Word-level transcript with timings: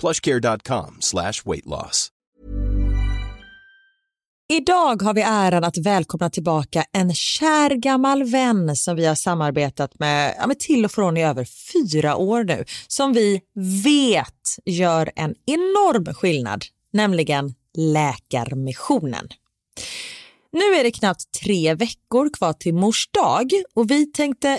plushcare.com 0.00 0.96
slash 1.00 1.42
weight 1.44 1.66
loss. 1.66 2.12
Idag 4.50 5.02
har 5.02 5.14
vi 5.14 5.22
äran 5.22 5.64
att 5.64 5.78
välkomna 5.78 6.30
tillbaka 6.30 6.84
en 6.92 7.14
kär 7.14 7.70
gammal 7.70 8.24
vän 8.24 8.76
som 8.76 8.96
vi 8.96 9.06
har 9.06 9.14
samarbetat 9.14 9.98
med, 9.98 10.34
ja, 10.38 10.46
med 10.46 10.58
till 10.58 10.84
och 10.84 10.90
från 10.90 11.16
i 11.16 11.24
över 11.24 11.44
fyra 11.72 12.16
år 12.16 12.44
nu, 12.44 12.64
som 12.86 13.12
vi 13.12 13.40
vet 13.84 14.58
gör 14.64 15.10
en 15.16 15.34
enorm 15.46 16.14
skillnad, 16.14 16.64
nämligen 16.92 17.54
Läkarmissionen. 17.76 19.28
Nu 20.52 20.74
är 20.74 20.84
det 20.84 20.90
knappt 20.90 21.40
tre 21.42 21.74
veckor 21.74 22.30
kvar 22.34 22.52
till 22.52 22.74
mors 22.74 23.08
dag 23.10 23.52
och 23.74 23.90
vi 23.90 24.06
tänkte 24.06 24.58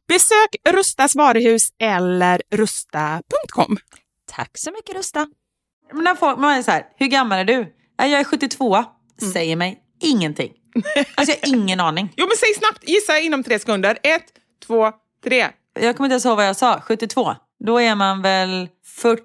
Besök 0.11 0.55
Rustas 0.69 1.15
varuhus 1.15 1.69
eller 1.79 2.41
rusta.com. 2.51 3.77
Tack 4.31 4.57
så 4.57 4.71
mycket 4.71 4.95
Rusta. 4.95 5.27
Men 5.93 6.03
när 6.03 6.15
folk, 6.15 6.39
man 6.39 6.53
är 6.53 6.61
så 6.61 6.71
här, 6.71 6.83
hur 6.97 7.07
gammal 7.07 7.39
är 7.39 7.43
du? 7.45 7.73
Ja, 7.97 8.07
Jag 8.07 8.19
är 8.19 8.23
72. 8.23 8.83
Säger 9.33 9.55
mig 9.55 9.79
ingenting. 10.01 10.51
Alltså 11.15 11.35
jag 11.41 11.47
har 11.49 11.55
ingen 11.55 11.79
aning. 11.79 12.13
Jo, 12.17 12.25
men 12.27 12.37
säg 12.37 12.53
snabbt. 12.53 12.89
Gissa 12.89 13.19
inom 13.19 13.43
tre 13.43 13.59
sekunder. 13.59 13.97
Ett, 14.03 14.25
två, 14.67 14.91
tre. 15.23 15.47
Jag 15.79 15.97
kommer 15.97 16.05
inte 16.07 16.13
ens 16.13 16.25
ihåg 16.25 16.35
vad 16.37 16.47
jag 16.47 16.55
sa. 16.55 16.81
72. 16.81 17.35
Då 17.65 17.81
är 17.81 17.95
man 17.95 18.21
väl 18.21 18.69
40, 18.85 19.21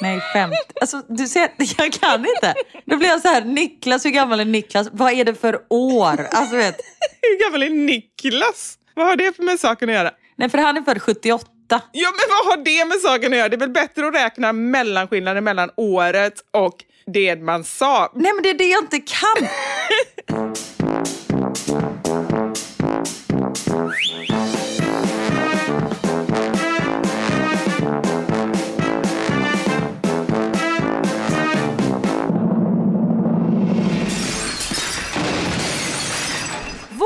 nej 0.00 0.20
50. 0.32 0.56
Alltså 0.80 1.02
du 1.08 1.28
ser, 1.28 1.50
jag 1.78 1.92
kan 1.92 2.20
inte. 2.20 2.54
Då 2.84 2.96
blir 2.96 3.08
jag 3.08 3.20
så 3.20 3.28
här, 3.28 3.44
Niklas, 3.44 4.04
hur 4.04 4.10
gammal 4.10 4.40
är 4.40 4.44
Niklas? 4.44 4.88
Vad 4.92 5.12
är 5.12 5.24
det 5.24 5.34
för 5.34 5.60
år? 5.70 6.28
Alltså 6.30 6.56
vet, 6.56 6.80
Hur 7.22 7.44
gammal 7.44 7.62
är 7.62 7.70
Niklas? 7.70 8.78
Vad 8.98 9.06
har 9.06 9.16
det 9.16 9.38
med 9.38 9.60
saken 9.60 9.88
att 9.88 9.94
göra? 9.94 10.10
nej 10.36 10.48
för 10.48 10.58
han 10.58 10.76
är 10.76 10.82
född 10.82 11.02
78. 11.02 11.46
Ja, 11.92 12.08
men 12.10 12.36
vad 12.36 12.46
har 12.46 12.64
det 12.64 12.84
med 12.84 13.00
saken 13.00 13.32
att 13.32 13.38
göra? 13.38 13.48
Det 13.48 13.56
är 13.56 13.60
väl 13.60 13.70
bättre 13.70 14.08
att 14.08 14.14
räkna 14.14 14.52
mellanskillnaden 14.52 15.44
mellan 15.44 15.70
året 15.76 16.34
och 16.50 16.84
det 17.06 17.36
man 17.36 17.64
sa. 17.64 18.12
Nej 18.14 18.32
men 18.34 18.42
det 18.42 18.50
är 18.50 18.58
det 18.58 18.68
jag 18.68 18.82
inte 18.82 18.98
kan. 18.98 19.48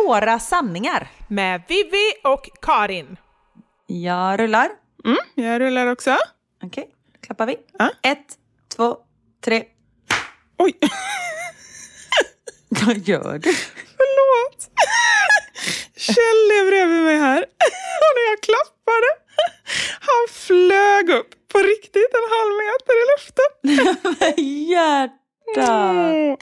Våra 0.06 0.38
sanningar. 0.38 1.08
Med 1.28 1.62
Vivi 1.69 2.12
och 2.25 2.49
Karin. 2.62 3.16
Jag 3.87 4.40
rullar. 4.40 4.70
Mm, 5.04 5.16
jag 5.34 5.60
rullar 5.60 5.87
också. 5.87 6.16
Okej, 6.64 6.88
då 7.12 7.20
klappar 7.26 7.46
vi. 7.46 7.56
Ja. 7.78 7.90
Ett, 8.02 8.26
två, 8.76 8.96
tre. 9.44 9.64
Oj, 10.58 10.72
Vad 12.69 12.99
gör 12.99 13.38
du? 13.38 13.52
förlåt. 13.96 14.70
Kjell 15.96 16.50
är 16.60 16.66
bredvid 16.70 17.02
mig 17.02 17.19
här. 17.19 17.43
Och 18.02 18.10
när 18.16 18.31
jag 18.31 18.40
klappade, 18.43 19.06
han 20.00 20.28
flög 20.31 21.10
upp 21.10 21.49
på 21.52 21.58
riktigt 21.58 22.10
en 22.14 22.28
halv 22.37 22.52
meter 22.62 22.94
i 23.02 23.04
luften. 23.12 23.50
Hjärta. 25.56 26.37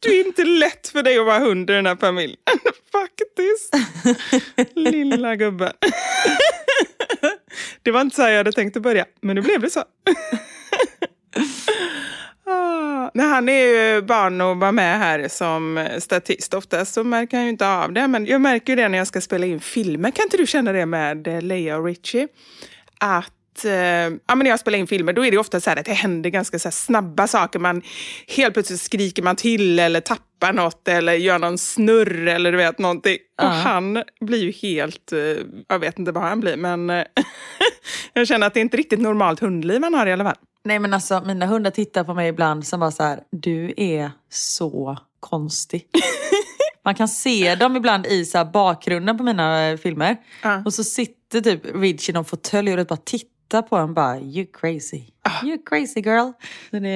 Det 0.00 0.08
är 0.08 0.26
inte 0.26 0.44
lätt 0.44 0.88
för 0.88 1.02
dig 1.02 1.18
att 1.18 1.26
vara 1.26 1.38
hund 1.38 1.70
i 1.70 1.72
den 1.72 1.86
här 1.86 1.96
familjen. 1.96 2.38
Faktiskt. 2.92 3.74
Lilla 4.74 5.36
gubben. 5.36 5.72
Det 7.82 7.90
var 7.90 8.00
inte 8.00 8.16
så 8.16 8.22
här 8.22 8.30
jag 8.30 8.36
hade 8.36 8.52
tänkt 8.52 8.76
att 8.76 8.82
börja, 8.82 9.04
men 9.20 9.36
nu 9.36 9.42
blev 9.42 9.60
det 9.60 9.70
så. 9.70 9.84
Ah, 12.46 13.10
han 13.14 13.48
är 13.48 13.66
ju 13.66 14.02
barn 14.02 14.40
och 14.40 14.56
var 14.56 14.72
med 14.72 14.98
här 14.98 15.28
som 15.28 15.88
statist. 15.98 16.54
Oftast 16.54 16.94
så 16.94 17.04
märker 17.04 17.36
han 17.36 17.44
ju 17.44 17.50
inte 17.50 17.68
av 17.68 17.92
det, 17.92 18.08
men 18.08 18.26
jag 18.26 18.40
märker 18.40 18.72
ju 18.72 18.76
det 18.76 18.88
när 18.88 18.98
jag 18.98 19.06
ska 19.06 19.20
spela 19.20 19.46
in 19.46 19.60
filmer. 19.60 20.10
Kan 20.10 20.22
inte 20.22 20.36
du 20.36 20.46
känna 20.46 20.72
det 20.72 20.86
med 20.86 21.28
eh, 21.28 21.42
Leia 21.42 21.76
och 21.76 21.84
Richie? 21.84 22.28
Att 23.00 23.32
eh, 23.64 23.72
ja, 23.72 24.34
men 24.34 24.38
när 24.38 24.50
jag 24.50 24.60
spelar 24.60 24.78
in 24.78 24.86
filmer 24.86 25.12
då 25.12 25.24
är 25.24 25.30
det 25.30 25.38
ofta 25.38 25.60
så 25.60 25.70
här 25.70 25.76
att 25.76 25.84
det 25.84 25.92
händer 25.92 26.30
ganska 26.30 26.58
så 26.58 26.70
snabba 26.70 27.26
saker. 27.26 27.58
Man, 27.58 27.82
helt 28.28 28.54
plötsligt 28.54 28.80
skriker 28.80 29.22
man 29.22 29.36
till 29.36 29.78
eller 29.78 30.00
tappar 30.00 30.52
något 30.52 30.88
eller 30.88 31.12
gör 31.12 31.38
någon 31.38 31.58
snurr 31.58 32.28
eller 32.28 32.52
du 32.52 32.58
vet 32.58 32.78
någonting. 32.78 33.16
Ja. 33.36 33.46
Och 33.46 33.54
han 33.54 34.02
blir 34.20 34.42
ju 34.42 34.52
helt, 34.52 35.12
eh, 35.12 35.18
jag 35.68 35.78
vet 35.78 35.98
inte 35.98 36.12
vad 36.12 36.22
han 36.22 36.40
blir, 36.40 36.56
men 36.56 36.90
eh, 36.90 37.04
jag 38.12 38.28
känner 38.28 38.46
att 38.46 38.54
det 38.54 38.60
är 38.60 38.62
inte 38.62 38.76
riktigt 38.76 39.00
normalt 39.00 39.40
hundliv 39.40 39.82
han 39.82 39.94
har 39.94 40.06
i 40.06 40.12
alla 40.12 40.24
fall. 40.24 40.36
Nej 40.64 40.78
men 40.78 40.94
alltså 40.94 41.22
mina 41.26 41.46
hundar 41.46 41.70
tittar 41.70 42.04
på 42.04 42.14
mig 42.14 42.28
ibland 42.28 42.66
som 42.66 42.80
bara 42.80 42.90
så 42.90 43.02
här, 43.02 43.20
du 43.30 43.74
är 43.76 44.10
så 44.30 44.98
konstig. 45.20 45.86
Man 46.84 46.94
kan 46.94 47.08
se 47.08 47.54
dem 47.54 47.76
ibland 47.76 48.06
i 48.06 48.24
så 48.24 48.44
bakgrunden 48.44 49.18
på 49.18 49.24
mina 49.24 49.76
filmer. 49.82 50.16
Ja. 50.42 50.62
Och 50.64 50.74
så 50.74 50.84
sitter 50.84 51.40
typ 51.40 51.60
Ridge 51.74 52.10
i 52.10 52.12
någon 52.12 52.24
fåtölj 52.24 52.72
och 52.72 52.86
bara 52.86 52.96
tittar 52.96 53.33
på 53.62 53.76
en 53.76 53.94
bara, 53.94 54.18
you 54.18 54.46
crazy. 54.52 55.02
You 55.44 55.58
crazy 55.66 56.00
girl. 56.00 56.30
Det, 56.70 56.88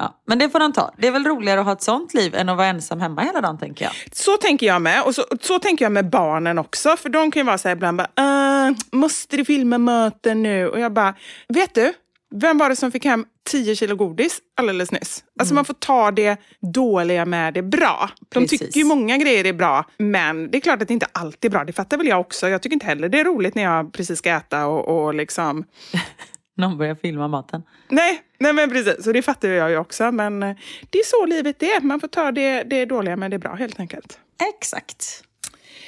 ja. 0.00 0.14
Men 0.26 0.38
det 0.38 0.50
får 0.50 0.58
de 0.58 0.72
ta. 0.72 0.94
Det 0.98 1.06
är 1.06 1.12
väl 1.12 1.24
roligare 1.24 1.60
att 1.60 1.66
ha 1.66 1.72
ett 1.72 1.82
sånt 1.82 2.14
liv 2.14 2.34
än 2.34 2.48
att 2.48 2.56
vara 2.56 2.66
ensam 2.66 3.00
hemma 3.00 3.22
hela 3.22 3.40
dagen 3.40 3.58
tänker 3.58 3.84
jag. 3.84 3.92
Så 4.12 4.36
tänker 4.36 4.66
jag 4.66 4.82
med. 4.82 5.02
Och 5.02 5.14
så, 5.14 5.24
så 5.40 5.58
tänker 5.58 5.84
jag 5.84 5.92
med 5.92 6.10
barnen 6.10 6.58
också. 6.58 6.96
För 6.96 7.08
de 7.08 7.30
kan 7.30 7.40
ju 7.40 7.46
vara 7.46 7.58
så 7.58 7.68
här 7.68 7.76
ibland 7.76 7.96
bara, 7.98 8.66
"Äh, 8.68 8.74
måste 8.92 9.36
du 9.36 9.44
filma 9.44 9.78
maten 9.78 10.42
nu? 10.42 10.68
Och 10.68 10.80
jag 10.80 10.92
bara, 10.92 11.14
vet 11.48 11.74
du? 11.74 11.92
Vem 12.34 12.58
var 12.58 12.68
det 12.68 12.76
som 12.76 12.92
fick 12.92 13.04
hem 13.04 13.26
10 13.50 13.76
kilo 13.76 13.96
godis 13.96 14.40
alldeles 14.56 14.92
nyss? 14.92 15.24
Alltså 15.38 15.54
man 15.54 15.64
får 15.64 15.74
ta 15.74 16.10
det 16.10 16.40
dåliga 16.60 17.24
med 17.24 17.54
det 17.54 17.62
bra. 17.62 18.10
De 18.28 18.40
Precis. 18.40 18.60
tycker 18.60 18.80
ju 18.80 18.84
många 18.84 19.16
grejer 19.16 19.46
är 19.46 19.52
bra, 19.52 19.84
men 19.98 20.50
det 20.50 20.58
är 20.58 20.60
klart 20.60 20.82
att 20.82 20.88
det 20.88 20.94
inte 20.94 21.06
alltid 21.12 21.48
är 21.48 21.52
bra. 21.52 21.64
Det 21.64 21.72
fattar 21.72 21.96
väl 21.96 22.06
jag 22.06 22.20
också. 22.20 22.48
Jag 22.48 22.62
tycker 22.62 22.74
inte 22.74 22.86
heller 22.86 23.08
det 23.08 23.20
är 23.20 23.24
roligt 23.24 23.54
när 23.54 23.62
jag 23.62 23.92
precis 23.92 24.18
ska 24.18 24.30
äta 24.30 24.66
och, 24.66 25.04
och 25.04 25.14
liksom... 25.14 25.64
Någon 26.56 26.78
börjar 26.78 26.94
filma 26.94 27.28
maten. 27.28 27.62
Nej, 27.88 28.22
nej 28.38 28.52
men 28.52 28.70
precis. 28.70 29.04
Så 29.04 29.12
det 29.12 29.22
fattar 29.22 29.48
jag 29.48 29.70
ju 29.70 29.76
också. 29.76 30.12
Men 30.12 30.42
eh, 30.42 30.56
det 30.90 30.98
är 30.98 31.04
så 31.04 31.26
livet 31.26 31.62
är. 31.62 31.80
Man 31.80 32.00
får 32.00 32.08
ta 32.08 32.32
det, 32.32 32.62
det 32.62 32.84
dåliga 32.84 33.16
med 33.16 33.30
det 33.30 33.38
bra 33.38 33.54
helt 33.54 33.80
enkelt. 33.80 34.18
Exakt. 34.56 35.24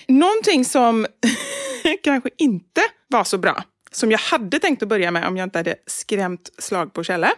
Någonting 0.08 0.64
som 0.64 1.06
kanske 2.02 2.30
inte 2.38 2.80
var 3.08 3.24
så 3.24 3.38
bra, 3.38 3.62
som 3.92 4.10
jag 4.10 4.18
hade 4.18 4.58
tänkt 4.58 4.82
att 4.82 4.88
börja 4.88 5.10
med 5.10 5.26
om 5.26 5.36
jag 5.36 5.46
inte 5.46 5.58
hade 5.58 5.76
skrämt 5.86 6.50
slag 6.58 6.92
på 6.92 7.04
Kjelle. 7.04 7.30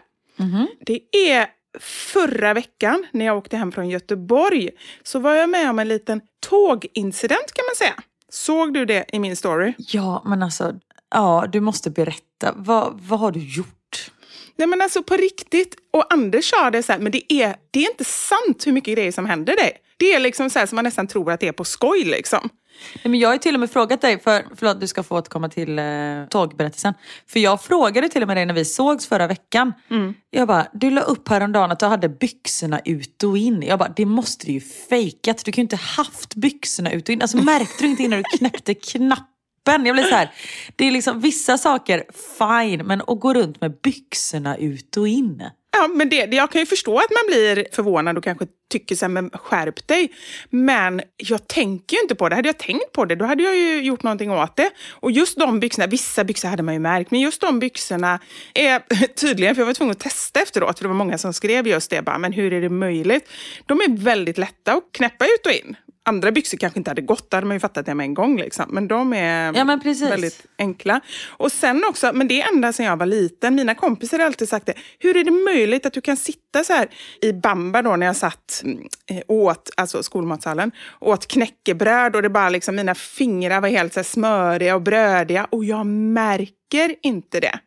Det 0.87 1.01
är 1.29 1.47
förra 1.81 2.55
veckan 2.55 3.07
när 3.13 3.25
jag 3.25 3.37
åkte 3.37 3.57
hem 3.57 3.73
från 3.73 3.89
Göteborg 3.89 4.71
så 5.03 5.19
var 5.19 5.35
jag 5.35 5.51
med 5.51 5.71
om 5.71 5.79
en 5.79 5.89
liten 5.89 6.21
tågincident 6.49 7.53
kan 7.53 7.65
man 7.69 7.77
säga. 7.77 7.95
Såg 8.29 8.75
du 8.75 8.85
det 8.85 9.05
i 9.13 9.19
min 9.19 9.37
story? 9.37 9.73
Ja, 9.79 10.23
men 10.27 10.43
alltså, 10.43 10.75
ja, 11.11 11.47
du 11.53 11.61
måste 11.61 11.91
berätta. 11.91 12.53
Vad, 12.57 13.01
vad 13.01 13.21
har 13.21 13.33
du 13.33 13.41
gjort? 13.41 14.11
Nej 14.57 14.69
men 14.69 14.83
alltså 14.83 15.03
på 15.03 15.17
riktigt. 15.17 15.77
Och 15.91 16.13
Anders 16.13 16.51
sa 16.51 16.71
det 16.71 16.83
så 16.83 16.93
här, 16.93 16.99
men 16.99 17.13
det 17.13 17.33
är, 17.33 17.57
det 17.71 17.85
är 17.85 17.91
inte 17.91 18.05
sant 18.05 18.67
hur 18.67 18.73
mycket 18.73 18.95
grejer 18.95 19.13
som 19.13 19.27
händer 19.27 19.57
dig. 19.57 19.73
Det 19.97 20.15
är 20.15 20.21
liksom 20.21 20.51
så 20.51 20.59
här 20.59 20.67
som 20.67 20.77
man 20.77 20.85
nästan 20.85 21.07
tror 21.07 21.33
att 21.33 21.41
det 21.41 21.49
är 21.49 21.53
på 21.53 21.65
skoj 21.65 22.05
liksom. 22.05 22.49
Nej, 22.95 23.11
men 23.11 23.21
jag 23.21 23.29
har 23.29 23.39
till 23.39 23.55
och 23.55 23.61
med 23.61 23.71
frågat 23.71 24.01
dig, 24.01 24.21
för, 24.21 24.45
förlåt 24.57 24.81
du 24.81 24.87
ska 24.87 25.03
få 25.03 25.17
återkomma 25.19 25.49
till 25.49 25.79
eh, 25.79 25.85
tågberättelsen. 26.31 26.95
För 27.27 27.41
jag 27.41 27.63
frågade 27.63 28.09
till 28.09 28.23
och 28.23 28.29
med 28.29 28.37
dig 28.37 28.47
när 28.47 28.55
vi 28.55 28.65
sågs 28.65 29.07
förra 29.07 29.27
veckan. 29.27 29.73
Jag 30.31 30.49
bara, 30.49 30.67
du 30.73 30.91
la 30.91 31.01
upp 31.01 31.29
häromdagen 31.29 31.73
att 31.73 31.79
du 31.79 31.87
hade 31.87 32.09
byxorna 32.09 32.81
ut 32.85 33.23
och 33.23 33.39
in. 33.39 33.63
Jag 33.63 33.79
bara, 33.79 33.93
det 33.97 34.07
måste 34.07 34.47
du 34.47 34.53
ju 34.53 34.61
fejkat. 34.61 35.45
Du 35.45 35.53
kan 35.53 35.63
ju 35.63 35.65
inte 35.65 35.77
haft 35.77 36.35
byxorna 36.35 36.93
ut 36.93 37.09
och 37.09 37.13
in. 37.13 37.23
Alltså 37.23 37.37
märkte 37.37 37.85
du 37.85 37.87
inte 37.87 38.03
innan 38.03 38.23
du 38.23 38.39
knäppte 38.39 38.75
knappen? 38.93 39.87
Jag 39.87 39.97
blir 39.97 40.05
så 40.05 40.15
här, 40.15 40.31
det 40.77 40.85
är 40.87 40.91
liksom 40.91 41.21
vissa 41.21 41.59
saker, 41.59 42.05
fine, 42.39 42.87
men 42.87 43.01
att 43.07 43.21
gå 43.21 43.35
runt 43.35 43.61
med 43.61 43.73
byxorna 43.83 44.57
ut 44.57 44.97
och 44.97 45.09
in. 45.09 45.43
Ja, 45.85 45.88
men 45.88 46.09
det, 46.09 46.26
det, 46.26 46.37
jag 46.37 46.50
kan 46.50 46.61
ju 46.61 46.67
förstå 46.67 46.99
att 46.99 47.11
man 47.11 47.26
blir 47.26 47.67
förvånad 47.73 48.19
och 48.19 48.25
kanske 48.25 48.47
tycker 48.71 48.95
så 48.95 49.05
här, 49.05 49.11
men 49.11 49.31
skärp 49.31 49.87
dig. 49.87 50.12
Men 50.50 51.03
jag 51.17 51.49
tänker 51.49 51.97
ju 51.97 52.03
inte 52.03 52.14
på 52.14 52.29
det. 52.29 52.35
Hade 52.37 52.49
jag 52.49 52.59
tänkt 52.59 52.93
på 52.93 53.05
det, 53.05 53.14
då 53.14 53.25
hade 53.25 53.43
jag 53.43 53.57
ju 53.57 53.83
gjort 53.83 54.03
någonting 54.03 54.31
åt 54.31 54.57
det. 54.57 54.71
Och 54.91 55.11
just 55.11 55.38
de 55.38 55.61
byxorna, 55.61 55.87
vissa 55.87 56.25
byxor 56.25 56.49
hade 56.49 56.62
man 56.62 56.75
ju 56.75 56.81
märkt, 56.81 57.11
men 57.11 57.21
just 57.21 57.41
de 57.41 57.59
byxorna 57.59 58.21
är 58.55 58.79
tydligen, 59.14 59.55
för 59.55 59.62
jag 59.62 59.67
var 59.67 59.75
tvungen 59.75 59.93
att 59.93 60.00
testa 60.00 60.41
efteråt, 60.41 60.79
för 60.79 60.85
det 60.85 60.88
var 60.88 60.97
många 60.97 61.19
som 61.19 61.33
skrev 61.33 61.67
just 61.67 61.91
det, 61.91 62.03
bara, 62.03 62.19
men 62.19 62.33
hur 62.33 62.53
är 62.53 62.61
det 62.61 62.69
möjligt? 62.69 63.29
De 63.67 63.81
är 63.81 63.97
väldigt 63.97 64.38
lätta 64.38 64.73
att 64.73 64.85
knäppa 64.93 65.25
ut 65.25 65.47
och 65.47 65.53
in. 65.53 65.76
Andra 66.07 66.33
byxor 66.33 66.59
kanske 66.59 66.81
inte 66.81 66.91
hade 66.91 67.03
gått, 67.03 67.31
då 67.31 67.37
hade 67.37 67.47
man 67.47 67.57
ju 67.57 67.61
fattat 67.61 67.87
det 67.87 67.95
med 67.95 68.05
en 68.05 68.15
gång. 68.15 68.39
Liksom. 68.39 68.65
Men 68.69 68.89
de 68.89 69.13
är 69.13 69.53
Ja, 69.57 69.65
men 69.65 69.81
väldigt 70.11 70.47
enkla. 70.59 71.01
Och 71.27 71.53
sen 71.53 71.85
också, 71.89 72.11
men 72.15 72.29
det 72.29 72.43
är 72.43 72.53
ända 72.53 72.73
sedan 72.73 72.87
jag 72.87 72.97
var 72.97 73.07
liten, 73.07 73.55
mina 73.55 73.75
kompisar 73.75 74.19
har 74.19 74.27
alltid 74.27 74.49
sagt 74.49 74.67
det. 74.67 74.75
Hur 74.99 75.17
är 75.17 75.25
det 75.25 75.31
möjligt 75.31 75.87
att 75.87 75.93
du 75.93 76.01
kan 76.01 76.17
sitta 76.17 76.65
så 76.65 76.73
här 76.73 76.89
i 77.23 77.33
bamba 77.33 77.83
då 77.83 77.97
när 77.97 78.07
jag 78.07 78.17
satt 78.17 78.63
mm, 78.65 78.79
eh, 79.11 79.23
åt, 79.29 79.71
alltså 79.77 80.03
skolmatsalen, 80.03 80.73
åt 81.01 81.27
knäckebröd 81.27 82.17
och 82.17 82.23
det 82.23 82.31
bara 82.31 82.49
liksom, 82.49 82.77
mina 82.77 82.95
fingrar 82.95 83.61
var 83.61 83.69
helt 83.69 83.95
så 83.95 84.05
smöriga 84.05 84.75
och 84.75 84.83
brödiga 84.83 85.47
och 85.51 85.65
jag 85.65 85.87
märker 85.87 86.95
inte 87.03 87.41
det. 87.41 87.59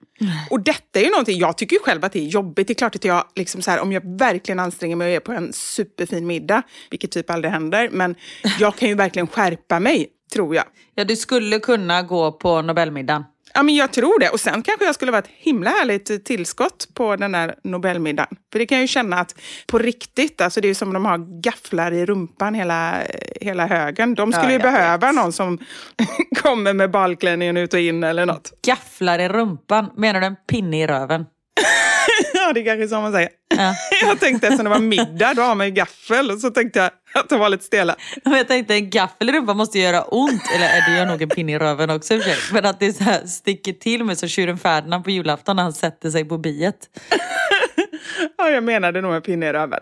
Och 0.50 0.60
detta 0.60 1.00
är 1.00 1.04
ju 1.04 1.10
någonting, 1.10 1.40
jag 1.40 1.58
tycker 1.58 1.76
ju 1.76 1.80
själv 1.80 2.06
att 2.06 2.12
det 2.12 2.20
är 2.20 2.28
jobbigt. 2.28 2.68
Det 2.68 2.74
är 2.74 2.76
klart 2.76 2.96
att 2.96 3.06
jag, 3.06 3.24
liksom 3.36 3.62
så 3.62 3.72
här, 3.72 3.80
om 3.80 3.92
jag 3.92 4.18
verkligen 4.18 4.60
anstränger 4.60 4.96
mig 4.96 5.08
och 5.08 5.14
är 5.14 5.20
på 5.20 5.32
en 5.32 5.54
superfin 5.54 6.28
middag, 6.28 6.62
vilket 6.90 7.12
typ 7.12 7.30
aldrig 7.30 7.52
händer, 7.52 7.90
men 7.92 8.16
jag 8.60 8.76
kan 8.76 8.90
ju 8.90 8.96
verkligen 8.96 9.28
skärpa 9.28 9.80
mig, 9.80 10.08
tror 10.34 10.56
jag. 10.56 10.66
Ja, 10.96 11.04
du 11.04 11.16
skulle 11.16 11.60
kunna 11.60 12.02
gå 12.02 12.32
på 12.32 12.62
Nobelmiddagen. 12.62 13.24
Ja, 13.54 13.64
men 13.64 13.76
jag 13.76 13.94
tror 13.94 14.20
det. 14.20 14.30
Och 14.30 14.40
sen 14.40 14.62
kanske 14.64 14.86
jag 14.86 14.96
skulle 14.96 15.12
vara 15.12 15.20
ett 15.20 15.30
himla 15.38 15.70
härligt 15.70 16.26
tillskott 16.26 16.88
på 16.94 17.16
den 17.16 17.32
där 17.32 17.56
Nobelmiddagen. 17.64 18.38
För 18.52 18.60
det 18.60 18.66
kan 18.66 18.76
jag 18.78 18.84
ju 18.84 18.88
känna 18.88 19.20
att 19.20 19.36
på 19.68 19.78
riktigt, 19.78 20.42
alltså 20.42 20.62
det 20.62 20.66
är 20.68 20.70
ju 20.70 20.76
som 20.76 20.94
de 20.94 21.06
har 21.06 21.42
gafflar 21.42 21.92
i 21.92 22.06
rumpan 22.06 22.54
hela, 22.54 22.98
hela 23.42 23.68
högen. 23.68 24.16
De 24.16 24.32
skulle 24.34 24.48
Ja, 24.48 24.54
ju 24.54 24.60
behöva 24.60 25.08
vet. 25.08 25.16
någon 25.16 25.34
som 25.34 25.58
kommer 26.42 26.74
med 26.74 26.92
balklänningen 26.92 27.58
ut 27.58 27.74
och 27.74 27.80
in 27.80 28.04
eller 28.04 28.26
något. 28.26 28.52
Gafflar 28.68 29.20
i 29.20 29.30
rumpan. 29.30 29.86
Menar 29.98 30.22
du 30.22 30.28
en 30.28 30.36
pinne 30.50 30.84
i 30.84 30.88
röven? 30.88 31.26
Kanske 32.54 32.88
så 32.88 33.02
man 33.02 33.12
säger. 33.12 33.30
Ja. 33.58 33.76
Jag 34.02 34.20
tänkte 34.20 34.48
eftersom 34.48 34.64
det 34.64 34.70
var 34.70 34.80
middag, 34.80 35.34
då 35.34 35.42
har 35.42 35.56
man 35.56 35.66
ju 35.68 35.74
gaffel. 35.74 36.32
Och 36.32 36.40
så 36.40 36.50
tänkte 36.50 36.80
jag 36.80 36.92
att 37.14 37.30
de 37.30 37.40
var 37.40 37.50
lite 37.50 37.64
stela. 37.64 37.96
Jag 38.24 38.48
tänkte 38.48 38.74
en 38.74 38.90
gaffel 38.90 39.30
i 39.30 39.32
rumpan 39.32 39.58
måste 39.58 39.80
göra 39.80 40.04
ont. 40.04 40.44
Eller 40.56 40.66
eh, 40.66 40.86
det 40.88 40.98
gör 40.98 41.06
nog 41.06 41.22
en 41.22 41.30
pinne 41.30 41.52
i 41.52 41.60
röven 41.60 41.90
också 41.90 42.14
i. 42.14 42.22
Men 42.54 42.66
att 42.66 42.80
det 42.80 42.94
så 42.94 43.04
här 43.04 43.26
sticker 43.26 43.74
till 43.74 44.04
med 44.04 44.18
så 44.18 44.28
tjuren 44.28 44.58
Ferdinand 44.58 45.04
på 45.04 45.10
julafton 45.10 45.56
när 45.56 45.64
han 45.64 45.74
sätter 45.74 46.10
sig 46.10 46.26
på 46.26 46.38
biet. 46.38 46.78
Ja, 48.38 48.50
jag 48.50 48.64
menade 48.64 49.02
nog 49.02 49.14
en 49.16 49.22
pinne 49.22 49.50
i 49.50 49.54
röven. 49.54 49.80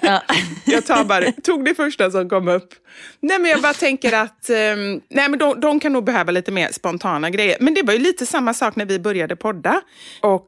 Ja. 0.00 0.22
Jag 0.64 0.86
tar 0.86 1.04
bara, 1.04 1.32
tog 1.32 1.64
det 1.64 1.74
första 1.74 2.10
som 2.10 2.28
kom 2.28 2.48
upp. 2.48 2.74
Nej, 3.20 3.38
men 3.38 3.50
jag 3.50 3.62
bara 3.62 3.74
tänker 3.74 4.12
att 4.12 4.50
ehm, 4.50 5.00
nej, 5.10 5.28
men 5.28 5.38
de, 5.38 5.60
de 5.60 5.80
kan 5.80 5.92
nog 5.92 6.04
behöva 6.04 6.32
lite 6.32 6.52
mer 6.52 6.68
spontana 6.72 7.30
grejer. 7.30 7.56
Men 7.60 7.74
det 7.74 7.82
var 7.82 7.92
ju 7.92 7.98
lite 7.98 8.26
samma 8.26 8.54
sak 8.54 8.76
när 8.76 8.84
vi 8.84 8.98
började 8.98 9.36
podda. 9.36 9.80
Och 10.20 10.46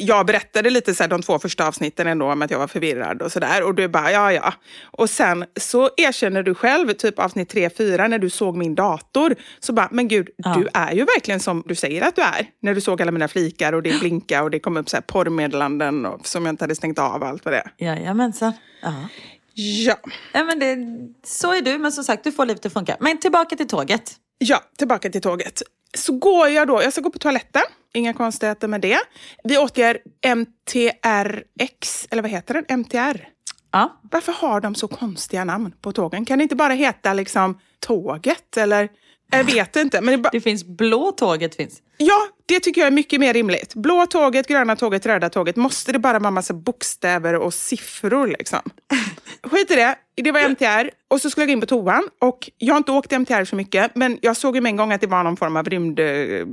jag 0.00 0.26
berättade 0.26 0.70
lite 0.70 0.94
så 0.94 1.02
här, 1.02 1.08
de 1.10 1.22
två 1.22 1.38
första 1.38 1.68
avsnitten 1.68 2.06
ändå 2.06 2.26
om 2.32 2.42
att 2.42 2.50
jag 2.50 2.58
var 2.58 2.66
förvirrad 2.66 3.22
och 3.22 3.32
sådär. 3.32 3.62
Och 3.62 3.74
du 3.74 3.88
bara, 3.88 4.12
ja, 4.12 4.32
ja. 4.32 4.54
Och 4.84 5.10
sen 5.10 5.44
så 5.60 5.90
erkänner 5.96 6.42
du 6.42 6.54
själv, 6.54 6.92
typ 6.92 7.18
avsnitt 7.18 7.48
tre 7.48 7.70
fyra 7.70 8.08
när 8.08 8.18
du 8.18 8.30
såg 8.30 8.56
min 8.56 8.74
dator, 8.74 9.34
så 9.60 9.72
bara, 9.72 9.88
men 9.90 10.08
gud, 10.08 10.28
Ja. 10.36 10.54
du 10.58 10.68
är 10.74 10.92
ju 10.92 11.04
verkligen 11.04 11.40
som 11.40 11.62
du 11.66 11.74
säger 11.74 12.02
att 12.08 12.16
du 12.16 12.22
är. 12.22 12.46
När 12.62 12.74
du 12.74 12.80
såg 12.80 13.02
alla 13.02 13.12
mina 13.12 13.28
flikar 13.28 13.72
och 13.72 13.82
det 13.82 14.00
blinkade 14.00 14.42
och 14.42 14.50
det 14.50 14.60
kom 14.60 14.76
upp 14.76 14.88
så 14.88 14.96
här 14.96 15.02
porrmeddelanden 15.02 16.06
och, 16.06 16.26
som 16.26 16.46
jag 16.46 16.52
inte 16.52 16.64
hade 16.64 16.74
stängt 16.74 16.98
av 16.98 17.22
och 17.22 17.28
allt 17.28 17.44
vad 17.44 17.54
det 17.54 17.58
är. 17.58 17.72
Jajamensan. 17.86 18.52
Ja. 18.82 18.94
Ja. 19.54 19.96
Ja, 20.32 20.44
men 20.44 20.58
det, 20.58 20.76
så 21.26 21.54
är 21.54 21.62
du, 21.62 21.78
men 21.78 21.92
som 21.92 22.04
sagt, 22.04 22.24
du 22.24 22.32
får 22.32 22.46
livet 22.46 22.66
att 22.66 22.72
funka. 22.72 22.96
Men 23.00 23.18
tillbaka 23.18 23.56
till 23.56 23.68
tåget. 23.68 24.12
Ja, 24.38 24.60
tillbaka 24.78 25.10
till 25.10 25.20
tåget. 25.22 25.62
Så 25.94 26.12
går 26.18 26.48
jag 26.48 26.68
då, 26.68 26.82
jag 26.82 26.92
ska 26.92 27.02
gå 27.02 27.10
på 27.10 27.18
toaletten, 27.18 27.62
inga 27.94 28.12
konstigheter 28.12 28.68
med 28.68 28.80
det. 28.80 28.98
Vi 29.44 29.58
åker 29.58 29.98
MTRX, 30.26 32.06
eller 32.10 32.22
vad 32.22 32.30
heter 32.30 32.54
den? 32.54 32.78
MTR. 32.78 33.28
Ja. 33.72 34.00
Varför 34.02 34.32
har 34.32 34.60
de 34.60 34.74
så 34.74 34.88
konstiga 34.88 35.44
namn 35.44 35.72
på 35.80 35.92
tågen? 35.92 36.24
Kan 36.24 36.38
det 36.38 36.42
inte 36.42 36.56
bara 36.56 36.72
heta 36.72 37.12
liksom 37.12 37.58
tåget 37.80 38.56
eller? 38.56 38.88
Jag 39.30 39.44
vet 39.44 39.76
inte. 39.76 40.00
Men 40.00 40.22
det 40.22 40.28
Det 40.32 40.40
finns 40.40 40.64
blå 40.64 41.12
tåget 41.12 41.54
finns. 41.54 41.82
ja, 41.96 42.26
det 42.46 42.60
tycker 42.60 42.80
jag 42.80 42.86
är 42.86 42.90
mycket 42.92 43.20
mer 43.20 43.32
rimligt. 43.34 43.74
Blå 43.74 44.06
tåget, 44.06 44.46
gröna 44.48 44.76
tåget, 44.76 45.06
röda 45.06 45.28
tåget. 45.30 45.56
Måste 45.56 45.92
det 45.92 45.98
bara 45.98 46.18
vara 46.18 46.30
massa 46.30 46.54
bokstäver 46.54 47.34
och 47.34 47.54
siffror 47.54 48.26
liksom? 48.26 48.58
Skit 49.42 49.70
i 49.70 49.74
det. 49.74 49.94
Det 50.16 50.32
var 50.32 50.40
MTR 50.40 50.90
och 51.08 51.20
så 51.20 51.30
skulle 51.30 51.42
jag 51.42 51.48
gå 51.48 51.52
in 51.52 51.60
på 51.60 51.66
toan. 51.66 52.08
Och 52.18 52.50
jag 52.58 52.74
har 52.74 52.78
inte 52.78 52.92
åkt 52.92 53.12
MTR 53.12 53.44
så 53.44 53.56
mycket, 53.56 53.94
men 53.94 54.18
jag 54.22 54.36
såg 54.36 54.54
ju 54.54 54.60
med 54.60 54.70
en 54.70 54.76
gång 54.76 54.92
att 54.92 55.00
det 55.00 55.06
var 55.06 55.22
någon 55.24 55.36
form 55.36 55.56
av 55.56 55.68
rymd, 55.68 56.00
eh, 56.00 56.46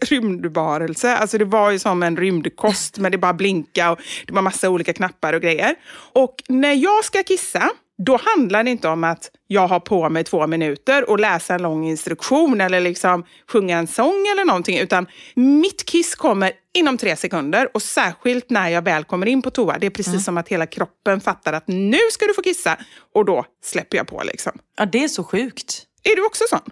rymdvarelse. 0.00 1.16
Alltså 1.16 1.38
det 1.38 1.44
var 1.44 1.70
ju 1.70 1.78
som 1.78 2.02
en 2.02 2.16
rymdkost, 2.16 2.98
men 2.98 3.12
det 3.12 3.18
bara 3.18 3.32
blinka 3.32 3.90
och 3.90 3.98
det 4.26 4.32
var 4.32 4.42
massa 4.42 4.70
olika 4.70 4.92
knappar 4.92 5.32
och 5.32 5.42
grejer. 5.42 5.74
Och 6.12 6.34
när 6.48 6.72
jag 6.74 7.04
ska 7.04 7.22
kissa, 7.22 7.70
då 8.06 8.20
handlar 8.22 8.64
det 8.64 8.70
inte 8.70 8.88
om 8.88 9.04
att 9.04 9.30
jag 9.46 9.68
har 9.68 9.80
på 9.80 10.08
mig 10.08 10.24
två 10.24 10.46
minuter 10.46 11.10
och 11.10 11.20
läsa 11.20 11.54
en 11.54 11.62
lång 11.62 11.86
instruktion 11.88 12.60
eller 12.60 12.80
liksom 12.80 13.24
sjunga 13.48 13.78
en 13.78 13.86
sång 13.86 14.26
eller 14.32 14.44
någonting, 14.44 14.78
utan 14.78 15.06
mitt 15.34 15.84
kiss 15.84 16.14
kommer 16.14 16.52
inom 16.74 16.98
tre 16.98 17.16
sekunder 17.16 17.68
och 17.74 17.82
särskilt 17.82 18.50
när 18.50 18.68
jag 18.68 18.82
väl 18.82 19.04
kommer 19.04 19.26
in 19.26 19.42
på 19.42 19.50
toa. 19.50 19.78
Det 19.78 19.86
är 19.86 19.90
precis 19.90 20.24
som 20.24 20.38
att 20.38 20.48
hela 20.48 20.66
kroppen 20.66 21.20
fattar 21.20 21.52
att 21.52 21.68
nu 21.68 21.98
ska 22.12 22.26
du 22.26 22.34
få 22.34 22.42
kissa 22.42 22.76
och 23.14 23.24
då 23.24 23.44
släpper 23.64 23.96
jag 23.96 24.06
på 24.06 24.22
liksom. 24.24 24.52
Ja, 24.76 24.86
det 24.86 25.04
är 25.04 25.08
så 25.08 25.24
sjukt. 25.24 25.82
Är 26.02 26.16
du 26.16 26.26
också 26.26 26.44
sån? 26.48 26.70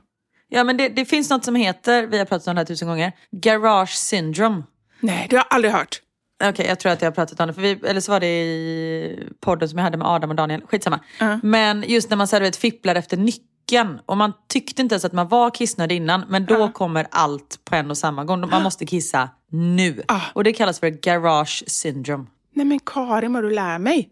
Ja, 0.49 0.65
men 0.65 0.77
det, 0.77 0.89
det 0.89 1.05
finns 1.05 1.31
något 1.31 1.45
som 1.45 1.55
heter, 1.55 2.07
vi 2.07 2.19
har 2.19 2.25
pratat 2.25 2.49
om 2.49 2.55
det 2.55 2.61
här 2.61 2.67
tusen 2.67 2.89
gånger, 2.89 3.13
garage 3.43 3.95
syndrome. 3.95 4.63
Nej, 5.01 5.27
det 5.31 5.37
har 5.37 5.45
jag 5.51 5.55
aldrig 5.57 5.75
hört. 5.75 6.01
Okej, 6.45 6.67
jag 6.67 6.81
tror 6.81 6.93
att 6.93 7.03
jag 7.03 7.07
har 7.07 7.15
pratat 7.15 7.41
om 7.41 7.47
det. 7.47 7.55
För 7.55 7.63
vi, 7.63 7.81
eller 7.85 8.01
så 8.01 8.13
var 8.13 8.21
det 8.21 8.27
i 8.27 9.29
podden 9.41 9.69
som 9.69 9.79
jag 9.79 9.85
hade 9.85 9.97
med 9.99 10.07
Adam 10.07 10.31
och 10.31 10.37
Daniel. 10.37 10.63
Skitsamma. 10.69 11.01
Men 11.43 11.85
just 11.87 12.11
när 12.11 12.17
man 12.17 12.29
så 12.29 12.37
här, 12.37 12.41
vet, 12.41 12.57
fipplar 12.57 12.95
efter 12.95 13.17
nyckeln. 13.17 14.01
Och 14.07 14.17
man 14.17 14.33
tyckte 14.49 14.83
inte 14.83 14.95
ens 14.95 15.05
att 15.05 15.13
man 15.13 15.29
var 15.29 15.51
kissnödig 15.51 15.97
innan. 15.97 16.25
Men 16.29 16.45
då 16.47 16.69
kommer 16.69 17.07
allt 17.11 17.61
på 17.65 17.77
en 17.77 17.91
och 17.91 17.99
samma 17.99 18.25
gång. 18.25 18.41
Man 18.51 18.63
måste 18.63 18.87
kissa 18.87 19.29
nu. 19.51 20.03
Och 20.33 20.45
det 20.45 20.53
kallas 20.53 20.81
för 20.81 20.89
garage 20.89 21.65
syndrome. 21.67 22.27
Nej 22.55 22.67
men 22.67 22.79
Karin, 22.81 23.33
vad 23.33 23.43
du 23.45 23.51
lär 23.51 23.79
mig. 23.79 24.09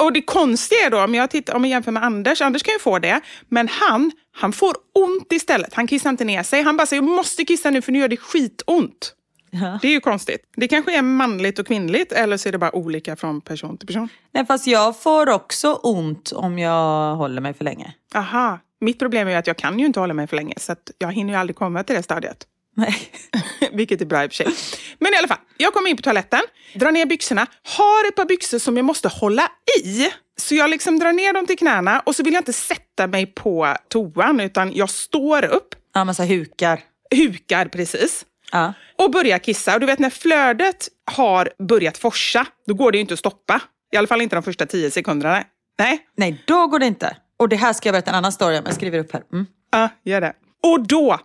Och 0.00 0.12
det 0.12 0.22
konstiga 0.22 0.80
är 0.86 0.90
då, 0.90 1.04
om 1.04 1.14
jag, 1.14 1.30
tittar, 1.30 1.54
om 1.54 1.64
jag 1.64 1.70
jämför 1.70 1.92
med 1.92 2.04
Anders, 2.04 2.40
Anders 2.40 2.62
kan 2.62 2.74
ju 2.74 2.78
få 2.78 2.98
det, 2.98 3.20
men 3.48 3.68
han, 3.68 4.10
han 4.36 4.52
får 4.52 4.74
ont 4.94 5.32
istället. 5.32 5.74
Han 5.74 5.86
kissar 5.86 6.10
inte 6.10 6.24
ner 6.24 6.42
sig. 6.42 6.62
Han 6.62 6.76
bara 6.76 6.86
säger, 6.86 7.02
jag 7.02 7.10
måste 7.10 7.44
kissa 7.44 7.70
nu 7.70 7.82
för 7.82 7.92
nu 7.92 7.98
gör 7.98 8.08
det 8.08 8.16
skitont. 8.16 9.14
Ja. 9.62 9.78
Det 9.82 9.88
är 9.88 9.92
ju 9.92 10.00
konstigt. 10.00 10.40
Det 10.56 10.68
kanske 10.68 10.98
är 10.98 11.02
manligt 11.02 11.58
och 11.58 11.66
kvinnligt, 11.66 12.12
eller 12.12 12.36
så 12.36 12.48
är 12.48 12.52
det 12.52 12.58
bara 12.58 12.76
olika 12.76 13.16
från 13.16 13.40
person 13.40 13.78
till 13.78 13.86
person. 13.86 14.08
Nej, 14.32 14.46
fast 14.46 14.66
jag 14.66 15.00
får 15.02 15.28
också 15.28 15.72
ont 15.74 16.32
om 16.32 16.58
jag 16.58 17.14
håller 17.16 17.40
mig 17.40 17.54
för 17.54 17.64
länge. 17.64 17.94
Aha. 18.14 18.58
Mitt 18.80 18.98
problem 18.98 19.28
är 19.28 19.32
ju 19.32 19.36
att 19.38 19.46
jag 19.46 19.56
kan 19.56 19.78
ju 19.78 19.86
inte 19.86 20.00
hålla 20.00 20.14
mig 20.14 20.26
för 20.26 20.36
länge, 20.36 20.54
så 20.58 20.74
jag 20.98 21.12
hinner 21.12 21.32
ju 21.34 21.38
aldrig 21.40 21.56
komma 21.56 21.82
till 21.84 21.96
det 21.96 22.02
stadiet. 22.02 22.46
Nej. 22.76 22.96
Vilket 23.72 24.00
är 24.00 24.06
bra 24.06 24.24
i 24.24 24.26
och 24.26 24.32
för 24.32 24.44
sig. 24.44 24.76
Men 24.98 25.14
i 25.14 25.16
alla 25.16 25.28
fall, 25.28 25.38
jag 25.56 25.72
kommer 25.74 25.90
in 25.90 25.96
på 25.96 26.02
toaletten, 26.02 26.40
drar 26.74 26.92
ner 26.92 27.06
byxorna, 27.06 27.46
har 27.62 28.08
ett 28.08 28.16
par 28.16 28.24
byxor 28.24 28.58
som 28.58 28.76
jag 28.76 28.84
måste 28.84 29.08
hålla 29.08 29.48
i. 29.84 30.08
Så 30.36 30.54
jag 30.54 30.70
liksom 30.70 30.98
drar 30.98 31.12
ner 31.12 31.32
dem 31.32 31.46
till 31.46 31.58
knäna 31.58 32.00
och 32.00 32.16
så 32.16 32.22
vill 32.22 32.32
jag 32.34 32.40
inte 32.40 32.52
sätta 32.52 33.06
mig 33.06 33.26
på 33.26 33.76
toan 33.88 34.40
utan 34.40 34.72
jag 34.74 34.90
står 34.90 35.44
upp, 35.44 35.74
Ja, 35.94 36.04
men 36.04 36.14
så 36.14 36.22
hukar. 36.22 36.80
hukar 37.16 37.66
precis 37.66 38.24
Ja. 38.54 38.72
och 38.98 39.10
börjar 39.10 39.38
kissa. 39.38 39.74
Och 39.74 39.80
du 39.80 39.86
vet 39.86 39.98
när 39.98 40.10
flödet 40.10 40.88
har 41.10 41.50
börjat 41.68 41.98
forsa, 41.98 42.46
då 42.66 42.74
går 42.74 42.92
det 42.92 42.98
ju 42.98 43.00
inte 43.00 43.14
att 43.14 43.20
stoppa. 43.20 43.60
I 43.92 43.96
alla 43.96 44.06
fall 44.06 44.20
inte 44.20 44.36
de 44.36 44.42
första 44.42 44.66
tio 44.66 44.90
sekunderna. 44.90 45.44
Nej, 45.78 45.98
Nej, 46.16 46.42
då 46.46 46.66
går 46.66 46.78
det 46.78 46.86
inte. 46.86 47.16
Och 47.38 47.48
det 47.48 47.56
här 47.56 47.72
ska 47.72 47.88
jag 47.88 47.92
berätta 47.94 48.10
en 48.10 48.16
annan 48.16 48.32
story 48.32 48.58
om. 48.58 48.62
Jag 48.66 48.74
skriver 48.74 48.98
upp 48.98 49.12
här. 49.12 49.22
Mm. 49.32 49.46
ja, 49.72 49.88
gör 50.04 50.20
det. 50.20 50.32
Och 50.62 50.86
då 50.86 51.18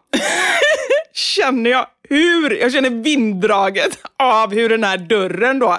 känner 1.13 1.69
jag 1.69 1.87
hur, 2.09 2.51
jag 2.61 2.71
känner 2.71 2.89
vinddraget 2.89 3.99
av 4.19 4.53
hur 4.53 4.69
den 4.69 4.83
här 4.83 4.97
dörren 4.97 5.59
då, 5.59 5.77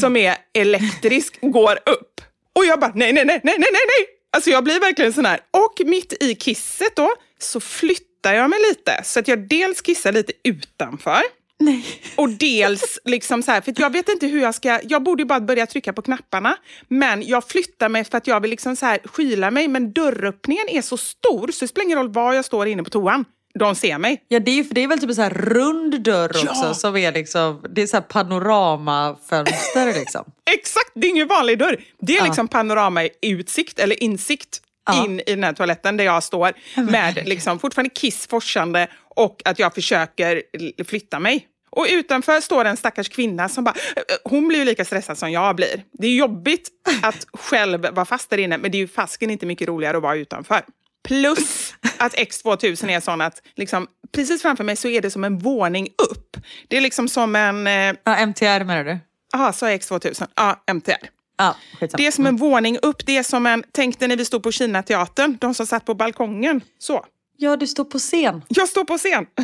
som 0.00 0.16
är 0.16 0.36
elektrisk, 0.54 1.38
går 1.40 1.72
upp. 1.72 2.20
Och 2.54 2.64
jag 2.64 2.80
bara, 2.80 2.92
nej, 2.94 3.12
nej, 3.12 3.24
nej, 3.24 3.40
nej, 3.44 3.54
nej, 3.58 3.68
nej, 3.72 3.82
nej. 3.98 4.06
Alltså 4.32 4.50
jag 4.50 4.64
blir 4.64 4.80
verkligen 4.80 5.12
sån 5.12 5.26
här. 5.26 5.40
Och 5.50 5.86
mitt 5.86 6.22
i 6.22 6.34
kisset 6.34 6.96
då, 6.96 7.14
så 7.38 7.60
flyttar 7.60 8.06
jag 8.34 8.50
mig 8.50 8.58
lite. 8.68 9.00
Så 9.04 9.20
att 9.20 9.28
jag 9.28 9.48
dels 9.48 9.80
kissar 9.80 10.12
lite 10.12 10.32
utanför. 10.44 11.22
Och 12.16 12.28
dels 12.28 12.98
liksom 13.04 13.42
så 13.42 13.50
här, 13.50 13.60
för 13.60 13.74
jag 13.76 13.92
vet 13.92 14.08
inte 14.08 14.26
hur 14.26 14.40
jag 14.42 14.54
ska, 14.54 14.80
jag 14.84 15.02
borde 15.02 15.24
bara 15.24 15.40
börja 15.40 15.66
trycka 15.66 15.92
på 15.92 16.02
knapparna. 16.02 16.56
Men 16.88 17.22
jag 17.26 17.48
flyttar 17.48 17.88
mig 17.88 18.04
för 18.04 18.18
att 18.18 18.26
jag 18.26 18.40
vill 18.40 18.50
liksom 18.50 18.76
så 18.76 18.86
här 18.86 18.98
skyla 19.04 19.50
mig. 19.50 19.68
Men 19.68 19.92
dörröppningen 19.92 20.68
är 20.68 20.82
så 20.82 20.96
stor 20.96 21.48
så 21.52 21.64
det 21.64 21.68
spelar 21.68 21.84
ingen 21.84 21.98
roll 21.98 22.12
var 22.12 22.32
jag 22.32 22.44
står 22.44 22.66
inne 22.66 22.82
på 22.82 22.90
toan. 22.90 23.24
De 23.58 23.74
ser 23.74 23.98
mig. 23.98 24.24
Ja, 24.28 24.38
det 24.40 24.50
är, 24.58 24.64
för 24.64 24.74
det 24.74 24.82
är 24.82 24.88
väl 24.88 24.98
typ 24.98 25.08
en 25.08 25.14
så 25.16 25.22
här 25.22 25.30
rund 25.30 26.00
dörr 26.02 26.30
Ja. 26.44 26.50
också 26.50 26.74
som 26.74 26.96
är 26.96 27.12
liksom, 27.12 27.64
det 27.74 27.82
är 27.82 27.86
så 27.86 27.96
här 27.96 28.02
panoramafönster 28.02 29.86
liksom. 29.98 30.24
Exakt, 30.50 30.90
det 30.94 31.06
är 31.06 31.10
ingen 31.10 31.28
vanlig 31.28 31.58
dörr. 31.58 31.80
Det 32.00 32.12
är 32.12 32.16
Ja. 32.16 32.24
liksom 32.24 32.48
panoramautsikt 32.48 33.78
eller 33.78 34.02
insikt 34.02 34.62
Ja. 34.86 35.04
in 35.04 35.20
i 35.20 35.24
den 35.34 35.44
här 35.44 35.52
toaletten 35.52 35.96
där 35.96 36.04
jag 36.04 36.22
står 36.22 36.52
med 36.90 37.22
liksom 37.28 37.58
fortfarande 37.58 37.90
kiss 37.94 38.26
forsande 38.26 38.88
och 39.08 39.42
att 39.44 39.58
jag 39.58 39.74
försöker 39.74 40.42
flytta 40.84 41.18
mig. 41.20 41.46
Och 41.70 41.86
utanför 41.90 42.40
står 42.40 42.64
en 42.64 42.76
stackars 42.76 43.08
kvinna 43.08 43.48
som 43.48 43.64
bara, 43.64 43.74
hon 44.24 44.48
blir 44.48 44.58
ju 44.58 44.64
lika 44.64 44.84
stressad 44.84 45.18
som 45.18 45.30
jag 45.32 45.56
blir. 45.56 45.84
Det 45.92 46.06
är 46.06 46.14
jobbigt 46.14 46.68
att 47.02 47.26
själv 47.32 47.80
vara 47.92 48.04
fast 48.04 48.30
där 48.30 48.38
inne, 48.38 48.58
men 48.58 48.70
det 48.70 48.76
är 48.78 48.80
ju 48.80 48.88
fasken 48.88 49.30
inte 49.30 49.46
mycket 49.46 49.68
roligare 49.68 49.96
att 49.96 50.02
vara 50.02 50.16
utanför. 50.16 50.62
Plus 51.08 51.74
att 51.98 52.14
X2000 52.14 52.90
är 52.90 53.00
sån 53.00 53.20
att 53.20 53.42
liksom, 53.56 53.86
precis 54.14 54.42
framför 54.42 54.64
mig 54.64 54.76
så 54.76 54.88
är 54.88 55.00
det 55.00 55.10
som 55.10 55.24
en 55.24 55.38
våning 55.38 55.88
upp. 56.10 56.36
Det 56.68 56.76
är 56.76 56.80
liksom 56.80 57.08
som 57.08 57.36
en... 57.36 57.66
eh, 57.66 57.94
Ja, 58.04 58.16
MTR 58.26 58.64
menar 58.64 58.84
du? 58.84 58.98
Jaha, 59.32 59.52
sa 59.52 59.70
jag 59.70 59.80
X2000? 59.80 60.26
Ja, 60.34 60.62
MTR. 60.66 61.06
Ja. 61.36 61.56
Det 61.80 62.06
är 62.06 62.10
som 62.10 62.26
en 62.26 62.36
våning 62.36 62.78
upp. 62.82 63.06
Det 63.06 63.16
är 63.16 63.22
som 63.22 63.46
en... 63.46 63.64
Tänk 63.72 63.98
dig 63.98 64.08
när 64.08 64.16
vi 64.16 64.24
stod 64.24 64.42
på 64.42 64.52
Kina-teatern, 64.52 65.36
de 65.40 65.54
som 65.54 65.66
satt 65.66 65.84
på 65.84 65.94
balkongen. 65.94 66.60
Så. 66.78 67.04
Ja, 67.38 67.56
du 67.56 67.66
står 67.66 67.84
på 67.84 67.98
scen. 67.98 68.42
Jag 68.48 68.68
står 68.68 68.84
på 68.84 68.98
scen 68.98 69.26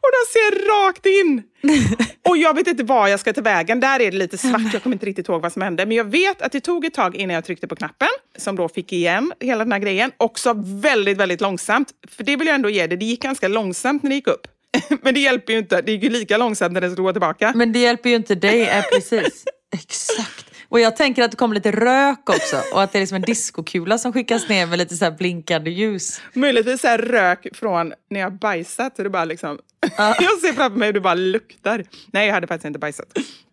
och 0.00 0.10
de 0.12 0.32
ser 0.32 0.68
rakt 0.68 1.06
in. 1.06 1.42
Och 2.28 2.36
jag 2.36 2.54
vet 2.54 2.66
inte 2.66 2.84
var 2.84 3.08
jag 3.08 3.20
ska 3.20 3.32
ta 3.32 3.40
vägen. 3.40 3.80
Där 3.80 4.00
är 4.00 4.10
det 4.10 4.16
lite 4.16 4.38
svart, 4.38 4.60
jag 4.72 4.82
kommer 4.82 4.96
inte 4.96 5.06
riktigt 5.06 5.28
ihåg 5.28 5.42
vad 5.42 5.52
som 5.52 5.62
hände. 5.62 5.86
Men 5.86 5.96
jag 5.96 6.04
vet 6.04 6.42
att 6.42 6.52
det 6.52 6.60
tog 6.60 6.84
ett 6.84 6.94
tag 6.94 7.16
innan 7.16 7.34
jag 7.34 7.44
tryckte 7.44 7.66
på 7.66 7.76
knappen, 7.76 8.08
som 8.38 8.56
då 8.56 8.68
fick 8.68 8.92
igen 8.92 9.32
hela 9.40 9.64
den 9.64 9.72
här 9.72 9.78
grejen. 9.78 10.12
Också 10.16 10.54
väldigt, 10.56 11.18
väldigt 11.18 11.40
långsamt. 11.40 11.88
För 12.08 12.24
det 12.24 12.36
vill 12.36 12.46
jag 12.46 12.54
ändå 12.54 12.70
ge 12.70 12.86
det, 12.86 12.96
det 12.96 13.04
gick 13.04 13.22
ganska 13.22 13.48
långsamt 13.48 14.02
när 14.02 14.10
det 14.10 14.16
gick 14.16 14.26
upp. 14.26 14.46
Men 15.02 15.14
det 15.14 15.20
hjälper 15.20 15.52
ju 15.52 15.58
inte, 15.58 15.82
det 15.82 15.92
gick 15.92 16.02
ju 16.02 16.10
lika 16.10 16.36
långsamt 16.36 16.72
när 16.72 16.80
det 16.80 16.90
skulle 16.90 17.04
gå 17.04 17.12
tillbaka. 17.12 17.52
Men 17.54 17.72
det 17.72 17.78
hjälper 17.78 18.10
ju 18.10 18.16
inte 18.16 18.34
dig, 18.34 18.58
ja, 18.58 18.82
precis. 18.92 19.44
Exakt. 19.74 20.49
Och 20.70 20.80
jag 20.80 20.96
tänker 20.96 21.22
att 21.22 21.30
det 21.30 21.36
kommer 21.36 21.54
lite 21.54 21.70
rök 21.70 22.28
också 22.28 22.56
och 22.72 22.82
att 22.82 22.92
det 22.92 22.98
är 22.98 23.00
liksom 23.00 23.16
en 23.16 23.22
diskokula 23.22 23.98
som 23.98 24.12
skickas 24.12 24.48
ner 24.48 24.66
med 24.66 24.78
lite 24.78 24.96
så 24.96 25.10
blinkande 25.10 25.70
ljus. 25.70 26.20
Möjligtvis 26.32 26.80
så 26.80 26.86
här 26.86 26.98
rök 26.98 27.46
från 27.54 27.92
när 28.10 28.20
jag 28.20 28.32
bajsat. 28.32 28.96
Så 28.96 29.02
det 29.02 29.10
bara 29.10 29.24
liksom, 29.24 29.58
jag 29.96 30.38
ser 30.40 30.52
framför 30.52 30.78
mig 30.78 30.88
hur 30.88 30.92
det 30.92 31.00
bara 31.00 31.14
luktar. 31.14 31.84
Nej, 32.12 32.26
jag 32.26 32.34
hade 32.34 32.46
faktiskt 32.46 32.66
inte 32.66 32.78
bajsat. 32.78 33.06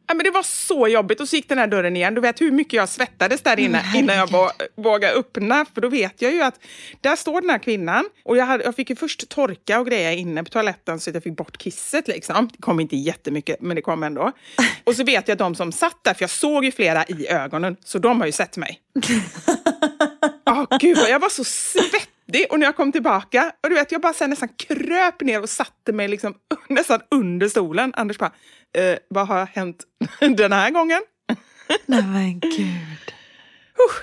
Ja, 0.07 0.13
men 0.13 0.23
det 0.23 0.31
var 0.31 0.43
så 0.43 0.87
jobbigt 0.87 1.19
och 1.21 1.29
så 1.29 1.35
gick 1.35 1.49
den 1.49 1.57
här 1.57 1.67
dörren 1.67 1.95
igen. 1.95 2.13
Du 2.15 2.21
vet 2.21 2.41
hur 2.41 2.51
mycket 2.51 2.73
jag 2.73 2.89
svettades 2.89 3.41
där 3.41 3.59
inne 3.59 3.83
innan 3.95 4.15
jag 4.17 4.27
vå- 4.29 4.51
vågade 4.75 5.13
öppna. 5.13 5.65
För 5.73 5.81
då 5.81 5.89
vet 5.89 6.21
jag 6.21 6.33
ju 6.33 6.41
att 6.41 6.59
där 7.01 7.15
står 7.15 7.41
den 7.41 7.49
här 7.49 7.57
kvinnan. 7.59 8.05
Och 8.23 8.37
jag, 8.37 8.45
hade, 8.45 8.63
jag 8.63 8.75
fick 8.75 8.89
ju 8.89 8.95
först 8.95 9.29
torka 9.29 9.79
och 9.79 9.87
greja 9.87 10.13
inne 10.13 10.43
på 10.43 10.49
toaletten 10.49 10.99
så 10.99 11.09
att 11.09 11.13
jag 11.13 11.23
fick 11.23 11.35
bort 11.35 11.57
kisset. 11.57 12.07
Liksom. 12.07 12.49
Det 12.53 12.61
kom 12.61 12.79
inte 12.79 12.95
jättemycket, 12.95 13.61
men 13.61 13.75
det 13.75 13.81
kom 13.81 14.03
ändå. 14.03 14.31
Och 14.83 14.95
så 14.95 15.03
vet 15.03 15.27
jag 15.27 15.35
att 15.35 15.39
de 15.39 15.55
som 15.55 15.71
satt 15.71 16.03
där, 16.03 16.13
för 16.13 16.23
jag 16.23 16.29
såg 16.29 16.65
ju 16.65 16.71
flera 16.71 17.05
i 17.05 17.27
ögonen, 17.27 17.75
så 17.83 17.99
de 17.99 18.19
har 18.19 18.25
ju 18.25 18.31
sett 18.31 18.57
mig. 18.57 18.79
Åh 20.49 20.77
gud, 20.79 20.97
jag 21.09 21.19
var 21.19 21.29
så 21.29 21.43
svettig. 21.43 22.45
Och 22.49 22.59
när 22.59 22.65
jag 22.65 22.75
kom 22.75 22.91
tillbaka, 22.91 23.51
och 23.63 23.69
du 23.69 23.75
vet, 23.75 23.91
jag 23.91 24.01
bara 24.01 24.27
nästan 24.27 24.49
kröp 24.49 25.21
ner 25.21 25.41
och 25.41 25.49
satte 25.49 25.91
mig 25.93 26.07
liksom 26.07 26.33
nästan 26.69 26.99
under 27.11 27.49
stolen. 27.49 27.93
Anders 27.95 28.17
bara, 28.17 28.31
eh, 28.77 28.97
vad 29.09 29.27
har 29.27 29.45
hänt 29.45 29.83
den 30.37 30.51
här 30.51 30.71
gången? 30.71 31.01
Nej 31.85 32.03
men 32.03 32.39
gud. 32.39 33.13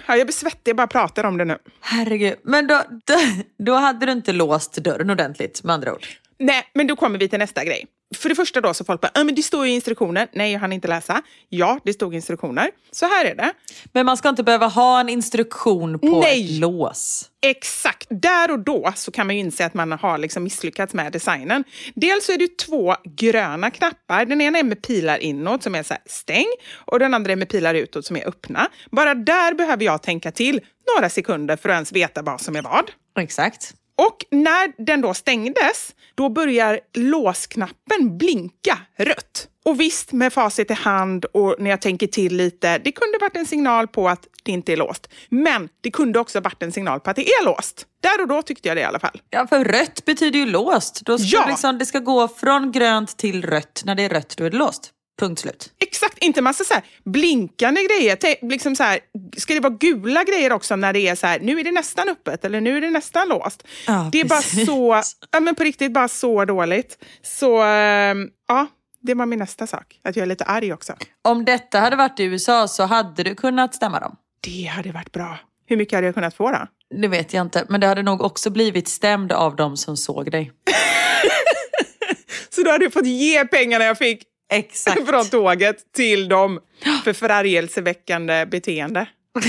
Ja, 0.07 0.16
jag 0.16 0.27
blir 0.27 0.33
svettig, 0.35 0.70
jag 0.70 0.77
bara 0.77 0.87
pratar 0.87 1.24
om 1.24 1.38
det 1.38 1.44
nu. 1.44 1.59
Herregud. 1.81 2.35
Men 2.42 2.66
då, 2.66 2.83
då, 3.05 3.14
då 3.64 3.74
hade 3.74 4.07
du 4.07 4.12
inte 4.12 4.33
låst 4.33 4.74
dörren 4.74 5.11
ordentligt 5.11 5.64
med 5.64 5.74
andra 5.74 5.92
ord. 5.92 6.07
Nej, 6.38 6.70
men 6.74 6.87
då 6.87 6.96
kommer 6.96 7.18
vi 7.18 7.29
till 7.29 7.38
nästa 7.38 7.64
grej. 7.64 7.87
För 8.17 8.29
det 8.29 8.35
första 8.35 8.61
då 8.61 8.75
så 8.75 8.85
folk 8.85 9.01
bara, 9.01 9.11
ah, 9.14 9.25
men 9.25 9.35
det 9.35 9.43
står 9.43 9.67
ju 9.67 9.73
instruktioner. 9.73 10.29
Nej, 10.33 10.53
jag 10.53 10.61
hann 10.61 10.73
inte 10.73 10.88
läsa. 10.88 11.23
Ja, 11.49 11.81
det 11.85 11.93
stod 11.93 12.14
instruktioner. 12.14 12.71
Så 12.90 13.07
här 13.07 13.25
är 13.25 13.35
det. 13.35 13.53
Men 13.93 14.07
man 14.07 14.17
ska 14.17 14.29
inte 14.29 14.43
behöva 14.43 14.67
ha 14.67 15.01
en 15.01 15.09
instruktion 15.09 15.99
på 15.99 16.21
Nej. 16.21 16.45
ett 16.45 16.51
lås. 16.61 17.31
Exakt. 17.47 18.07
Där 18.11 18.51
och 18.51 18.59
då 18.59 18.93
så 18.97 19.11
kan 19.11 19.27
man 19.27 19.37
ju 19.37 19.40
inse 19.40 19.67
att 19.67 19.75
man 19.75 19.93
har 19.93 20.19
liksom 20.19 20.45
misslyckats 20.45 20.95
med 20.95 21.12
designen. 21.12 21.64
Dels 21.95 22.27
så 22.27 22.33
är 22.33 22.38
det 22.38 22.59
två 22.59 22.95
gröna 23.05 23.71
knappar. 23.71 24.25
Den 24.25 24.40
ena 24.40 24.59
är 24.59 24.62
med 24.62 24.83
pilar 24.83 25.19
inåt 25.19 25.62
som 25.62 25.75
är 25.75 25.83
så 25.83 25.95
här 25.95 26.03
stäng 26.07 26.47
och 26.75 26.99
den 26.99 27.14
andra 27.14 27.33
är 27.33 27.37
med 27.37 27.49
pilar 27.49 27.75
utåt 27.75 28.07
som 28.07 28.17
är 28.17 28.29
öppna. 28.29 28.69
Bara 28.90 29.14
där 29.14 29.55
behöver 29.55 29.85
jag 29.85 30.03
tänka 30.03 30.31
till 30.31 30.61
några 30.97 31.11
sekunder 31.11 31.57
för 31.57 31.69
att 31.69 31.75
ens 31.75 31.93
veta 31.93 32.23
vad 32.23 32.40
som 32.40 32.57
är 32.57 32.62
vad. 32.62 32.90
Exakt. 33.19 33.75
Och 33.96 34.24
när 34.30 34.85
den 34.85 35.00
då 35.00 35.14
stängdes, 35.14 35.94
då 36.14 36.28
börjar 36.28 36.80
låsknappen 36.94 38.18
blinka 38.18 38.78
rött. 38.98 39.48
Och 39.64 39.80
visst, 39.80 40.12
med 40.12 40.33
facit 40.33 40.70
i 40.70 40.74
hand 40.74 41.24
och 41.24 41.57
när 41.59 41.70
jag 41.70 41.80
tänker 41.80 42.07
till 42.07 42.37
lite, 42.37 42.78
det 42.78 42.92
kunde 42.92 43.18
varit 43.20 43.37
en 43.37 43.46
signal 43.46 43.88
på 43.88 44.09
att 44.09 44.26
det 44.42 44.52
inte 44.52 44.72
är 44.72 44.76
låst. 44.76 45.09
Men 45.28 45.68
det 45.80 45.90
kunde 45.90 46.18
också 46.18 46.40
varit 46.40 46.62
en 46.62 46.72
signal 46.72 47.00
på 47.00 47.11
att 47.11 47.16
det 47.16 47.28
är 47.28 47.44
låst. 47.44 47.87
Där 48.02 48.20
och 48.22 48.28
då 48.28 48.42
tyckte 48.42 48.68
jag 48.68 48.76
det 48.76 48.80
i 48.80 48.85
alla 48.85 48.98
fall. 48.98 49.22
Ja, 49.30 49.46
för 49.46 49.64
rött 49.64 50.04
betyder 50.04 50.38
ju 50.38 50.46
låst. 50.46 51.00
Då 51.04 51.18
ska 51.18 51.37
Ja. 51.37 51.46
liksom, 51.48 51.78
det 51.78 51.87
ska 51.87 51.98
gå 51.98 52.28
från 52.28 52.72
grönt 52.72 53.16
till 53.16 53.44
rött. 53.44 53.83
När 53.85 53.94
det 53.94 54.02
är 54.02 54.09
rött, 54.09 54.35
då 54.37 54.44
är 54.44 54.50
det 54.50 54.57
låst. 54.57 54.90
Punkt 55.18 55.40
slut. 55.40 55.72
Exakt, 55.81 56.18
inte 56.18 56.42
massa 56.42 56.64
så 56.64 56.74
blinkande 57.05 57.81
grejer. 57.83 58.18
Liksom 58.50 58.77
så 58.77 58.83
här, 58.83 59.00
ska 59.37 59.55
det 59.55 59.61
vara 59.61 59.74
gula 59.81 60.24
grejer 60.24 60.53
också 60.53 60.77
när 60.77 60.92
det 60.92 61.00
är 61.00 61.14
så 61.14 61.27
här, 61.27 61.40
nu 61.40 61.61
är 61.61 61.64
det 61.64 61.72
nästan 61.72 62.09
öppet 62.09 62.44
eller 62.44 62.61
nu 62.61 62.77
är 62.77 62.81
det 62.81 62.90
nästan 62.90 63.29
låst? 63.29 63.66
Ja, 63.87 64.09
det 64.12 64.20
är 64.20 64.24
bara 64.24 64.40
precis. 64.40 64.66
så, 64.66 65.03
ja 65.31 65.40
men 65.40 65.55
på 65.55 65.64
riktigt 65.64 65.92
bara 65.92 66.09
så 66.09 66.44
dåligt. 66.44 67.05
Så 67.22 67.62
ehm, 67.62 68.29
ja, 68.48 68.66
det 69.00 69.14
var 69.14 69.27
min 69.27 69.38
nästa 69.38 69.66
sak. 69.66 70.00
Att 70.05 70.16
jag 70.16 70.22
är 70.22 70.27
lite 70.27 70.44
arg 70.44 70.72
också. 70.72 70.92
Om 71.22 71.44
detta 71.44 71.81
hade 71.81 71.96
varit 71.96 72.20
i 72.20 72.24
USA 72.24 72.68
så 72.68 72.83
hade 72.83 73.22
du 73.22 73.35
kunnat 73.35 73.74
stämma 73.74 74.00
dem. 74.00 74.16
Det 74.40 74.64
hade 74.64 74.92
varit 74.92 75.12
bra. 75.12 75.38
Hur 75.66 75.77
mycket 75.77 75.96
hade 75.96 76.07
jag 76.07 76.14
kunnat 76.14 76.35
få 76.35 76.50
då? 76.50 76.66
Det 77.00 77.09
vet 77.09 77.35
jag 77.35 77.42
inte. 77.42 77.66
Men 77.68 77.81
det 77.81 77.87
hade 77.87 78.03
nog 78.03 78.20
också 78.22 78.50
blivit 78.50 78.88
stämd 78.88 79.33
av 79.33 79.57
de 79.57 79.77
som 79.77 79.96
såg 79.96 80.31
dig. 80.31 80.53
Så 82.50 82.62
då 82.62 82.70
hade 82.70 82.85
jag 82.85 82.92
fått 82.92 83.07
ge 83.07 83.44
pengarna 83.44 83.85
jag 83.85 83.98
fick 83.98 84.22
Exakt. 84.52 85.07
från 85.09 85.28
tåget 85.28 85.92
till 85.92 86.28
dem 86.28 86.61
för 87.04 87.12
förargelseväckande 87.12 88.46
beteende. 88.46 89.07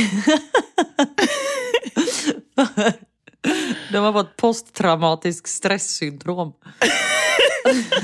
De 3.91 3.97
har 3.97 4.13
fått 4.13 4.37
posttraumatisk 4.37 5.47
stresssyndrom. 5.47 6.53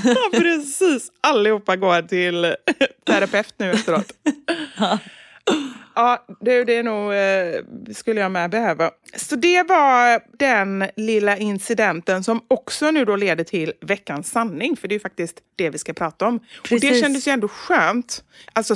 Ja, 0.04 0.30
precis. 0.32 1.12
Allihopa 1.22 1.76
går 1.76 2.02
till 2.02 2.56
terapeut 3.06 3.54
nu 3.58 3.72
efteråt. 3.72 4.12
Ja, 5.96 6.26
det, 6.40 6.64
det 6.64 6.76
är 6.76 6.84
nog, 6.84 7.14
eh, 7.14 7.94
skulle 7.94 8.22
jag 8.22 8.32
med 8.32 8.50
behöva. 8.50 8.92
Så 9.16 9.36
det 9.36 9.64
var 9.64 10.38
den 10.38 10.86
lilla 10.96 11.38
incidenten 11.38 12.24
som 12.24 12.42
också 12.48 12.92
nu 12.92 13.06
då 13.06 13.16
leder 13.16 13.44
till 13.44 13.74
veckans 13.82 14.32
sanning, 14.32 14.78
för 14.78 14.88
det 14.88 14.96
är 14.96 15.00
faktiskt 15.00 15.38
det 15.56 15.70
vi 15.70 15.78
ska 15.78 15.94
prata 15.94 16.28
om. 16.28 16.38
Och 16.38 16.44
det 16.70 16.80
Precis. 16.80 17.02
kändes 17.02 17.28
ju 17.28 17.32
ändå 17.32 17.48
skönt. 17.48 18.24
Alltså 18.54 18.76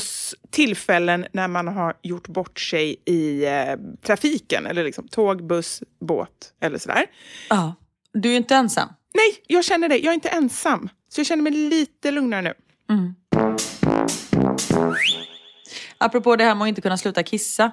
tillfällen 0.49 1.25
när 1.31 1.47
man 1.47 1.67
har 1.67 1.93
gjort 2.01 2.27
bort 2.27 2.59
sig 2.59 2.95
i 3.05 3.45
eh, 3.45 3.75
trafiken, 4.05 4.65
eller 4.65 4.83
liksom 4.83 5.07
tåg, 5.07 5.47
buss, 5.47 5.83
båt 5.99 6.29
eller 6.61 6.77
sådär. 6.77 7.05
Ja. 7.49 7.75
Du 8.13 8.29
är 8.29 8.31
ju 8.31 8.37
inte 8.37 8.55
ensam. 8.55 8.89
Nej, 9.13 9.43
jag 9.47 9.65
känner 9.65 9.89
det. 9.89 9.97
Jag 9.97 10.11
är 10.11 10.13
inte 10.13 10.29
ensam. 10.29 10.89
Så 11.09 11.19
jag 11.19 11.27
känner 11.27 11.43
mig 11.43 11.51
lite 11.51 12.11
lugnare 12.11 12.41
nu. 12.41 12.53
Apropå 15.97 16.35
det 16.35 16.43
här 16.43 16.55
med 16.55 16.61
att 16.63 16.69
inte 16.69 16.81
kunna 16.81 16.97
sluta 16.97 17.23
kissa. 17.23 17.63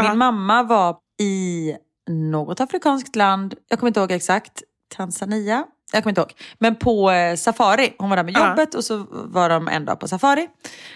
Min 0.00 0.06
Ja. 0.06 0.14
mamma 0.14 0.62
var 0.62 0.96
i 1.20 1.74
något 2.10 2.60
afrikanskt 2.60 3.16
land, 3.16 3.54
jag 3.68 3.78
kommer 3.78 3.88
inte 3.88 4.00
ihåg 4.00 4.12
exakt, 4.12 4.62
Tanzania? 4.96 5.64
Jag 5.92 6.02
kommer 6.02 6.10
inte 6.10 6.20
ihåg. 6.20 6.32
Men 6.58 6.76
på 6.76 7.10
eh, 7.10 7.36
safari. 7.36 7.94
Hon 7.98 8.08
var 8.10 8.16
där 8.16 8.24
med 8.24 8.34
jobbet 8.34 8.74
och 8.74 8.84
så 8.84 9.06
var 9.10 9.48
de 9.48 9.68
en 9.68 9.84
dag 9.84 10.00
på 10.00 10.08
safari. 10.08 10.48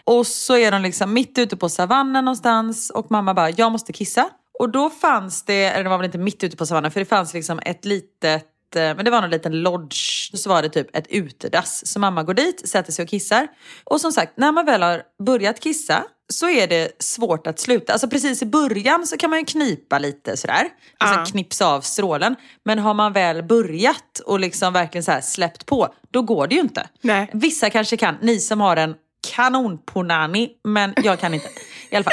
Och 0.05 0.27
så 0.27 0.57
är 0.57 0.70
de 0.73 0.83
liksom 0.83 1.12
mitt 1.12 1.38
ute 1.38 1.57
på 1.57 1.68
savannen 1.68 2.25
någonstans 2.25 2.90
och 2.90 3.11
mamma 3.11 3.35
bara, 3.35 3.51
jag 3.51 3.73
måste 3.73 3.92
kissa. 3.92 4.29
Och 4.59 4.70
då 4.70 4.90
fanns 4.90 5.42
det, 5.44 5.64
eller 5.64 5.85
det 5.85 5.90
var 5.90 5.99
väl 5.99 6.05
inte 6.05 6.18
mitt 6.18 6.44
ute 6.44 6.57
på 6.57 6.66
savannen, 6.66 6.90
för 6.90 7.01
det 7.01 7.07
fanns 7.07 7.35
liksom 7.35 7.59
ett 7.62 7.85
litet 7.85 8.47
eh, 8.76 8.96
men 8.96 9.04
det 9.04 9.10
var 9.10 9.20
någon 9.20 9.30
liten 9.30 9.62
lodge, 9.62 10.30
så 10.34 10.48
var 10.48 10.62
det 10.62 10.68
typ 10.68 10.96
ett 10.96 11.06
utedass. 11.08 11.87
Så 11.87 11.98
mamma 11.98 12.22
går 12.22 12.34
dit, 12.34 12.68
sätter 12.68 12.92
sig 12.92 13.02
och 13.02 13.08
kissar. 13.08 13.48
Och 13.84 14.00
som 14.00 14.12
sagt, 14.12 14.32
när 14.37 14.52
man 14.52 14.66
väl 14.66 14.82
har 14.82 15.02
börjat 15.24 15.60
kissa 15.60 16.04
så 16.32 16.48
är 16.48 16.66
det 16.66 17.02
svårt 17.02 17.46
att 17.46 17.58
sluta. 17.58 17.92
Alltså 17.92 18.08
precis 18.08 18.42
i 18.42 18.46
början 18.46 19.06
så 19.06 19.16
kan 19.16 19.30
man 19.30 19.38
ju 19.38 19.44
knipa 19.44 19.98
lite 19.98 20.37
sådär. 20.37 20.68
Och 21.02 21.08
sen 21.08 21.26
knipsa 21.26 21.66
av 21.66 21.80
strålen. 21.80 22.37
Men 22.64 22.78
har 22.78 22.94
man 22.94 23.12
väl 23.12 23.42
börjat 23.42 24.20
och 24.26 24.40
liksom 24.40 24.72
verkligen 24.72 25.04
så 25.04 25.12
här 25.12 25.20
släppt 25.20 25.66
på, 25.66 25.94
då 26.10 26.22
går 26.22 26.46
det 26.46 26.54
ju 26.54 26.60
inte. 26.60 26.88
Nej. 27.00 27.30
Vissa 27.32 27.70
kanske 27.70 27.96
kan, 27.96 28.16
ni 28.22 28.40
som 28.40 28.60
har 28.60 28.76
en 28.76 28.94
kanonponani, 29.37 30.48
men 30.64 30.94
jag 31.02 31.20
kan 31.20 31.34
inte. 31.34 31.48
I 31.90 31.96
alla 31.96 32.04
fall. 32.04 32.12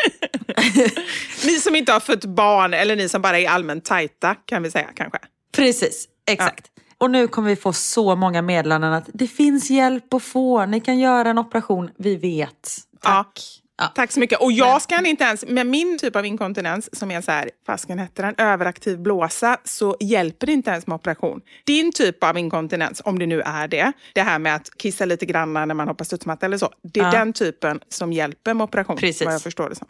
Ni 1.45 1.59
som 1.59 1.75
inte 1.75 1.91
har 1.91 1.99
fött 1.99 2.25
barn 2.25 2.73
eller 2.73 2.95
ni 2.95 3.09
som 3.09 3.21
bara 3.21 3.39
är 3.39 3.49
allmänt 3.49 3.85
tajta 3.85 4.35
kan 4.35 4.63
vi 4.63 4.71
säga 4.71 4.89
kanske. 4.95 5.19
Precis, 5.55 6.07
exakt. 6.33 6.67
Och 6.97 7.11
nu 7.11 7.27
kommer 7.27 7.49
vi 7.49 7.55
få 7.55 7.73
så 7.73 8.15
många 8.15 8.41
meddelanden 8.41 8.93
att 8.93 9.09
det 9.13 9.27
finns 9.27 9.69
hjälp 9.69 10.13
att 10.13 10.23
få, 10.23 10.65
ni 10.65 10.79
kan 10.79 10.99
göra 10.99 11.29
en 11.29 11.37
operation, 11.37 11.89
vi 11.97 12.15
vet. 12.15 12.77
Tack. 13.01 13.39
Ja. 13.77 13.87
Tack 13.95 14.11
så 14.11 14.19
mycket. 14.19 14.41
Och 14.41 14.51
jag 14.51 14.81
ska 14.81 15.07
inte 15.07 15.23
ens, 15.23 15.45
med 15.47 15.67
min 15.67 15.97
typ 15.99 16.15
av 16.15 16.25
inkontinens 16.25 16.99
som 16.99 17.11
är 17.11 17.21
så 17.21 17.31
här, 17.31 17.49
fasken 17.65 17.99
heter 17.99 18.23
den, 18.23 18.35
överaktiv 18.37 18.99
blåsa, 18.99 19.57
så 19.63 19.97
hjälper 19.99 20.47
det 20.47 20.53
inte 20.53 20.71
ens 20.71 20.87
med 20.87 20.95
operation. 20.95 21.41
Din 21.63 21.91
typ 21.91 22.23
av 22.23 22.37
inkontinens, 22.37 23.01
om 23.05 23.19
det 23.19 23.25
nu 23.25 23.41
är 23.41 23.67
det, 23.67 23.91
det 24.13 24.21
här 24.21 24.39
med 24.39 24.55
att 24.55 24.77
kissa 24.77 25.05
lite 25.05 25.25
grann 25.25 25.53
när 25.53 25.65
man 25.73 25.87
hoppar 25.87 26.05
studsmatta 26.05 26.45
eller 26.45 26.57
så, 26.57 26.69
det 26.83 26.99
är 26.99 27.03
Ja. 27.03 27.11
den 27.11 27.33
typen 27.33 27.79
som 27.89 28.13
hjälper 28.13 28.53
med 28.53 28.63
operation, 28.63 28.97
Precis. 28.97 29.25
vad 29.25 29.33
jag 29.33 29.41
förstår 29.41 29.69
det 29.69 29.75
som. 29.75 29.87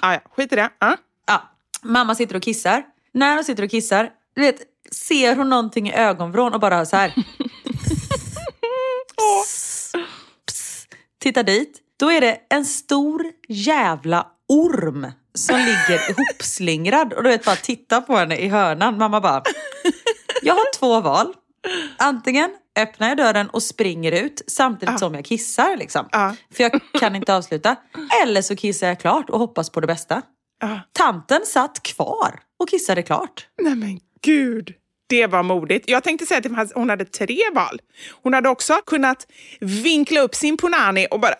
Ah, 0.00 0.12
ja, 0.12 0.20
skit 0.36 0.52
i 0.52 0.56
det. 0.56 0.70
Ah. 0.78 0.96
Ja. 1.26 1.42
Mamma 1.82 2.14
sitter 2.14 2.36
och 2.36 2.42
kissar. 2.42 2.82
När 3.12 3.34
hon 3.34 3.44
sitter 3.44 3.62
och 3.62 3.70
kissar, 3.70 4.10
du 4.34 4.40
vet, 4.40 4.56
ser 4.90 5.36
hon 5.36 5.48
någonting 5.48 5.88
i 5.88 5.94
ögonvrån 5.94 6.54
och 6.54 6.60
bara 6.60 6.86
så 6.86 6.96
här. 6.96 7.14
Pss, 9.16 9.92
pss. 10.46 10.86
Titta 11.20 11.42
dit. 11.42 11.78
Då 11.96 12.12
är 12.12 12.20
det 12.20 12.38
en 12.50 12.64
stor 12.64 13.24
jävla 13.48 14.26
orm 14.48 15.06
som 15.34 15.56
ligger 15.56 16.10
ihopslingrad. 16.10 17.12
Och 17.12 17.22
du 17.22 17.28
vet, 17.28 17.44
bara 17.44 17.56
titta 17.56 18.00
på 18.00 18.16
henne 18.16 18.36
i 18.36 18.48
hörnan. 18.48 18.98
Mamma 18.98 19.20
bara, 19.20 19.42
jag 20.42 20.54
har 20.54 20.78
två 20.78 21.00
val. 21.00 21.34
Antingen 21.98 22.50
öppnar 22.78 23.08
jag 23.08 23.16
dörren 23.16 23.50
och 23.50 23.62
springer 23.62 24.12
ut 24.12 24.42
samtidigt 24.46 24.98
som 24.98 25.14
jag 25.14 25.24
kissar. 25.24 25.76
Liksom. 25.76 26.08
Ja. 26.12 26.34
För 26.54 26.62
jag 26.62 26.80
kan 27.00 27.16
inte 27.16 27.34
avsluta. 27.36 27.76
Eller 28.22 28.42
så 28.42 28.56
kissar 28.56 28.86
jag 28.86 29.00
klart 29.00 29.30
och 29.30 29.38
hoppas 29.38 29.70
på 29.70 29.80
det 29.80 29.86
bästa. 29.86 30.22
Ah. 30.64 30.78
Tanten 30.92 31.40
satt 31.46 31.82
kvar 31.82 32.40
och 32.58 32.68
kissade 32.68 33.02
klart. 33.02 33.46
Nej 33.62 33.74
men 33.74 34.00
gud. 34.24 34.74
Det 35.08 35.26
var 35.26 35.42
modigt. 35.42 35.90
Jag 35.90 36.04
tänkte 36.04 36.26
säga 36.26 36.38
att 36.38 36.44
det 36.44 36.72
hon 36.74 36.90
hade 36.90 37.04
tre 37.04 37.38
val. 37.54 37.80
Hon 38.22 38.34
hade 38.34 38.48
också 38.48 38.80
kunnat 38.86 39.26
vinkla 39.60 40.20
upp 40.20 40.34
sin 40.34 40.56
punani 40.56 41.06
och 41.10 41.20
bara 41.20 41.34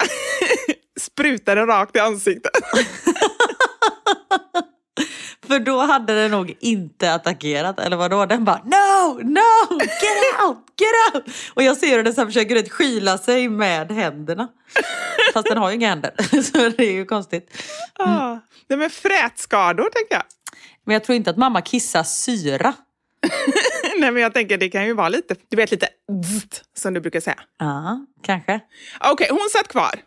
spruta 1.01 1.55
den 1.55 1.67
rakt 1.67 1.97
i 1.97 1.99
ansiktet. 1.99 2.53
För 5.47 5.59
då 5.59 5.79
hade 5.81 6.15
den 6.23 6.31
nog 6.31 6.57
inte 6.61 7.15
attackerat, 7.15 7.81
eller 7.81 7.97
vadå? 7.97 8.27
Den 8.27 8.45
bara 8.45 8.63
no, 8.65 9.21
no, 9.23 9.79
get 9.81 10.41
out, 10.45 10.59
get 10.81 11.15
out! 11.15 11.25
Och 11.55 11.63
jag 11.63 11.77
ser 11.77 11.97
hur 11.97 12.03
den 12.03 12.15
så 12.15 12.27
försöker 12.27 12.57
ut 12.57 12.73
skyla 12.73 13.19
sig 13.19 13.49
med 13.49 13.93
händerna. 13.93 14.49
Fast 15.35 15.49
den 15.49 15.59
har 15.59 15.71
ju 15.71 15.77
inga 15.77 15.89
händer, 15.89 16.43
så 16.43 16.69
det 16.77 16.85
är 16.85 16.93
ju 16.93 17.05
konstigt. 17.05 17.51
Ah. 17.99 18.39
Nej, 18.69 18.79
men 18.79 18.91
frätskador, 18.91 19.91
tänker 19.91 20.15
jag. 20.15 20.23
Men 20.85 20.93
jag 20.93 21.05
tror 21.05 21.17
inte 21.17 21.31
att 21.31 21.37
mamma 21.37 21.61
kissar 21.61 22.03
syra. 22.03 22.75
Nej, 23.99 24.13
men 24.13 24.23
jag 24.23 24.35
tänker 24.35 24.59
det 24.59 24.69
kan 24.69 24.87
ju 24.87 24.95
vara 24.95 25.09
lite, 25.09 25.37
du 25.49 25.57
vet 25.57 25.71
lite 25.71 25.89
zzzt, 26.25 26.65
som 26.75 26.95
du 26.95 27.01
brukar 27.01 27.21
säga. 27.21 27.39
Ja, 27.59 28.07
kanske. 28.23 28.61
Okej, 29.01 29.29
hon 29.31 29.49
satt 29.53 29.69
kvar. 29.69 30.03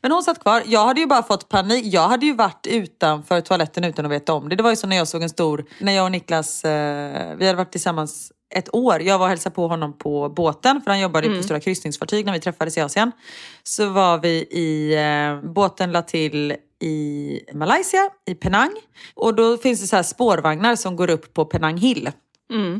Men 0.00 0.12
hon 0.12 0.22
satt 0.22 0.38
kvar. 0.38 0.62
Jag 0.66 0.86
hade 0.86 1.00
ju 1.00 1.06
bara 1.06 1.22
fått 1.22 1.48
panik. 1.48 1.84
Jag 1.86 2.08
hade 2.08 2.26
ju 2.26 2.34
varit 2.34 2.66
utanför 2.66 3.40
toaletten 3.40 3.84
utan 3.84 4.06
att 4.06 4.12
veta 4.12 4.32
om 4.32 4.48
det. 4.48 4.56
Det 4.56 4.62
var 4.62 4.70
ju 4.70 4.76
som 4.76 4.90
när 4.90 4.96
jag 4.96 5.08
såg 5.08 5.22
en 5.22 5.28
stor... 5.28 5.64
När 5.78 5.92
jag 5.92 6.04
och 6.04 6.12
Niklas, 6.12 6.64
eh, 6.64 7.36
vi 7.36 7.46
hade 7.46 7.56
varit 7.56 7.72
tillsammans 7.72 8.32
ett 8.54 8.74
år. 8.74 9.02
Jag 9.02 9.18
var 9.18 9.26
och 9.26 9.30
hälsade 9.30 9.54
på 9.54 9.68
honom 9.68 9.98
på 9.98 10.28
båten, 10.28 10.80
för 10.80 10.90
han 10.90 11.00
jobbade 11.00 11.36
på 11.36 11.42
stora 11.42 11.60
kryssningsfartyg 11.60 12.26
när 12.26 12.32
vi 12.32 12.40
träffades 12.40 12.76
i 12.76 12.80
Asien. 12.80 13.12
Så 13.62 13.88
var 13.88 14.18
vi 14.18 14.30
i... 14.50 14.94
Eh, 14.94 15.50
båten 15.50 15.92
la 15.92 16.02
till 16.02 16.56
i 16.80 17.40
Malaysia, 17.54 18.10
i 18.26 18.34
Penang. 18.34 18.70
Och 19.14 19.34
då 19.34 19.56
finns 19.56 19.80
det 19.80 19.86
så 19.86 19.96
här 19.96 20.02
spårvagnar 20.02 20.76
som 20.76 20.96
går 20.96 21.10
upp 21.10 21.34
på 21.34 21.44
Penang 21.44 21.76
Hill. 21.76 22.10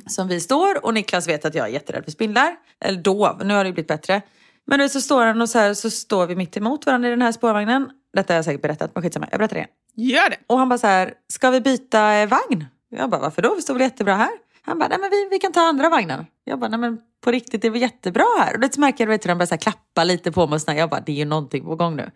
Som 0.06 0.28
vi 0.28 0.40
står 0.40 0.84
och 0.84 0.94
Niklas 0.94 1.28
vet 1.28 1.44
att 1.44 1.54
jag 1.54 1.66
är 1.66 1.72
jätterädd 1.72 2.04
för 2.04 2.10
spindlar. 2.10 2.56
Eller 2.84 3.02
då, 3.02 3.38
nu 3.44 3.54
har 3.54 3.64
det 3.64 3.72
blivit 3.72 3.88
bättre. 3.88 4.22
Men 4.66 4.78
då 4.78 4.88
så 4.88 5.00
står 5.00 5.26
han 5.26 5.40
och 5.40 5.48
så, 5.48 5.58
här, 5.58 5.74
så 5.74 5.90
står 5.90 6.26
vi 6.26 6.36
mitt 6.36 6.56
emot 6.56 6.86
varandra 6.86 7.08
i 7.08 7.10
den 7.10 7.22
här 7.22 7.32
spårvagnen. 7.32 7.90
Detta 8.14 8.32
har 8.32 8.36
jag 8.36 8.44
säkert 8.44 8.62
berättat, 8.62 8.90
men 8.94 9.02
skitsamma. 9.02 9.28
Jag 9.30 9.38
berättar 9.38 9.56
det. 9.56 9.66
Gör 10.02 10.30
det. 10.30 10.36
Och 10.46 10.58
han 10.58 10.68
bara 10.68 10.78
så 10.78 10.86
här, 10.86 11.14
ska 11.28 11.50
vi 11.50 11.60
byta 11.60 12.26
vagn? 12.26 12.66
Jag 12.90 13.10
bara, 13.10 13.20
varför 13.20 13.42
då? 13.42 13.54
Vi 13.54 13.62
står 13.62 13.74
väl 13.74 13.82
jättebra 13.82 14.14
här? 14.14 14.30
Han 14.70 14.78
bara, 14.78 14.88
nej 14.88 14.98
men 15.00 15.10
vi, 15.10 15.28
vi 15.30 15.38
kan 15.38 15.52
ta 15.52 15.60
andra 15.60 15.88
vagnen. 15.88 16.26
Jag 16.44 16.58
bara, 16.58 16.68
nej 16.68 16.78
men 16.78 16.98
på 17.24 17.30
riktigt, 17.30 17.62
det 17.62 17.68
är 17.68 17.72
väl 17.72 17.80
jättebra 17.80 18.24
här? 18.38 18.54
Och 18.54 18.60
då 18.60 18.80
märker 18.80 19.06
jag 19.06 19.14
att 19.14 19.24
han 19.24 19.38
börjar 19.38 19.56
klappa 19.56 20.04
lite 20.04 20.32
på 20.32 20.46
mig 20.46 20.54
och 20.54 20.60
sådär. 20.60 20.78
Jag 20.78 20.90
bara, 20.90 21.00
det 21.00 21.12
är 21.12 21.16
ju 21.16 21.24
någonting 21.24 21.64
på 21.64 21.76
gång 21.76 21.96
nu. 21.96 22.10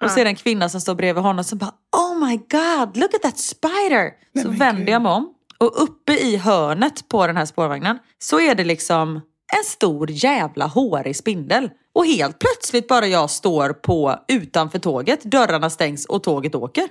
Och 0.00 0.10
så 0.10 0.20
är 0.20 0.24
det 0.24 0.30
en 0.30 0.36
kvinna 0.36 0.68
som 0.68 0.80
står 0.80 0.94
bredvid 0.94 1.22
honom 1.22 1.44
som 1.44 1.58
bara, 1.58 1.72
oh 1.96 2.28
my 2.28 2.36
god, 2.36 2.96
look 2.96 3.14
at 3.14 3.22
that 3.22 3.38
spider! 3.38 4.10
Så 4.42 4.48
vänder 4.48 4.92
jag 4.92 5.02
mig 5.02 5.12
om. 5.12 5.34
Och 5.58 5.82
uppe 5.82 6.12
i 6.12 6.36
hörnet 6.36 7.08
på 7.08 7.26
den 7.26 7.36
här 7.36 7.46
spårvagnen 7.46 7.98
så 8.18 8.40
är 8.40 8.54
det 8.54 8.64
liksom 8.64 9.16
en 9.58 9.64
stor 9.64 10.10
jävla 10.10 10.66
hårig 10.66 11.16
spindel. 11.16 11.70
Och 11.92 12.06
helt 12.06 12.38
plötsligt 12.38 12.88
bara 12.88 13.06
jag 13.06 13.30
står 13.30 13.72
på 13.72 14.16
utanför 14.28 14.78
tåget, 14.78 15.22
dörrarna 15.22 15.70
stängs 15.70 16.06
och 16.06 16.22
tåget 16.22 16.54
åker. 16.54 16.88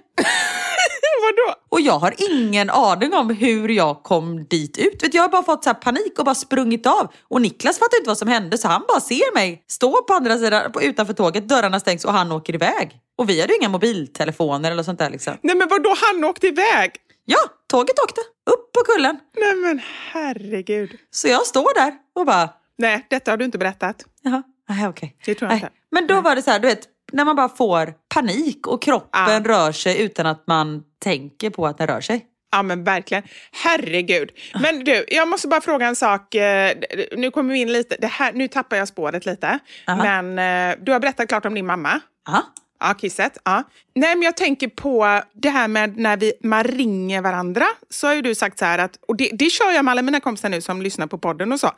Vadå? 1.21 1.55
Och 1.69 1.81
jag 1.81 1.99
har 1.99 2.13
ingen 2.31 2.69
aning 2.69 3.13
om 3.13 3.29
hur 3.29 3.69
jag 3.69 4.03
kom 4.03 4.45
dit 4.45 4.77
ut. 4.77 5.03
Vet, 5.03 5.13
jag 5.13 5.21
har 5.21 5.29
bara 5.29 5.43
fått 5.43 5.63
så 5.63 5.73
panik 5.73 6.19
och 6.19 6.25
bara 6.25 6.35
sprungit 6.35 6.85
av. 6.87 7.13
Och 7.27 7.41
Niklas 7.41 7.79
fattar 7.79 7.97
inte 7.97 8.07
vad 8.09 8.17
som 8.17 8.27
hände 8.27 8.57
så 8.57 8.67
han 8.67 8.83
bara 8.87 8.99
ser 8.99 9.33
mig 9.33 9.63
stå 9.67 10.03
på 10.03 10.13
andra 10.13 10.37
sidan 10.37 10.71
på, 10.71 10.81
utanför 10.81 11.13
tåget, 11.13 11.47
dörrarna 11.49 11.79
stängs 11.79 12.05
och 12.05 12.13
han 12.13 12.31
åker 12.31 12.55
iväg. 12.55 12.97
Och 13.17 13.29
vi 13.29 13.41
hade 13.41 13.53
ju 13.53 13.59
inga 13.59 13.69
mobiltelefoner 13.69 14.71
eller 14.71 14.83
sånt 14.83 14.99
där 14.99 15.09
liksom. 15.09 15.37
Nej, 15.41 15.55
men 15.55 15.67
vadå? 15.67 15.95
Han 16.01 16.23
åkte 16.23 16.47
iväg? 16.47 16.91
Ja, 17.25 17.39
tåget 17.67 17.99
åkte 17.99 18.21
upp 18.51 18.71
på 18.73 18.79
kullen. 18.93 19.19
Nej, 19.37 19.55
men 19.55 19.81
herregud. 20.11 20.91
Så 21.11 21.27
jag 21.27 21.45
står 21.45 21.73
där 21.83 21.93
och 22.15 22.25
bara, 22.25 22.49
Nej, 22.77 23.05
detta 23.09 23.31
har 23.31 23.37
du 23.37 23.45
inte 23.45 23.57
berättat. 23.57 24.05
jaha, 24.21 24.43
nej 24.69 24.87
okej. 24.87 25.15
Det 25.25 25.35
tror 25.35 25.51
jag 25.51 25.55
Nej. 25.55 25.63
inte. 25.63 25.73
Men 25.91 26.07
då 26.07 26.21
var 26.21 26.35
det 26.35 26.41
så 26.41 26.51
här, 26.51 26.59
du 26.59 26.67
vet, 26.67 26.87
när 27.11 27.25
man 27.25 27.35
bara 27.35 27.49
får 27.49 27.93
panik 28.13 28.67
och 28.67 28.81
kroppen 28.81 29.09
Ja. 29.27 29.39
rör 29.45 29.71
sig 29.71 30.01
utan 30.01 30.25
att 30.25 30.43
man 30.47 30.83
tänker 31.03 31.49
på 31.49 31.67
att 31.67 31.77
den 31.77 31.87
rör 31.87 32.01
sig. 32.01 32.25
Ja 32.51 32.63
men 32.63 32.83
verkligen. 32.83 33.23
Herregud. 33.51 34.31
Men 34.61 34.83
du, 34.83 35.05
jag 35.07 35.27
måste 35.27 35.47
bara 35.47 35.61
fråga 35.61 35.87
en 35.87 35.95
sak. 35.95 36.35
Eh, 36.35 36.73
Nu 37.17 37.31
kommer 37.31 37.53
vi 37.53 37.59
in 37.59 37.71
lite, 37.73 37.95
det 38.01 38.07
här, 38.07 38.33
nu 38.33 38.47
tappar 38.47 38.77
jag 38.77 38.87
spåret 38.87 39.25
lite. 39.25 39.59
Aha. 39.87 40.03
Men 40.03 40.39
eh, 40.71 40.77
du 40.81 40.91
har 40.91 40.99
berättat 40.99 41.27
klart 41.29 41.45
om 41.45 41.53
din 41.53 41.65
mamma. 41.65 41.99
Aha. 42.27 42.43
Ja, 42.79 42.93
kisset. 42.93 43.37
Ja. 43.45 43.63
Nej, 43.95 44.15
men 44.15 44.21
jag 44.23 44.37
tänker 44.37 44.67
på 44.67 45.21
det 45.33 45.49
här 45.49 45.67
med 45.67 45.97
när 45.97 46.17
vi, 46.17 46.33
man 46.43 46.63
ringer 46.63 47.21
varandra. 47.21 47.65
Så 47.89 48.07
har 48.07 48.13
ju 48.13 48.21
du 48.21 48.35
sagt 48.35 48.59
så 48.59 48.65
här 48.65 48.79
att, 48.79 48.99
och 49.07 49.15
det, 49.17 49.29
det 49.33 49.49
kör 49.49 49.71
jag 49.71 49.85
med 49.85 49.91
alla 49.91 50.01
mina 50.01 50.19
kompisar 50.19 50.49
nu 50.49 50.61
som 50.61 50.81
lyssnar 50.81 51.07
på 51.07 51.17
podden 51.17 51.51
och 51.51 51.59
så. 51.59 51.71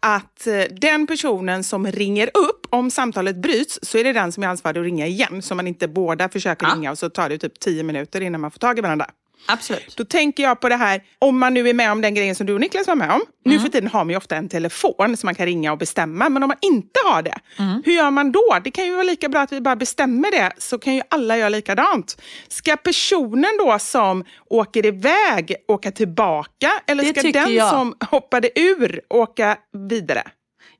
Att 0.00 0.46
eh, 0.46 0.60
den 0.80 1.06
personen 1.06 1.64
som 1.64 1.86
ringer 1.86 2.30
upp, 2.34 2.66
om 2.70 2.90
samtalet 2.90 3.36
bryts, 3.36 3.78
så 3.82 3.98
är 3.98 4.04
det 4.04 4.12
den 4.12 4.32
som 4.32 4.42
är 4.42 4.48
ansvarig 4.48 4.78
att 4.80 4.84
ringa 4.84 5.06
igen. 5.06 5.42
Så 5.42 5.54
man 5.54 5.66
inte 5.66 5.88
båda 5.88 6.28
försöker 6.28 6.66
Ja. 6.66 6.74
ringa 6.74 6.90
och 6.90 6.98
så 6.98 7.10
tar 7.10 7.28
det 7.28 7.38
typ 7.38 7.60
tio 7.60 7.82
minuter 7.82 8.20
innan 8.20 8.40
man 8.40 8.50
får 8.50 8.58
tag 8.58 8.78
i 8.78 8.82
varandra. 8.82 9.06
Absolut. 9.46 9.96
Då 9.96 10.04
tänker 10.04 10.42
jag 10.42 10.60
på 10.60 10.68
det 10.68 10.76
här, 10.76 11.02
om 11.18 11.38
man 11.38 11.54
nu 11.54 11.68
är 11.68 11.74
med 11.74 11.92
om 11.92 12.00
den 12.00 12.14
grejen 12.14 12.34
som 12.34 12.46
du 12.46 12.54
och 12.54 12.60
Niklas 12.60 12.86
var 12.86 12.94
med 12.94 13.10
om. 13.10 13.20
Nu 13.44 13.58
för 13.58 13.68
tiden 13.68 13.88
har 13.90 14.04
man 14.04 14.10
ju 14.10 14.16
ofta 14.16 14.36
en 14.36 14.48
telefon 14.48 15.16
som 15.16 15.26
man 15.26 15.34
kan 15.34 15.46
ringa 15.46 15.72
och 15.72 15.78
bestämma. 15.78 16.28
Men 16.28 16.42
om 16.42 16.48
man 16.48 16.56
inte 16.60 17.00
har 17.04 17.22
det, 17.22 17.38
hur 17.84 17.92
gör 17.92 18.10
man 18.10 18.32
då? 18.32 18.58
Det 18.64 18.70
kan 18.70 18.84
ju 18.86 18.92
vara 18.92 19.02
lika 19.02 19.28
bra 19.28 19.40
att 19.40 19.52
vi 19.52 19.60
bara 19.60 19.76
bestämmer 19.76 20.30
det, 20.30 20.52
så 20.58 20.78
kan 20.78 20.94
ju 20.94 21.02
alla 21.10 21.36
göra 21.38 21.48
likadant. 21.48 22.22
Ska 22.48 22.76
personen 22.76 23.50
då 23.58 23.78
som 23.78 24.24
åker 24.50 24.86
iväg 24.86 25.54
åka 25.68 25.90
tillbaka? 25.90 26.70
Eller 26.86 27.04
Det 27.04 27.20
ska 27.20 27.30
den 27.32 27.54
jag. 27.54 27.70
som 27.70 27.94
hoppade 28.10 28.60
ur 28.60 29.00
åka 29.10 29.56
vidare? 29.88 30.22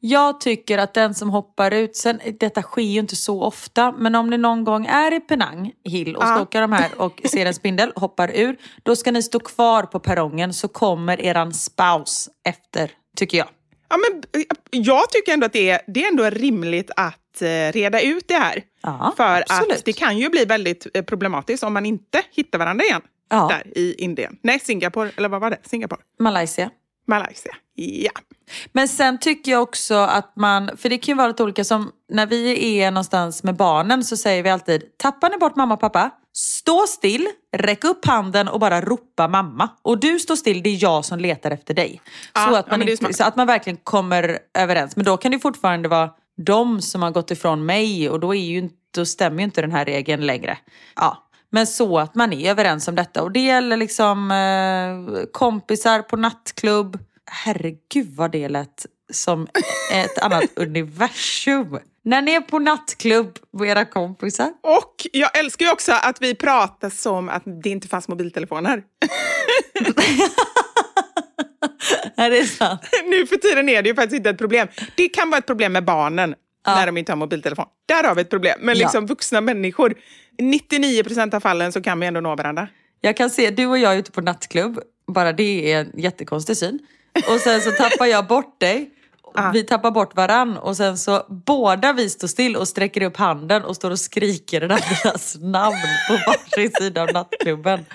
Jag 0.07 0.40
tycker 0.40 0.79
att 0.79 0.95
den 0.95 1.14
som 1.14 1.31
hoppar 1.31 1.71
ut, 1.71 1.97
sen, 1.97 2.21
detta 2.40 2.62
sker 2.62 2.83
ju 2.83 3.01
inte 3.01 3.17
så 3.17 3.43
ofta, 3.43 3.93
men 3.93 4.14
om 4.14 4.31
ni 4.31 4.38
någon 4.38 4.64
gång 4.64 4.87
är 4.87 5.14
i 5.14 5.21
Penang 5.21 5.73
Hill 5.85 6.17
och 6.17 6.23
ska 6.23 6.33
Ja. 6.35 6.43
åka 6.43 6.61
de 6.61 6.73
här 6.73 6.90
och 7.01 7.21
ser 7.25 7.47
en 7.47 7.55
spindel, 7.55 7.93
hoppar 7.97 8.31
ur, 8.35 8.57
då 8.83 8.97
ska 8.97 9.11
ni 9.12 9.23
stå 9.23 9.40
kvar 9.40 9.83
på 9.83 10.01
perrongen 10.01 10.53
så 10.53 10.69
kommer 10.69 11.21
eran 11.21 11.55
spouse 11.55 12.31
efter, 12.49 12.90
tycker 13.17 13.38
jag. 13.38 13.47
Ja, 13.88 13.97
men 13.97 14.23
jag 14.71 15.11
tycker 15.11 15.33
ändå 15.33 15.47
att 15.47 15.53
det 15.53 15.71
är, 15.71 15.81
det 15.87 16.05
är 16.05 16.09
ändå 16.09 16.25
rimligt 16.31 16.90
att 16.97 17.43
eh, 17.43 17.47
reda 17.73 18.01
ut 18.01 18.29
det 18.29 18.35
här. 18.35 18.62
Ja, 18.83 19.14
För 19.17 19.40
absolut. 19.49 19.79
att 19.79 19.85
det 19.85 19.93
kan 19.93 20.19
ju 20.19 20.29
bli 20.29 20.45
väldigt 20.45 20.87
eh, 20.95 21.03
problematiskt 21.03 21.62
om 21.64 21.73
man 21.75 21.87
inte 21.87 22.23
hittar 22.31 22.59
varandra 22.59 22.85
igen. 22.85 23.03
Ja. 23.31 23.49
Där 23.51 23.79
i 23.79 23.95
Indien. 23.95 24.37
Nej, 24.43 24.61
Singapore. 24.61 25.11
Eller 25.17 25.29
vad 25.29 25.40
var 25.40 25.51
det? 25.51 25.59
Singapore? 25.62 26.01
Malaysia. 26.19 26.71
Malaysia. 27.07 27.57
Ja. 27.75 28.11
Men 28.73 28.88
sen 28.88 29.19
tycker 29.19 29.53
jag 29.53 29.62
också 29.62 29.95
att 29.95 30.37
man, 30.37 30.77
för 30.77 30.88
det 30.88 30.99
kan 30.99 31.12
ju 31.12 31.17
vara 31.17 31.29
lite 31.29 31.43
olika 31.43 31.64
som 31.64 31.93
när 32.09 32.27
vi 32.27 32.79
är 32.79 32.90
någonstans 32.90 33.43
med 33.43 33.57
barnen 33.57 34.05
så 34.05 34.17
säger 34.17 34.43
vi 34.43 34.51
alltid 34.51 34.83
tappar 34.97 35.31
ni 35.31 35.38
bort 35.38 35.57
mamma 35.57 35.75
och 35.75 35.81
pappa, 35.81 36.11
stå 36.33 36.87
still, 36.87 37.29
räck 37.57 37.85
upp 37.85 38.07
handen 38.07 38.49
och 38.49 38.61
bara 38.61 38.81
ropa 38.81 39.29
mamma. 39.29 39.69
Och 39.83 40.01
du 40.01 40.19
står 40.19 40.37
still, 40.37 40.62
det 40.62 40.71
är 40.71 40.83
jag 40.83 41.05
som 41.05 41.19
letar 41.19 41.51
efter 41.51 41.75
dig. 41.75 42.01
Ja, 42.35 42.47
så, 42.49 42.57
att 42.57 42.67
ja, 42.69 42.77
man 42.77 42.88
är 42.88 42.90
inte, 42.90 43.14
så 43.14 43.25
att 43.25 43.37
man 43.37 43.47
verkligen 43.47 43.77
kommer 43.77 44.38
överens. 44.59 44.97
Men 44.97 45.05
då 45.05 45.17
kan 45.17 45.33
det 45.33 45.38
fortfarande 45.38 45.88
vara 45.88 46.11
de 46.37 46.83
som 46.83 47.03
har 47.03 47.11
gått 47.11 47.31
ifrån 47.31 47.67
mig 47.67 48.11
och 48.11 48.21
då, 48.21 48.35
är 48.35 48.40
ju, 48.40 48.71
då 48.95 49.07
stämmer 49.07 49.38
ju 49.38 49.45
inte 49.45 49.61
den 49.61 49.73
här 49.73 49.85
regeln 49.85 50.27
längre. 50.27 50.59
Ja. 50.97 51.23
Men 51.55 51.67
så 51.67 51.99
att 51.99 52.14
man 52.14 52.33
är 52.33 52.51
överens 52.51 52.88
om 52.88 52.95
detta. 52.95 53.23
Och 53.23 53.33
det 53.33 53.40
gäller 53.40 53.77
liksom 53.77 54.31
eh, 54.31 55.25
kompisar 55.33 56.03
på 56.03 56.17
nattklubb. 56.17 56.99
Herregud 57.31 58.17
vad 58.17 58.33
det 58.33 58.49
lät 58.49 58.87
som 59.12 59.47
ett 59.93 60.19
annat 60.19 60.45
universum. 60.57 61.79
När 62.05 62.23
ni 62.23 62.33
är 62.33 62.40
på 62.40 62.59
nattklubb 62.59 63.38
med 63.53 63.69
era 63.69 63.85
kompisar. 63.85 64.53
Och 64.62 65.07
jag 65.12 65.38
älskar 65.38 65.67
ju 65.67 65.73
också 65.73 65.93
att 65.93 66.23
vi 66.23 66.35
pratar 66.35 66.90
som 66.90 67.29
att 67.29 67.43
det 67.62 67.71
inte 67.71 67.88
fanns 67.88 68.09
mobiltelefoner. 68.09 68.83
Är 72.17 72.31
det 72.31 72.45
sant? 72.45 72.81
nu 73.11 73.27
för 73.27 73.37
tiden 73.37 73.69
är 73.69 73.83
det 73.83 73.88
ju 73.88 73.95
faktiskt 73.95 74.17
inte 74.17 74.31
ett 74.31 74.38
problem. 74.38 74.69
Det 74.97 75.09
kan 75.09 75.31
vara 75.31 75.38
ett 75.38 75.47
problem 75.47 75.73
med 75.73 75.85
barnen 75.85 76.35
när 76.67 76.87
de 76.87 76.97
inte 76.97 77.12
har 77.12 77.17
mobiltelefon. 77.17 77.67
Där 77.87 78.05
har 78.05 78.14
vi 78.14 78.21
ett 78.21 78.31
problem. 78.31 78.59
Men 78.61 78.77
Ja. 78.79 78.85
liksom 78.85 79.07
vuxna 79.07 79.40
människor, 79.40 79.95
99 80.38 81.03
procent 81.05 81.35
av 81.35 81.40
fallen 81.40 81.73
så 81.73 81.83
kan 81.83 82.01
vi 82.01 82.07
ändå 82.07 82.20
nå 82.20 82.37
varandra. 82.37 82.68
Jag 83.01 83.16
kan 83.16 83.31
se, 83.31 83.51
du 83.51 83.66
och 83.66 83.79
jag 83.79 83.92
är 83.94 83.99
ute 83.99 84.12
på 84.12 84.20
nattklubb. 84.20 84.81
Bara 85.07 85.33
det 85.33 85.73
är 85.73 85.81
en 85.81 85.92
jättekonstig 86.01 86.57
syn. 86.57 86.79
Och 87.29 87.40
sen 87.40 87.61
så 87.61 87.70
tappar 87.70 88.07
jag 88.07 88.27
bort 88.27 88.61
dig. 88.61 88.90
Vi 89.53 89.62
tappar 89.62 89.90
bort 89.90 90.16
varann 90.16 90.57
och 90.57 90.77
sen 90.77 90.99
så 90.99 91.27
båda 91.47 91.92
vi 91.92 92.11
står 92.11 92.29
still 92.29 92.57
och 92.57 92.68
sträcker 92.68 93.03
upp 93.03 93.16
handen 93.16 93.64
och 93.64 93.77
står 93.77 93.90
och 93.90 93.99
skriker 94.01 94.61
den 94.61 94.70
andras 94.70 95.37
namn 95.40 95.77
på 96.09 96.14
varsin 96.27 96.70
sida 96.81 97.03
av 97.03 97.12
nattklubben. 97.12 97.87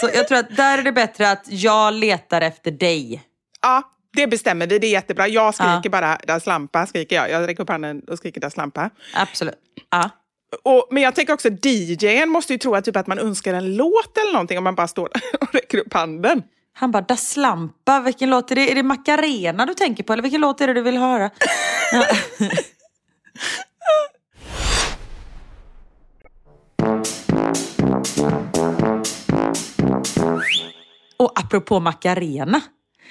Så 0.00 0.10
jag 0.14 0.28
tror 0.28 0.38
att 0.38 0.56
där 0.56 0.78
är 0.78 0.82
det 0.82 0.92
bättre 0.92 1.30
att 1.30 1.44
jag 1.48 1.94
letar 1.94 2.40
efter 2.40 2.70
dig. 2.70 3.22
Ja, 3.62 3.82
det 4.16 4.26
bestämmer 4.26 4.66
vi. 4.66 4.78
Det 4.78 4.86
är 4.86 4.90
jättebra. 4.90 5.28
Jag 5.28 5.54
skriker 5.54 5.80
Ja. 5.84 5.90
bara 5.90 6.18
Das 6.26 6.46
lampa, 6.46 6.86
skriker 6.86 7.16
jag. 7.16 7.30
Jag 7.30 7.48
räcker 7.48 7.62
upp 7.62 7.68
handen 7.68 8.00
och 8.08 8.18
skriker 8.18 8.40
Das 8.40 8.56
lampa. 8.56 8.90
Absolut. 9.14 9.54
Ja. 9.90 10.10
Och, 10.64 10.88
men 10.90 11.02
jag 11.02 11.14
tänker 11.14 11.32
också 11.32 11.48
DJen 11.48 12.28
måste 12.28 12.52
ju 12.52 12.58
tro 12.58 12.74
att, 12.74 12.84
typ, 12.84 12.96
att 12.96 13.06
man 13.06 13.18
önskar 13.18 13.54
en 13.54 13.76
låt 13.76 14.18
eller 14.18 14.32
någonting 14.32 14.58
om 14.58 14.64
man 14.64 14.74
bara 14.74 14.88
står 14.88 15.06
och 15.40 15.54
räcker 15.54 15.78
upp 15.78 15.94
handen. 15.94 16.42
Han 16.72 16.90
bara, 16.90 17.02
Da 17.02 17.16
Slampa, 17.16 18.00
vilken 18.00 18.30
låt 18.30 18.50
är 18.50 18.54
det? 18.54 18.70
Är 18.70 18.74
det 18.74 18.82
Macarena 18.82 19.66
du 19.66 19.74
tänker 19.74 20.04
på 20.04 20.12
eller 20.12 20.22
vilken 20.22 20.40
låt 20.40 20.60
är 20.60 20.66
det 20.66 20.74
du 20.74 20.82
vill 20.82 20.96
höra? 20.96 21.30
Och 31.18 31.38
apropå 31.38 31.80
Macarena. 31.80 32.60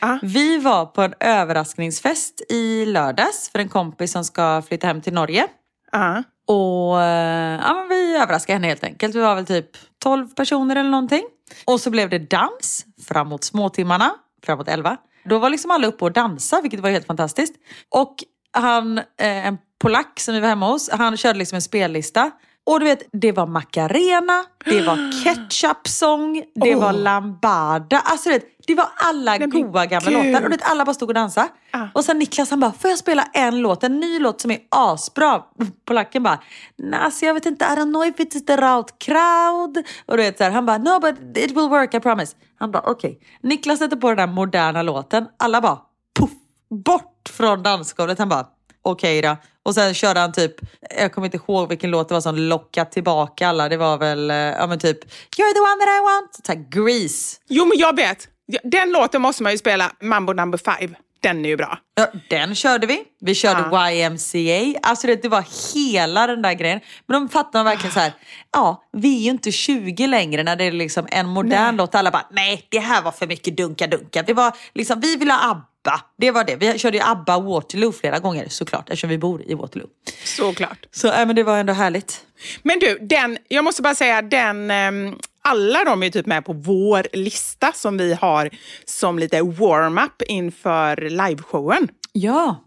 Ja. 0.02 0.20
Vi 0.22 0.58
var 0.58 0.86
på 0.86 1.02
en 1.02 1.14
överraskningsfest 1.20 2.42
i 2.50 2.86
lördags 2.86 3.50
för 3.52 3.60
en 3.60 3.70
kompis 3.70 4.12
som 4.12 4.24
ska 4.24 4.62
flytta 4.68 4.88
hem 4.88 5.02
till 5.02 5.14
Norge. 5.14 5.48
Ja. 5.92 6.24
Och 6.46 7.02
eh, 7.02 7.60
ja, 7.62 7.74
men 7.74 7.90
vi 7.90 8.16
överraskade 8.16 8.56
henne 8.56 8.68
helt 8.68 8.84
enkelt. 8.84 9.16
Vi 9.16 9.20
var 9.20 9.36
väl 9.36 9.46
typ 9.46 9.70
12 10.04 10.28
personer 10.28 10.76
eller 10.76 10.90
någonting. 10.90 11.24
Och 11.66 11.80
så 11.82 11.90
blev 11.90 12.10
det 12.10 12.20
dans 12.20 12.86
framåt 13.08 13.44
småtimmarna, 13.44 14.14
framåt 14.46 14.68
11. 14.68 14.98
Då 15.24 15.40
var 15.40 15.50
liksom 15.50 15.72
alla 15.72 15.88
uppe 15.88 16.06
och 16.06 16.12
dansade, 16.12 16.62
vilket 16.62 16.80
var 16.80 16.90
helt 16.90 17.08
fantastiskt. 17.08 17.56
Och 17.90 18.16
han, 18.52 18.98
eh, 18.98 19.48
en 19.48 19.58
polack 19.80 20.20
som 20.20 20.34
vi 20.34 20.40
var 20.40 20.48
hemma 20.48 20.68
hos, 20.68 20.90
han 20.90 21.18
körde 21.18 21.40
liksom 21.40 21.56
en 21.56 21.62
spellista. 21.62 22.32
Och 22.68 22.80
du 22.80 22.86
vet, 22.86 23.04
det 23.12 23.32
var 23.32 23.48
Macarena, 23.48 24.44
det 24.66 24.82
var 24.82 24.96
ketchup-sång, 25.24 26.44
det 26.56 26.76
Åh. 26.76 26.82
var 26.82 26.94
lambada. 26.94 28.00
Alltså 28.00 28.30
du 28.30 28.36
vet, 28.36 28.46
det 28.68 28.76
var 28.76 28.88
alla 28.96 29.38
Nej, 29.38 29.48
goa 29.48 29.86
gamla 29.86 30.12
gud. 30.12 30.26
låtar. 30.26 30.44
Och 30.44 30.50
du 30.50 30.58
vet, 30.58 30.70
alla 30.70 30.86
bara 30.86 30.94
stod 30.94 31.10
och 31.10 31.14
dansade. 31.14 31.48
Ah. 31.72 31.88
Och 31.94 32.06
sen 32.06 32.20
Niklas 32.20 32.50
han 32.50 32.60
bara, 32.60 32.72
får 32.72 32.90
jag 32.90 33.00
spela 33.00 33.24
en 33.34 33.60
låt? 33.62 33.84
En 33.84 34.00
ny 34.00 34.20
låt 34.20 34.42
som 34.42 34.52
är 34.52 34.60
asbra. 34.70 35.44
Polacken 35.86 36.24
bara, 36.24 36.40
nej 36.78 37.00
alltså 37.00 37.26
jag 37.26 37.34
vet 37.34 37.46
inte, 37.46 37.66
I 37.66 37.68
don't 37.68 37.92
know 37.94 38.06
if 38.06 38.16
it's 38.16 38.46
the 38.46 38.56
right 38.58 39.00
crowd. 39.00 39.78
Och 40.06 40.18
du 40.18 40.24
vet 40.24 40.38
så 40.38 40.44
här, 40.44 40.52
han 40.52 40.66
bara, 40.66 40.78
no 40.78 41.00
but 41.00 41.38
it 41.38 41.52
will 41.52 41.70
work 41.70 41.94
I 41.94 42.00
promise. 42.00 42.36
Han 42.60 42.72
bara, 42.72 42.84
okej. 42.86 43.20
Niklas 43.42 43.80
sätter 43.80 43.96
på 43.98 44.08
den 44.08 44.18
där 44.18 44.28
moderna 44.28 44.82
låten. 44.82 45.26
Alla 45.40 45.62
bara, 45.62 45.78
puff, 46.20 46.32
bort 46.70 47.30
från 47.30 47.64
dansgolvet. 47.64 48.20
Han 48.20 48.30
bara, 48.30 48.46
okej 48.82 49.22
då. 49.22 49.38
Och 49.66 49.74
sen 49.76 49.94
körde 49.94 50.20
han 50.20 50.32
typ, 50.32 50.56
jag 51.00 51.14
kommer 51.14 51.26
inte 51.28 51.38
ihåg 51.38 51.70
vilken 51.70 51.92
låt 51.92 52.08
det 52.08 52.14
var 52.14 52.22
som 52.22 52.36
lockade 52.36 52.92
tillbaka 52.92 53.48
alla. 53.48 53.70
Det 53.70 53.78
var 53.78 53.98
väl, 53.98 54.32
eh, 54.32 54.38
ja 54.38 54.68
men 54.68 54.80
typ, 54.80 55.04
you're 55.06 55.54
the 55.54 55.60
one 55.60 55.80
that 55.80 55.90
I 55.90 56.02
want. 56.02 56.46
Så 56.46 56.52
här, 56.52 56.66
Grease. 56.70 57.38
Jo, 57.48 57.66
men 57.66 57.78
jag 57.78 57.96
vet. 57.96 58.28
Den 58.64 58.92
låten 58.92 59.22
måste 59.22 59.44
man 59.44 59.52
ju 59.52 59.58
spela, 59.58 59.92
Mambo 60.02 60.34
number 60.34 60.58
five. 60.58 60.96
Den 61.26 61.46
är 61.46 61.50
ju 61.50 61.58
bra. 61.58 61.78
Ja, 61.96 62.08
den 62.30 62.56
körde 62.56 62.88
vi. 62.88 63.04
Vi 63.22 63.36
körde 63.36 63.92
YMCA. 63.92 64.80
Alltså 64.82 65.08
det, 65.08 65.22
det 65.22 65.30
var 65.30 65.74
hela 65.74 66.28
den 66.28 66.42
där 66.42 66.54
grejen. 66.54 66.80
Men 67.08 67.22
de 67.22 67.30
fattar 67.30 67.64
verkligen 67.64 67.94
så 67.94 68.00
här. 68.00 68.14
Ja, 68.54 68.84
vi 68.94 69.18
är 69.18 69.22
ju 69.22 69.30
inte 69.30 69.52
20 69.52 70.08
längre 70.08 70.44
när 70.44 70.56
det 70.56 70.64
är 70.64 70.72
liksom 70.72 71.08
en 71.12 71.28
modern 71.28 71.76
låt. 71.76 71.96
Alla 71.96 72.12
bara, 72.12 72.28
nej 72.32 72.68
det 72.70 72.80
här 72.80 73.02
var 73.02 73.12
för 73.12 73.28
mycket 73.28 73.58
dunka-dunka. 73.58 74.24
Det 74.28 74.34
var 74.34 74.54
liksom, 74.74 75.00
vi 75.00 75.16
vill 75.16 75.32
ha 75.32 75.52
ABBA. 75.52 76.02
Det 76.18 76.32
var 76.32 76.44
det. 76.44 76.56
Vi 76.56 76.80
körde 76.80 76.98
ju 76.98 77.04
ABBA 77.04 77.40
Waterloo 77.40 77.92
flera 77.92 78.20
gånger 78.20 78.50
såklart. 78.50 78.90
Eftersom 78.90 79.10
vi 79.10 79.18
bor 79.18 79.42
i 79.46 79.54
Waterloo. 79.54 79.88
Såklart. 80.24 80.86
Så 80.92 81.08
äh, 81.12 81.26
men 81.26 81.36
det 81.36 81.44
var 81.44 81.58
ändå 81.58 81.74
härligt. 81.74 82.22
Men 82.64 82.80
du, 82.80 82.98
den, 83.02 83.38
jag 83.48 83.64
måste 83.64 83.82
bara 83.82 83.96
säga, 83.96 84.22
den, 84.22 84.72
ehm, 84.72 85.16
alla 85.46 85.84
de 85.84 86.04
är 86.04 86.10
typ 86.10 86.26
med 86.26 86.46
på 86.46 86.54
vår 86.54 87.08
lista 87.14 87.72
som 87.72 87.98
vi 87.98 88.14
har 88.14 88.50
som 88.86 89.20
lite 89.20 89.42
warm-up 89.42 90.22
inför 90.28 90.96
liveshowen. 91.10 91.88
Ja. 92.12 92.64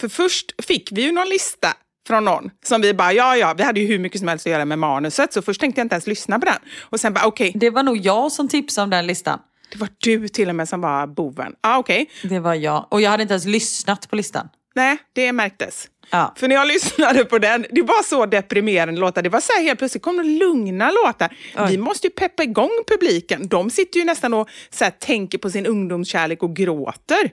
För 0.00 0.08
först 0.08 0.64
fick 0.64 0.88
vi 0.92 1.02
ju 1.02 1.12
någon 1.12 1.28
lista 1.28 1.68
från 2.06 2.24
någon 2.24 2.50
som 2.64 2.80
vi 2.80 2.94
bara, 2.94 3.12
ja 3.12 3.36
ja, 3.36 3.54
vi 3.56 3.62
hade 3.62 3.80
ju 3.80 3.86
hur 3.86 3.98
mycket 3.98 4.18
som 4.18 4.28
helst 4.28 4.46
att 4.46 4.52
göra 4.52 4.64
med 4.64 4.78
manuset 4.78 5.32
så 5.32 5.42
först 5.42 5.60
tänkte 5.60 5.80
jag 5.80 5.84
inte 5.84 5.94
ens 5.94 6.06
lyssna 6.06 6.38
på 6.38 6.44
den. 6.46 6.58
Och 6.80 7.00
sen 7.00 7.12
bara, 7.14 7.26
okej, 7.26 7.52
Det 7.54 7.70
var 7.70 7.82
nog 7.82 7.96
jag 7.96 8.32
som 8.32 8.48
tipsade 8.48 8.82
om 8.84 8.90
den 8.90 9.06
listan. 9.06 9.38
det 9.72 9.78
var 9.78 9.88
du 9.98 10.28
till 10.28 10.48
och 10.48 10.54
med 10.54 10.68
som 10.68 10.80
var 10.80 11.06
boven. 11.06 11.54
Ah, 11.60 11.78
okej. 11.78 12.10
Det 12.22 12.38
var 12.40 12.54
jag. 12.54 12.86
Och 12.90 13.00
jag 13.00 13.10
hade 13.10 13.22
inte 13.22 13.34
ens 13.34 13.44
lyssnat 13.46 14.10
på 14.10 14.16
listan. 14.16 14.48
Nej, 14.74 14.98
det 15.12 15.32
märktes. 15.32 15.88
Ja. 16.10 16.34
För 16.36 16.48
när 16.48 16.54
jag 16.56 16.68
lyssnade 16.68 17.24
på 17.24 17.38
den, 17.38 17.66
det 17.70 17.82
var 17.82 18.02
så 18.02 18.26
deprimerande 18.26 19.00
låtar. 19.00 19.22
Det 19.22 19.28
var 19.28 19.40
så 19.40 19.52
här 19.52 19.62
helt 19.62 19.78
plötsligt 19.78 20.02
kom 20.02 20.16
det 20.16 20.22
lugna 20.24 20.90
låtar. 20.90 21.36
Vi 21.68 21.78
måste 21.78 22.06
ju 22.06 22.10
peppa 22.10 22.42
igång 22.42 22.70
publiken. 22.86 23.48
De 23.48 23.70
sitter 23.70 23.98
ju 24.00 24.04
nästan 24.06 24.34
och 24.34 24.48
så 24.70 24.84
här, 24.84 24.90
tänker 24.90 25.38
på 25.38 25.50
sin 25.50 25.66
ungdomskärlek 25.66 26.42
och 26.42 26.56
gråter. 26.56 27.30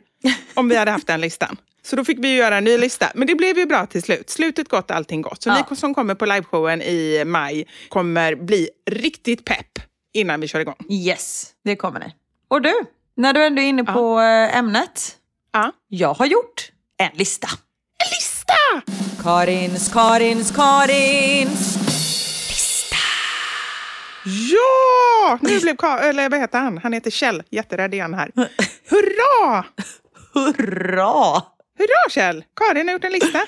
om 0.53 0.69
vi 0.69 0.75
hade 0.75 0.91
haft 0.91 1.07
den 1.07 1.21
listan. 1.21 1.57
Så 1.83 1.95
då 1.95 2.05
fick 2.05 2.19
vi 2.19 2.35
göra 2.35 2.57
en 2.57 2.63
ny 2.63 2.77
lista. 2.77 3.11
Men 3.15 3.27
det 3.27 3.35
blev 3.35 3.57
ju 3.57 3.65
bra 3.65 3.85
till 3.85 4.03
slut. 4.03 4.29
Slutet 4.29 4.69
gott, 4.69 4.91
allting 4.91 5.21
gott. 5.21 5.43
Så 5.43 5.49
Ja. 5.49 5.65
ni 5.69 5.75
som 5.75 5.93
kommer 5.93 6.15
på 6.15 6.25
liveshowen 6.25 6.81
i 6.81 7.23
maj 7.25 7.67
kommer 7.89 8.35
bli 8.35 8.69
riktigt 8.91 9.45
pepp 9.45 9.79
innan 10.13 10.41
vi 10.41 10.47
kör 10.47 10.59
igång. 10.59 10.75
Yes, 10.89 11.51
det 11.63 11.75
kommer 11.75 11.99
ni. 11.99 12.05
Och 12.47 12.61
du, 12.61 12.73
när 13.17 13.33
du 13.33 13.43
ändå 13.45 13.61
är 13.61 13.65
inne 13.65 13.83
på 13.83 14.19
eh, 14.19 14.57
ämnet. 14.57 15.15
Ja. 15.51 15.71
Jag 15.87 16.13
har 16.13 16.25
gjort 16.25 16.71
en 16.97 17.17
lista. 17.17 17.47
Lista! 18.05 18.81
Karins, 19.23 19.93
Karins, 19.93 20.51
Karins. 20.51 21.77
Ja! 24.25 25.39
Nu 25.41 25.59
blev 25.59 25.75
Ka- 25.75 25.99
eller 25.99 26.29
vad 26.29 26.39
heter 26.39 26.59
han? 26.59 26.77
Han 26.77 26.93
heter 26.93 27.11
Kjell. 27.11 27.43
Jätterädd 27.49 27.93
igen 27.93 28.13
här. 28.13 28.31
Hurra! 28.89 29.65
Hurra! 30.33 31.41
Hurra 31.77 32.09
Kjell! 32.09 32.43
Karin 32.55 32.87
har 32.87 32.93
gjort 32.93 33.03
en 33.03 33.11
lista. 33.11 33.41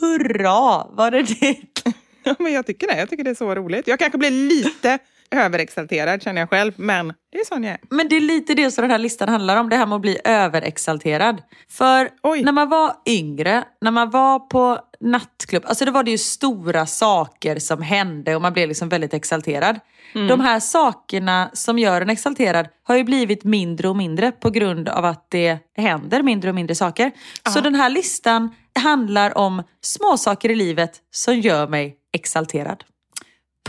Hurra! 0.00 0.86
Var 0.90 1.10
det 1.10 1.22
ditt? 1.22 1.82
Ja, 2.24 2.34
men 2.38 2.52
jag 2.52 2.66
tycker 2.66 2.86
det. 2.86 2.98
Jag 2.98 3.10
tycker 3.10 3.24
det 3.24 3.30
är 3.30 3.34
så 3.34 3.54
roligt. 3.54 3.86
Jag 3.86 3.98
kanske 3.98 4.18
blir 4.18 4.30
lite 4.30 4.98
överexalterad 5.36 6.22
känner 6.22 6.42
jag 6.42 6.50
själv, 6.50 6.72
men 6.76 7.08
det 7.32 7.38
är 7.38 7.44
sån 7.44 7.64
jag 7.64 7.72
är. 7.72 7.80
Men 7.90 8.08
det 8.08 8.16
är 8.16 8.20
lite 8.20 8.54
det 8.54 8.70
som 8.70 8.82
den 8.82 8.90
här 8.90 8.98
listan 8.98 9.28
handlar 9.28 9.56
om, 9.56 9.68
det 9.68 9.76
här 9.76 9.86
med 9.86 9.96
att 9.96 10.02
bli 10.02 10.18
överexalterad. 10.24 11.42
För 11.70 12.08
Oj. 12.22 12.42
när 12.42 12.52
man 12.52 12.68
var 12.68 12.92
yngre, 13.06 13.64
när 13.80 13.90
man 13.90 14.10
var 14.10 14.38
på 14.38 14.78
nattklubb, 15.00 15.62
alltså 15.66 15.84
då 15.84 15.92
var 15.92 16.02
det 16.02 16.10
ju 16.10 16.18
stora 16.18 16.86
saker 16.86 17.58
som 17.58 17.82
hände 17.82 18.36
och 18.36 18.42
man 18.42 18.52
blev 18.52 18.68
liksom 18.68 18.88
väldigt 18.88 19.14
exalterad. 19.14 19.80
De 20.28 20.40
här 20.40 20.60
sakerna 20.60 21.50
som 21.52 21.78
gör 21.78 22.00
en 22.00 22.10
exalterad 22.10 22.68
har 22.82 22.96
ju 22.96 23.04
blivit 23.04 23.44
mindre 23.44 23.88
och 23.88 23.96
mindre 23.96 24.32
på 24.32 24.50
grund 24.50 24.88
av 24.88 25.04
att 25.04 25.30
det 25.30 25.58
händer 25.76 26.22
mindre 26.22 26.50
och 26.50 26.54
mindre 26.54 26.74
saker. 26.74 27.12
Så 27.48 27.60
den 27.60 27.74
här 27.74 27.90
listan 27.90 28.54
handlar 28.78 29.38
om 29.38 29.62
små 29.80 30.16
saker 30.16 30.50
i 30.50 30.54
livet 30.54 31.00
som 31.10 31.40
gör 31.40 31.68
mig 31.68 31.96
exalterad. 32.12 32.84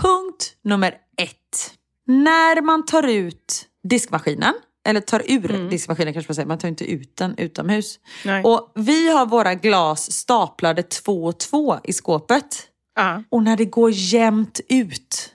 Punkt 0.02 0.56
nummer 0.64 0.96
ett. 1.18 1.74
När 2.08 2.62
man 2.62 2.86
tar 2.86 3.04
ut 3.08 3.66
diskmaskinen, 3.84 4.54
eller 4.88 5.02
tar 5.02 5.22
ur 5.26 5.70
diskmaskinen 5.70 6.14
kanske 6.14 6.30
man 6.30 6.36
säger, 6.36 6.48
man 6.48 6.58
tar 6.58 6.68
inte 6.68 6.92
ut 6.92 7.18
den 7.18 7.38
utomhus. 7.38 8.00
Nej. 8.26 8.44
Och 8.44 8.72
vi 8.76 9.10
har 9.10 9.26
våra 9.26 9.54
glas 9.54 10.12
staplade 10.12 10.84
två 10.84 11.26
och 11.26 11.40
två 11.40 11.80
i 11.84 11.94
skåpet. 11.94 12.68
Ja. 12.96 13.24
Och 13.30 13.44
när 13.44 13.58
det 13.58 13.66
går 13.66 13.92
jämnt 13.94 14.60
ut. 14.70 15.34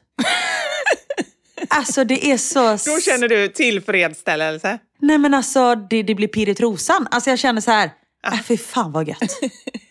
alltså 1.69 2.05
det 2.05 2.31
är 2.31 2.37
så... 2.39 2.91
Då 2.91 3.01
känner 3.01 3.29
du 3.29 3.49
tillfredsställelse? 3.49 4.79
Nej 4.99 5.19
men 5.19 5.35
alltså 5.35 5.75
det, 5.75 6.03
det 6.03 6.15
blir 6.15 6.29
pirr 6.29 6.49
i 6.49 6.55
trosan. 6.55 7.09
Alltså 7.11 7.31
jag 7.31 7.39
känner 7.39 7.61
så 7.61 7.71
här, 7.71 7.91
äh, 8.33 8.43
fy 8.43 8.57
fan 8.57 8.93
vad 8.93 9.09
gött. 9.09 9.19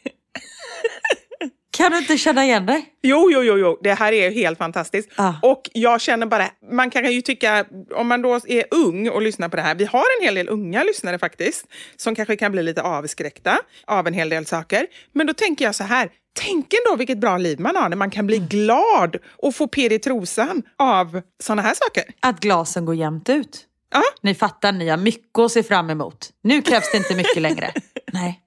kan 1.71 1.91
du 1.91 1.97
inte 1.97 2.17
känna 2.17 2.45
igen 2.45 2.65
dig? 2.65 2.86
Jo, 3.01 3.29
jo, 3.32 3.43
jo, 3.43 3.58
jo, 3.58 3.79
det 3.84 3.93
här 3.93 4.12
är 4.12 4.32
helt 4.32 4.58
fantastiskt. 4.58 5.10
Ah. 5.15 5.34
Och 5.41 5.69
jag 5.73 6.01
känner 6.01 6.25
bara, 6.25 6.49
man 6.71 6.89
kan 6.89 7.12
ju 7.12 7.21
tycka, 7.21 7.65
om 7.95 8.08
man 8.08 8.21
då 8.21 8.39
är 8.47 8.65
ung 8.71 9.10
och 9.10 9.21
lyssnar 9.21 9.49
på 9.49 9.55
det 9.55 9.62
här, 9.62 9.75
vi 9.75 9.86
har 9.86 10.05
en 10.19 10.25
hel 10.25 10.36
del 10.36 10.49
unga 10.49 10.84
lyssnare 10.84 11.19
faktiskt, 11.19 11.67
som 11.97 12.15
kanske 12.15 12.36
kan 12.36 12.51
bli 12.51 12.63
lite 12.63 12.82
avskräckta 12.82 13.60
av 13.86 14.08
en 14.08 14.13
hel 14.13 14.29
del 14.29 14.45
saker. 14.45 14.88
Men 15.13 15.27
då 15.27 15.34
tänker 15.34 15.65
jag 15.65 15.75
så 15.75 15.84
här, 15.84 16.10
tänk 16.34 16.73
ändå 16.73 16.97
vilket 16.97 17.17
bra 17.17 17.38
liv 17.38 17.60
man 17.60 17.75
har 17.75 17.89
när 17.89 17.97
man 17.97 18.12
kan 18.12 18.27
bli 18.27 18.38
glad 18.38 19.15
och 19.38 19.55
få 19.55 19.67
pirr 19.67 19.91
i 19.91 19.99
trosan 19.99 20.63
av 20.77 21.21
såna 21.43 21.62
här 21.62 21.73
saker. 21.75 22.03
Att 22.19 22.39
glasen 22.39 22.86
går 22.86 22.95
jämnt 22.95 23.29
ut. 23.29 23.65
Ja, 23.91 24.03
Ni 24.21 24.36
fattar, 24.36 24.71
ni 24.71 24.89
har 24.89 24.97
mycket 24.97 25.39
att 25.39 25.51
se 25.51 25.63
fram 25.63 25.89
emot. 25.89 26.29
Nu 26.41 26.62
krävs 26.62 26.91
det 26.91 26.97
inte 26.97 27.15
mycket 27.15 27.41
längre. 27.41 27.73
Nej. 28.13 28.41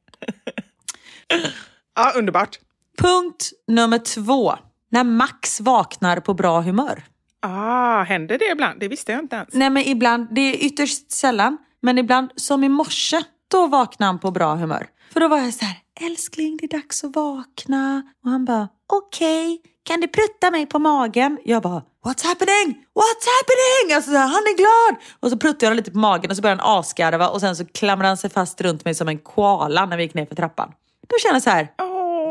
ja 1.97 2.13
underbart. 2.17 2.59
Punkt 2.99 3.51
nummer 3.69 3.99
två. 3.99 4.55
När 4.91 5.05
Max 5.05 5.61
vaknar 5.61 6.21
på 6.21 6.35
bra 6.35 6.61
humör. 6.61 7.05
Ah, 7.41 8.03
händer 8.03 8.39
det 8.39 8.51
ibland? 8.53 8.81
Det 8.81 8.89
visste 8.89 9.13
jag 9.13 9.21
inte 9.21 9.37
ens. 9.37 9.49
Nej 9.53 9.71
men 9.71 9.83
ibland, 9.83 10.29
det 10.31 10.41
är 10.41 10.65
ytterst 10.67 11.13
sällan, 11.13 11.59
men 11.81 11.99
ibland 11.99 12.31
som 12.37 12.65
i 12.65 12.69
morse, 12.69 13.23
då 13.49 13.67
vaknar 13.67 14.07
han 14.07 14.19
på 14.19 14.31
bra 14.31 14.55
humör. 14.55 14.87
För 15.13 15.21
då 15.21 15.29
var 15.29 15.39
jag 15.39 15.55
så 15.55 15.65
här, 15.65 15.77
älskling 16.01 16.57
det 16.57 16.65
är 16.65 16.69
dags 16.69 17.05
att 17.05 17.17
vakna. 17.17 18.03
Och 18.25 18.31
han 18.31 18.45
bara, 18.45 18.69
okej, 18.93 19.61
kan 19.83 20.01
du 20.01 20.09
prutta 20.09 20.51
mig 20.51 20.67
på 20.67 20.79
magen? 20.79 21.39
Jag 21.45 21.63
bara, 21.63 21.83
what's 22.05 22.27
happening? 22.27 22.85
What's 22.95 23.27
happening? 23.39 23.97
Alltså, 23.97 24.11
han 24.11 24.43
är 24.43 24.57
glad! 24.57 25.03
Och 25.21 25.31
så 25.31 25.37
pruttade 25.37 25.67
jag 25.67 25.77
lite 25.77 25.91
på 25.91 25.99
magen 25.99 26.31
och 26.31 26.37
så 26.37 26.43
började 26.43 26.63
han 26.63 26.79
asgarva 26.79 27.29
och 27.29 27.41
sen 27.41 27.57
så 27.57 27.65
klamrade 27.65 28.09
han 28.09 28.17
sig 28.17 28.31
fast 28.31 28.61
runt 28.61 28.85
mig 28.85 28.95
som 28.95 29.09
en 29.09 29.19
koala 29.19 29.87
när 29.87 29.97
vi 29.97 30.03
gick 30.03 30.15
ner 30.15 30.27
för 30.27 30.35
trappan. 30.35 30.73
Då 31.09 31.17
kände 31.23 31.37
jag 31.37 31.43
så 31.43 31.51
här, 31.51 31.69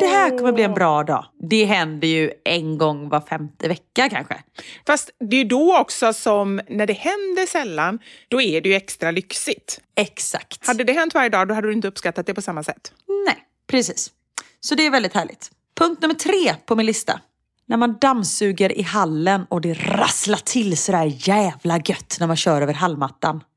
det 0.02 0.08
här 0.08 0.38
kommer 0.38 0.52
bli 0.52 0.64
en 0.64 0.74
bra 0.74 1.04
dag. 1.04 1.26
Det 1.50 1.66
händer 1.66 2.08
ju 2.08 2.32
en 2.46 2.78
gång 2.78 3.10
var 3.10 3.22
femte 3.22 3.68
vecka 3.68 4.10
kanske. 4.10 4.44
Fast 4.88 5.10
det 5.30 5.36
är 5.36 5.46
då 5.46 5.78
också 5.78 6.14
som, 6.14 6.62
när 6.70 6.88
det 6.88 6.94
händer 6.94 7.46
sällan, 7.46 8.00
då 8.28 8.42
är 8.42 8.62
det 8.62 8.70
ju 8.70 8.76
extra 8.76 9.12
lyxigt. 9.12 9.82
Exakt. 9.96 10.68
Hade 10.68 10.84
det 10.84 10.94
hänt 10.94 11.14
varje 11.14 11.30
dag, 11.30 11.48
då 11.48 11.54
hade 11.54 11.68
du 11.68 11.74
inte 11.74 11.88
uppskattat 11.88 12.26
det 12.26 12.34
på 12.34 12.42
samma 12.42 12.64
sätt. 12.64 12.94
Nej, 13.26 13.38
precis. 13.68 14.12
Så 14.60 14.76
det 14.76 14.86
är 14.86 14.92
väldigt 14.92 15.14
härligt. 15.14 15.52
Punkt 15.80 16.02
nummer 16.02 16.16
tre 16.16 16.56
på 16.66 16.76
min 16.76 16.86
lista. 16.86 17.20
När 17.66 17.78
man 17.78 17.98
dammsuger 18.02 18.78
i 18.78 18.82
hallen 18.82 19.46
och 19.50 19.62
det 19.62 19.74
rasslar 19.74 20.38
till 20.38 20.78
sådär 20.78 21.14
jävla 21.16 21.78
gött 21.78 22.18
när 22.20 22.28
man 22.28 22.38
kör 22.38 22.62
över 22.62 22.74
hallmattan. 22.74 23.44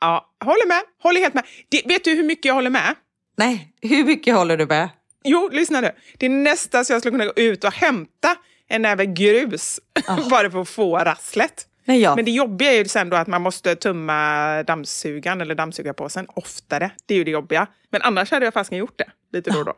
Ja, 0.00 0.30
håller 0.44 0.68
med. 0.68 0.82
Håller 1.02 1.20
helt 1.20 1.34
med. 1.34 1.44
Det, 1.68 1.82
vet 1.86 2.04
du 2.04 2.14
hur 2.14 2.24
mycket 2.24 2.44
jag 2.44 2.54
håller 2.54 2.70
med? 2.70 2.94
Nej, 3.36 3.72
hur 3.80 4.04
mycket 4.04 4.34
håller 4.34 4.56
du 4.56 4.66
med? 4.66 4.88
Jo, 5.24 5.48
lyssna 5.52 5.80
nu. 5.80 5.90
Det 6.18 6.26
är 6.26 6.30
nästan 6.30 6.84
så 6.84 6.92
jag 6.92 7.02
skulle 7.02 7.12
kunna 7.12 7.24
gå 7.24 7.32
ut 7.36 7.64
och 7.64 7.72
hämta 7.72 8.36
en 8.68 8.82
näve 8.82 9.06
grus 9.06 9.80
bara 10.30 10.50
för 10.50 10.60
att 10.60 10.68
få 10.68 10.98
rasslet. 10.98 11.66
Nej, 11.84 12.00
jag, 12.00 12.16
Men 12.16 12.24
det 12.24 12.30
jobbiga 12.30 12.72
är 12.72 12.76
ju 12.76 12.84
sen 12.84 13.10
då 13.10 13.16
att 13.16 13.26
man 13.26 13.42
måste 13.42 13.74
tumma 13.74 14.62
dammsugaren 14.62 15.40
eller 15.40 15.54
dammsugarpåsen 15.54 16.26
oftare. 16.28 16.90
Det 17.06 17.14
är 17.14 17.18
ju 17.18 17.24
det 17.24 17.30
jobbiga. 17.30 17.66
Men 17.90 18.02
annars 18.02 18.30
hade 18.30 18.44
jag 18.44 18.54
fastän 18.54 18.78
gjort 18.78 18.98
det 18.98 19.10
lite 19.32 19.50
då 19.50 19.58
och 19.58 19.64
då. 19.64 19.74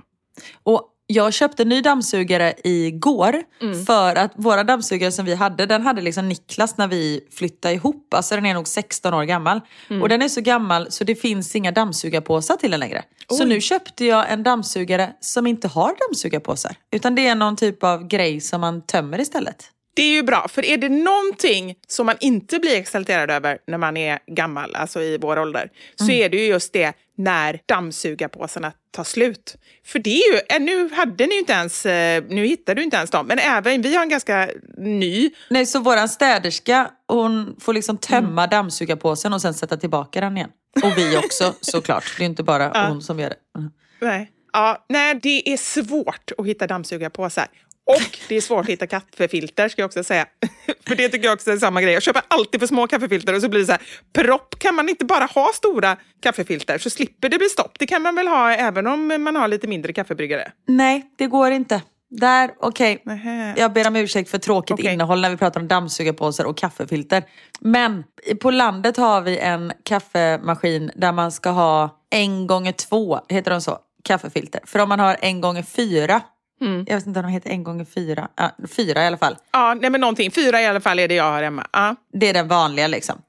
och 0.63 0.91
jag 1.11 1.35
köpte 1.35 1.65
ny 1.65 1.81
dammsugare 1.81 2.55
igår 2.65 3.43
för 3.87 4.17
att 4.17 4.33
våra 4.37 4.65
dammsugare 4.65 5.13
som 5.13 5.25
vi 5.25 5.35
hade, 5.35 5.67
den 5.67 5.83
hade 5.83 6.03
liksom 6.03 6.29
Niklas 6.29 6.77
när 6.77 6.89
vi 6.89 7.21
flyttade 7.33 7.75
ihop. 7.75 8.15
Alltså 8.15 8.35
den 8.35 8.47
är 8.47 8.55
nog 8.55 8.69
16 8.69 9.15
år 9.15 9.25
gammal. 9.25 9.61
Och 10.03 10.09
den 10.09 10.23
är 10.23 10.29
så 10.29 10.41
gammal 10.41 10.91
så 10.91 11.05
det 11.05 11.15
finns 11.15 11.57
inga 11.57 11.73
dammsugarpåsar 11.73 12.57
till 12.57 12.71
den 12.71 12.81
längre. 12.81 13.05
Så 13.29 13.45
nu 13.45 13.61
köpte 13.61 14.05
jag 14.05 14.33
en 14.33 14.43
dammsugare 14.43 15.13
som 15.21 15.47
inte 15.47 15.69
har 15.69 15.95
dammsugarpåsar. 16.09 16.77
Utan 16.91 17.15
det 17.15 17.27
är 17.29 17.35
någon 17.35 17.57
typ 17.57 17.85
av 17.85 18.07
grej 18.07 18.41
som 18.41 18.61
man 18.61 18.83
tömmer 18.87 19.21
istället. 19.21 19.65
Det 19.99 20.03
är 20.03 20.13
ju 20.13 20.23
bra, 20.23 20.49
för 20.49 20.65
är 20.65 20.77
det 20.77 20.89
någonting 20.89 21.75
som 21.89 22.07
man 22.07 22.17
inte 22.21 22.59
blir 22.59 22.77
exalterad 22.77 23.31
över 23.31 23.59
när 23.67 23.79
man 23.79 23.97
är 23.97 24.19
gammal, 24.27 24.75
alltså 24.75 25.03
i 25.03 25.19
vår 25.19 25.39
ålder, 25.39 25.71
så 25.97 26.11
är 26.11 26.29
det 26.29 26.37
ju 26.37 26.45
just 26.45 26.73
det 26.73 26.93
när 27.17 27.61
dammsugarpåsarna 27.67 28.73
tar 28.91 29.05
slut. 29.05 29.57
För 29.85 29.99
det 29.99 30.11
är 30.11 30.35
ju, 30.35 30.41
eh, 30.49 30.61
nu 30.61 30.95
hade 30.95 31.27
ni 31.27 31.39
inte 31.39 31.53
ens, 31.53 31.87
eh, 31.87 32.25
nu 32.29 32.47
hittade 32.47 32.81
du 32.81 32.85
inte 32.85 32.97
ens 32.97 33.11
dem, 33.11 33.27
men 33.27 33.39
även 33.39 33.83
vi 33.83 33.95
har 33.95 34.03
en 34.03 34.09
ganska 34.09 34.51
ny, 34.77 35.31
Nej, 35.51 35.67
så 35.67 35.81
våran 35.81 36.09
städerska, 36.09 36.91
hon 37.09 37.57
får 37.61 37.73
liksom 37.73 37.97
tömma 37.99 38.47
dammsugarpåsen 38.47 39.33
och 39.33 39.43
sen 39.43 39.55
sätta 39.55 39.77
tillbaka 39.77 40.21
den 40.21 40.37
igen. 40.37 40.51
Och 40.83 40.99
vi 40.99 41.17
också 41.25 41.55
såklart. 41.61 42.05
Det 42.19 42.25
är 42.25 42.27
inte 42.27 42.43
bara 42.43 42.89
hon 42.89 43.03
som 43.03 43.21
gör 43.21 43.29
det. 43.29 43.59
Mm. 43.59 43.71
nej, 44.01 44.31
ja, 44.53 44.85
nej, 44.89 45.15
det 45.23 45.53
är 45.53 45.57
svårt 45.57 46.33
att 46.39 46.47
hitta 46.47 46.67
dammsugarpåsar. 46.67 47.47
Och 47.89 48.19
det 48.29 48.37
är 48.37 48.41
svårt 48.41 48.61
att 48.61 48.67
hitta 48.67 48.87
kaffefilter 48.87 49.69
ska 49.69 49.83
jag 49.83 49.87
också 49.87 50.05
säga. 50.05 50.27
För 50.87 50.95
det 50.95 51.09
tycker 51.09 51.25
jag 51.25 51.35
också 51.35 51.51
är 51.51 51.57
samma 51.57 51.83
grej. 51.83 51.93
Jag 51.93 52.03
köper 52.03 52.23
alltid 52.29 52.61
för 52.61 52.67
små 52.67 52.87
kaffefilter 52.87 53.35
och 53.35 53.41
så 53.41 53.49
blir 53.49 53.61
det 53.61 53.67
så 53.67 53.73
här, 53.73 53.83
propp. 54.13 54.59
Kan 54.59 54.75
man 54.75 54.89
inte 54.89 55.05
bara 55.05 55.25
ha 55.25 55.51
stora 55.55 55.97
kaffefilter 56.23 56.79
så 56.79 56.91
slipper 56.91 57.29
det 57.29 57.39
bli 57.39 57.49
stopp? 57.49 57.79
Det 57.79 57.87
kan 57.87 58.03
man 58.03 58.15
väl 58.15 58.29
ha 58.29 58.53
även 58.53 58.87
om 58.87 59.23
man 59.23 59.37
har 59.37 59.49
lite 59.49 59.67
mindre 59.67 59.93
kaffebryggare? 59.93 60.53
Nej, 60.67 61.11
det 61.17 61.27
går 61.27 61.51
inte. 61.51 61.83
Där, 62.11 62.51
okej. 62.61 63.03
Nähä. 63.05 63.55
Jag 63.59 63.73
ber 63.73 63.89
om 63.89 63.97
ursäkt 63.97 64.31
för 64.31 64.39
tråkigt 64.39 64.75
Okej. 64.75 64.93
innehåll 64.93 65.21
när 65.21 65.31
vi 65.31 65.37
pratar 65.37 65.61
om 65.61 65.69
dammsugarpåsar 65.69 66.45
och 66.45 66.57
kaffefilter. 66.57 67.23
Men 67.61 68.05
på 68.41 68.51
landet 68.51 68.97
har 68.97 69.21
vi 69.21 69.39
en 69.39 69.73
kaffemaskin 69.85 70.91
där 70.97 71.13
man 71.13 71.33
ska 71.33 71.51
ha 71.51 71.99
en 72.11 72.47
gånger 72.47 72.73
två, 72.73 73.21
heter 73.29 73.51
de 73.51 73.61
så? 73.61 73.79
Kaffefilter. 74.05 74.61
För 74.65 74.79
om 74.79 74.89
man 74.89 75.01
har 75.01 75.17
en 75.21 75.41
gånger 75.41 75.63
fyra, 75.63 76.21
jag 76.59 76.95
vet 76.97 77.07
inte 77.07 77.21
om 77.21 77.27
de 77.27 77.33
heter 77.33 77.51
en 77.51 77.65
gånger 77.65 77.85
fyra, 77.85 78.29
ja, 78.37 78.51
fyra 78.77 79.03
i 79.03 79.07
alla 79.07 79.17
fall. 79.17 79.37
Ja, 79.53 79.75
nej 79.75 79.91
men 79.91 80.01
någonting. 80.01 80.31
Fyra 80.31 80.63
i 80.63 80.67
alla 80.67 80.81
fall 80.81 80.99
är 80.99 81.09
det 81.09 81.15
jag 81.15 81.31
har 81.31 81.43
hemma. 81.43 81.67
Ja. 81.73 81.97
Det 82.13 82.29
är 82.29 82.35
den 82.35 82.49
vanliga 82.49 82.87
liksom. 82.87 83.23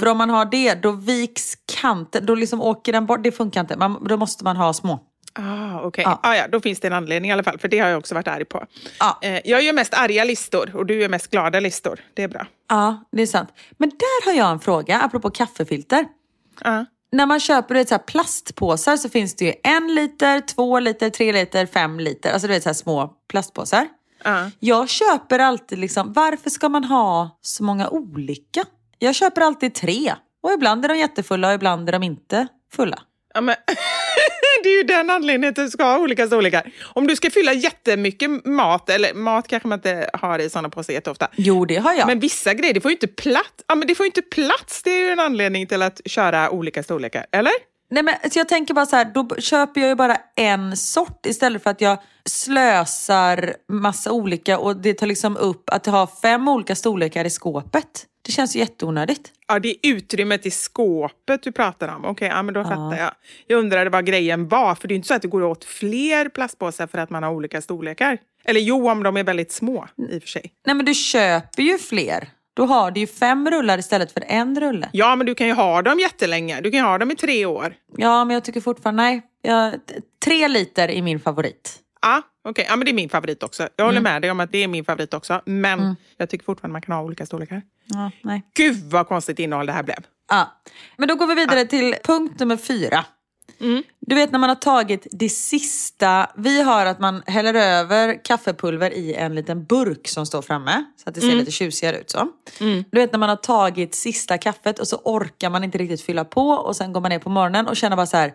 För 0.00 0.08
om 0.08 0.18
man 0.18 0.30
har 0.30 0.44
det, 0.44 0.74
då 0.74 0.92
viks 0.92 1.54
kanten, 1.80 2.26
då 2.26 2.34
liksom 2.34 2.62
åker 2.62 2.92
den 2.92 3.06
bort. 3.06 3.22
Det 3.22 3.32
funkar 3.32 3.60
inte. 3.60 3.76
Man, 3.76 4.04
då 4.08 4.16
måste 4.16 4.44
man 4.44 4.56
ha 4.56 4.72
små. 4.72 5.00
Ah, 5.38 5.80
okej. 5.82 6.04
Ja. 6.04 6.20
Ah, 6.22 6.34
ja, 6.34 6.48
då 6.48 6.60
finns 6.60 6.80
det 6.80 6.86
en 6.86 6.92
anledning 6.92 7.30
i 7.30 7.32
alla 7.32 7.42
fall, 7.42 7.58
för 7.58 7.68
det 7.68 7.78
har 7.78 7.88
jag 7.88 7.98
också 7.98 8.14
varit 8.14 8.28
arg 8.28 8.44
på. 8.44 8.66
Ja. 8.98 9.18
Eh, 9.22 9.40
jag 9.44 9.62
gör 9.62 9.72
mest 9.72 9.94
arga 9.94 10.24
listor 10.24 10.76
och 10.76 10.86
du 10.86 11.00
gör 11.00 11.08
mest 11.08 11.30
glada 11.30 11.60
listor. 11.60 12.00
Det 12.14 12.22
är 12.22 12.28
bra. 12.28 12.46
Ja, 12.68 13.04
det 13.12 13.22
är 13.22 13.26
sant. 13.26 13.48
Men 13.76 13.88
där 13.88 14.26
har 14.26 14.32
jag 14.38 14.50
en 14.50 14.60
fråga, 14.60 15.00
apropå 15.00 15.30
kaffefilter. 15.30 16.06
Ja. 16.64 16.86
När 17.12 17.26
man 17.26 17.40
köper 17.40 17.74
du 17.74 17.80
vet, 17.80 17.88
så 17.88 17.94
här 17.94 18.02
plastpåsar 18.02 18.96
så 18.96 19.08
finns 19.08 19.36
det 19.36 19.44
ju 19.44 19.54
en 19.62 19.94
liter, 19.94 20.40
två 20.40 20.80
liter, 20.80 21.10
tre 21.10 21.32
liter, 21.32 21.66
fem 21.66 22.00
liter. 22.00 22.32
Alltså 22.32 22.48
du 22.48 22.54
vet 22.54 22.62
så 22.62 22.68
här 22.68 22.74
små 22.74 23.12
plastpåsar. 23.28 23.88
Ja. 24.24 24.50
Jag 24.60 24.88
köper 24.88 25.38
alltid 25.38 25.78
liksom, 25.78 26.12
varför 26.12 26.50
ska 26.50 26.68
man 26.68 26.84
ha 26.84 27.38
så 27.40 27.64
många 27.64 27.88
olika? 27.88 28.64
Jag 28.98 29.14
köper 29.14 29.40
alltid 29.40 29.74
tre. 29.74 30.14
Och 30.42 30.52
ibland 30.52 30.84
är 30.84 30.88
de 30.88 30.98
jättefulla 30.98 31.48
och 31.48 31.54
ibland 31.54 31.88
är 31.88 31.92
de 31.92 32.02
inte 32.02 32.48
fulla. 32.72 32.98
Ja, 33.36 33.40
men 33.40 33.56
det 34.62 34.68
är 34.68 34.76
ju 34.76 34.82
den 34.82 35.10
anledningen 35.10 35.50
att 35.50 35.56
du 35.56 35.70
ska 35.70 35.84
ha 35.84 35.98
olika 35.98 36.26
storlekar. 36.26 36.72
Om 36.82 37.06
du 37.06 37.16
ska 37.16 37.30
fylla 37.30 37.52
jättemycket 37.52 38.44
mat, 38.44 38.90
eller 38.90 39.14
mat 39.14 39.48
kanske 39.48 39.68
man 39.68 39.78
inte 39.78 40.10
har 40.12 40.38
i 40.38 40.50
sådana 40.50 40.68
påsar 40.68 40.92
jätteofta. 40.92 41.28
Jo, 41.36 41.64
det 41.64 41.76
har 41.76 41.92
jag. 41.92 42.06
Men 42.06 42.20
vissa 42.20 42.54
grejer, 42.54 42.74
det 42.74 42.80
får 42.80 42.90
ju 42.90 42.94
inte 42.94 43.06
plats. 43.06 43.64
Ja, 43.66 43.74
men 43.74 43.88
det 43.88 43.94
får 43.94 44.06
inte 44.06 44.22
plats. 44.22 44.82
Det 44.82 44.90
är 44.90 45.06
ju 45.06 45.10
en 45.10 45.20
anledning 45.20 45.66
till 45.66 45.82
att 45.82 46.00
köra 46.04 46.50
olika 46.50 46.82
storlekar, 46.82 47.26
eller? 47.32 47.52
Nej, 47.90 48.02
men, 48.02 48.14
så 48.30 48.38
jag 48.38 48.48
tänker 48.48 48.74
bara 48.74 48.86
så 48.86 48.96
här, 48.96 49.04
då 49.04 49.28
köper 49.38 49.80
jag 49.80 49.88
ju 49.88 49.94
bara 49.94 50.16
en 50.36 50.76
sort 50.76 51.26
istället 51.26 51.62
för 51.62 51.70
att 51.70 51.80
jag 51.80 51.98
slösar 52.24 53.54
massa 53.68 54.12
olika 54.12 54.58
och 54.58 54.76
det 54.76 54.94
tar 54.94 55.06
liksom 55.06 55.36
upp 55.36 55.70
att 55.70 55.86
har 55.86 56.08
fem 56.22 56.48
olika 56.48 56.74
storlekar 56.74 57.24
i 57.24 57.30
skåpet. 57.30 58.06
Det 58.26 58.32
känns 58.32 58.56
ju 58.56 58.60
jätteonödigt. 58.60 59.32
Ja, 59.48 59.58
det 59.58 59.68
är 59.68 59.76
utrymmet 59.82 60.46
i 60.46 60.50
skåpet 60.50 61.42
du 61.42 61.52
pratar 61.52 61.88
om. 61.88 62.04
Okej, 62.04 62.28
ja, 62.28 62.42
men 62.42 62.54
då 62.54 62.62
fattar 62.64 62.96
jag. 62.98 63.10
Jag 63.46 63.58
undrade 63.58 63.90
vad 63.90 64.06
grejen 64.06 64.48
var, 64.48 64.74
för 64.74 64.88
det 64.88 64.94
är 64.94 64.96
inte 64.96 65.08
så 65.08 65.14
att 65.14 65.22
det 65.22 65.28
går 65.28 65.42
åt 65.42 65.64
fler 65.64 66.28
plastpåsar 66.28 66.86
för 66.86 66.98
att 66.98 67.10
man 67.10 67.22
har 67.22 67.30
olika 67.30 67.60
storlekar. 67.62 68.18
Eller 68.44 68.60
jo, 68.60 68.90
om 68.90 69.02
de 69.02 69.16
är 69.16 69.24
väldigt 69.24 69.52
små 69.52 69.88
i 70.12 70.18
och 70.18 70.22
för 70.22 70.28
sig. 70.28 70.52
Nej 70.66 70.74
men 70.76 70.86
du 70.86 70.94
köper 70.94 71.62
ju 71.62 71.78
fler. 71.78 72.28
Då 72.54 72.64
har 72.64 72.90
du 72.90 73.00
ju 73.00 73.06
fem 73.06 73.50
rullar 73.50 73.78
istället 73.78 74.12
för 74.12 74.24
en 74.26 74.60
rulle. 74.60 74.88
Ja, 74.92 75.16
men 75.16 75.26
du 75.26 75.34
kan 75.34 75.46
ju 75.46 75.52
ha 75.52 75.82
dem 75.82 76.00
jättelänge. 76.00 76.60
Du 76.60 76.70
kan 76.70 76.80
ju 76.80 76.86
ha 76.86 76.98
dem 76.98 77.10
i 77.10 77.16
tre 77.16 77.46
år. 77.46 77.74
Ja, 77.96 78.24
men 78.24 78.34
jag 78.34 78.44
tycker 78.44 78.60
fortfarande, 78.60 79.02
nej. 79.02 79.22
Jag, 79.42 79.74
tre 80.24 80.48
liter 80.48 80.90
är 80.90 81.02
min 81.02 81.20
favorit. 81.20 81.78
Ja, 82.02 82.22
okej. 82.50 82.66
Ja, 82.68 82.76
men 82.76 82.84
det 82.84 82.90
är 82.90 82.94
min 82.94 83.08
favorit 83.08 83.42
också. 83.42 83.68
Jag 83.76 83.84
håller 83.84 84.00
med 84.00 84.22
dig 84.22 84.30
om 84.30 84.40
att 84.40 84.52
det 84.52 84.58
är 84.58 84.68
min 84.68 84.84
favorit 84.84 85.14
också. 85.14 85.42
Men 85.44 85.96
jag 86.16 86.30
tycker 86.30 86.44
fortfarande 86.44 86.72
man 86.72 86.82
kan 86.82 86.94
ha 86.94 87.02
olika 87.02 87.26
storlekar. 87.26 87.62
Ja, 87.84 88.10
nej. 88.22 88.42
Gud 88.54 88.90
vad 88.90 89.08
konstigt 89.08 89.38
innehåll 89.38 89.66
det 89.66 89.72
här 89.72 89.82
blev. 89.82 89.98
Ja. 90.28 90.62
Men 90.96 91.08
då 91.08 91.14
går 91.14 91.26
vi 91.26 91.34
vidare 91.34 91.64
till 91.64 91.94
punkt 92.04 92.40
nummer 92.40 92.56
fyra. 92.56 93.04
Du 94.00 94.14
vet 94.14 94.32
när 94.32 94.38
man 94.38 94.48
har 94.48 94.56
tagit 94.56 95.06
det 95.10 95.28
sista. 95.28 96.30
Vi 96.36 96.62
har 96.62 96.86
att 96.86 97.00
man 97.00 97.22
häller 97.26 97.54
över 97.54 98.24
kaffepulver 98.24 98.90
i 98.90 99.14
en 99.14 99.34
liten 99.34 99.64
burk 99.64 100.08
som 100.08 100.26
står 100.26 100.42
framme. 100.42 100.84
Så 100.96 101.08
att 101.08 101.14
det 101.14 101.20
ser 101.20 101.34
lite 101.34 101.50
tjusigare 101.50 101.98
ut 101.98 102.10
så. 102.10 102.28
Du 102.90 103.00
vet 103.00 103.12
när 103.12 103.18
man 103.18 103.28
har 103.28 103.36
tagit 103.36 103.94
sista 103.94 104.38
kaffet 104.38 104.78
och 104.78 104.88
så 104.88 104.96
orkar 104.96 105.50
man 105.50 105.64
inte 105.64 105.78
riktigt 105.78 106.02
fylla 106.02 106.24
på. 106.24 106.48
Och 106.48 106.76
sen 106.76 106.92
går 106.92 107.00
man 107.00 107.08
ner 107.08 107.18
på 107.18 107.30
morgonen 107.30 107.66
och 107.66 107.76
känner 107.76 107.96
bara 107.96 108.06
så 108.06 108.16
här. 108.16 108.32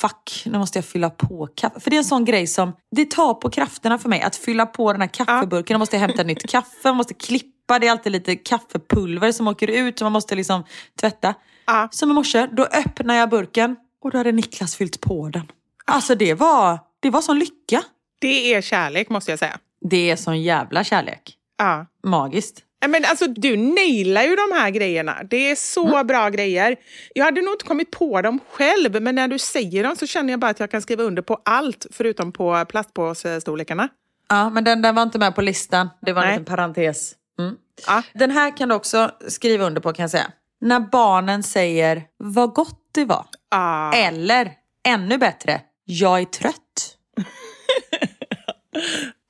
Fuck, 0.00 0.42
nu 0.46 0.58
måste 0.58 0.78
jag 0.78 0.84
fylla 0.84 1.10
på 1.10 1.48
kaffe. 1.54 1.80
För 1.80 1.90
det 1.90 1.96
är 1.96 1.98
en 1.98 2.04
sån 2.04 2.24
grej 2.24 2.46
som, 2.46 2.72
det 2.90 3.10
tar 3.10 3.34
på 3.34 3.50
krafterna 3.50 3.98
för 3.98 4.08
mig. 4.08 4.22
Att 4.22 4.36
fylla 4.36 4.66
på 4.66 4.92
den 4.92 5.00
här 5.00 5.08
kaffeburken. 5.08 5.74
Jag 5.74 5.78
måste 5.78 5.98
hämta 5.98 6.22
nytt 6.22 6.46
kaffe, 6.50 6.88
man 6.88 6.96
måste 6.96 7.14
klippa. 7.14 7.78
Det 7.78 7.86
är 7.86 7.90
alltid 7.90 8.12
lite 8.12 8.36
kaffepulver 8.36 9.32
som 9.32 9.48
åker 9.48 9.68
ut. 9.68 9.98
Så 9.98 10.04
man 10.04 10.12
måste 10.12 10.34
liksom 10.34 10.64
tvätta. 11.00 11.34
Ja. 11.66 11.88
Som 11.90 12.10
i 12.10 12.14
morse, 12.14 12.46
då 12.52 12.64
öppnar 12.64 13.14
jag 13.14 13.30
burken 13.30 13.76
och 14.04 14.10
då 14.10 14.18
hade 14.18 14.32
Niklas 14.32 14.76
fyllt 14.76 15.00
på 15.00 15.28
den. 15.28 15.52
Alltså 15.84 16.14
det 16.14 16.34
var, 16.34 16.78
det 17.00 17.10
var 17.10 17.20
sån 17.20 17.38
lycka. 17.38 17.82
Det 18.20 18.54
är 18.54 18.60
kärlek 18.60 19.08
måste 19.08 19.32
jag 19.32 19.38
säga. 19.38 19.58
Det 19.80 20.10
är 20.10 20.16
sån 20.16 20.42
jävla 20.42 20.84
kärlek. 20.84 21.36
Ja. 21.58 21.86
Magiskt. 22.02 22.62
Men 22.86 23.04
alltså, 23.04 23.26
du 23.26 23.56
nailar 23.56 24.22
ju 24.22 24.36
de 24.36 24.52
här 24.52 24.70
grejerna. 24.70 25.22
Det 25.30 25.50
är 25.50 25.56
så 25.56 26.04
bra 26.04 26.28
grejer. 26.28 26.76
Jag 27.14 27.24
hade 27.24 27.40
nog 27.40 27.54
inte 27.54 27.64
kommit 27.64 27.90
på 27.90 28.22
dem 28.22 28.40
själv, 28.50 29.02
men 29.02 29.14
när 29.14 29.28
du 29.28 29.38
säger 29.38 29.84
dem 29.84 29.96
så 29.96 30.06
känner 30.06 30.32
jag 30.32 30.40
bara 30.40 30.50
att 30.50 30.60
jag 30.60 30.70
kan 30.70 30.82
skriva 30.82 31.02
under 31.02 31.22
på 31.22 31.40
allt 31.44 31.86
förutom 31.90 32.32
på 32.32 32.64
plastpåsestorlekarna. 32.64 33.88
Ja, 34.28 34.50
men 34.50 34.64
den, 34.64 34.82
den 34.82 34.94
var 34.94 35.02
inte 35.02 35.18
med 35.18 35.34
på 35.34 35.42
listan. 35.42 35.90
Det 36.00 36.12
var 36.12 36.22
en 36.22 36.28
Nej. 36.28 36.38
liten 36.38 36.56
parentes. 36.56 37.14
Mm. 37.38 37.56
Ja. 37.86 38.02
Den 38.12 38.30
här 38.30 38.56
kan 38.56 38.68
du 38.68 38.74
också 38.74 39.10
skriva 39.28 39.64
under 39.64 39.80
på 39.80 39.92
kan 39.92 40.02
jag 40.02 40.10
säga. 40.10 40.32
När 40.60 40.80
barnen 40.80 41.42
säger 41.42 42.02
vad 42.16 42.54
gott 42.54 42.80
det 42.92 43.04
var. 43.04 43.26
Ah. 43.56 43.92
Eller 43.92 44.52
ännu 44.88 45.18
bättre, 45.18 45.60
jag 45.84 46.20
är 46.20 46.24
trött. 46.24 46.96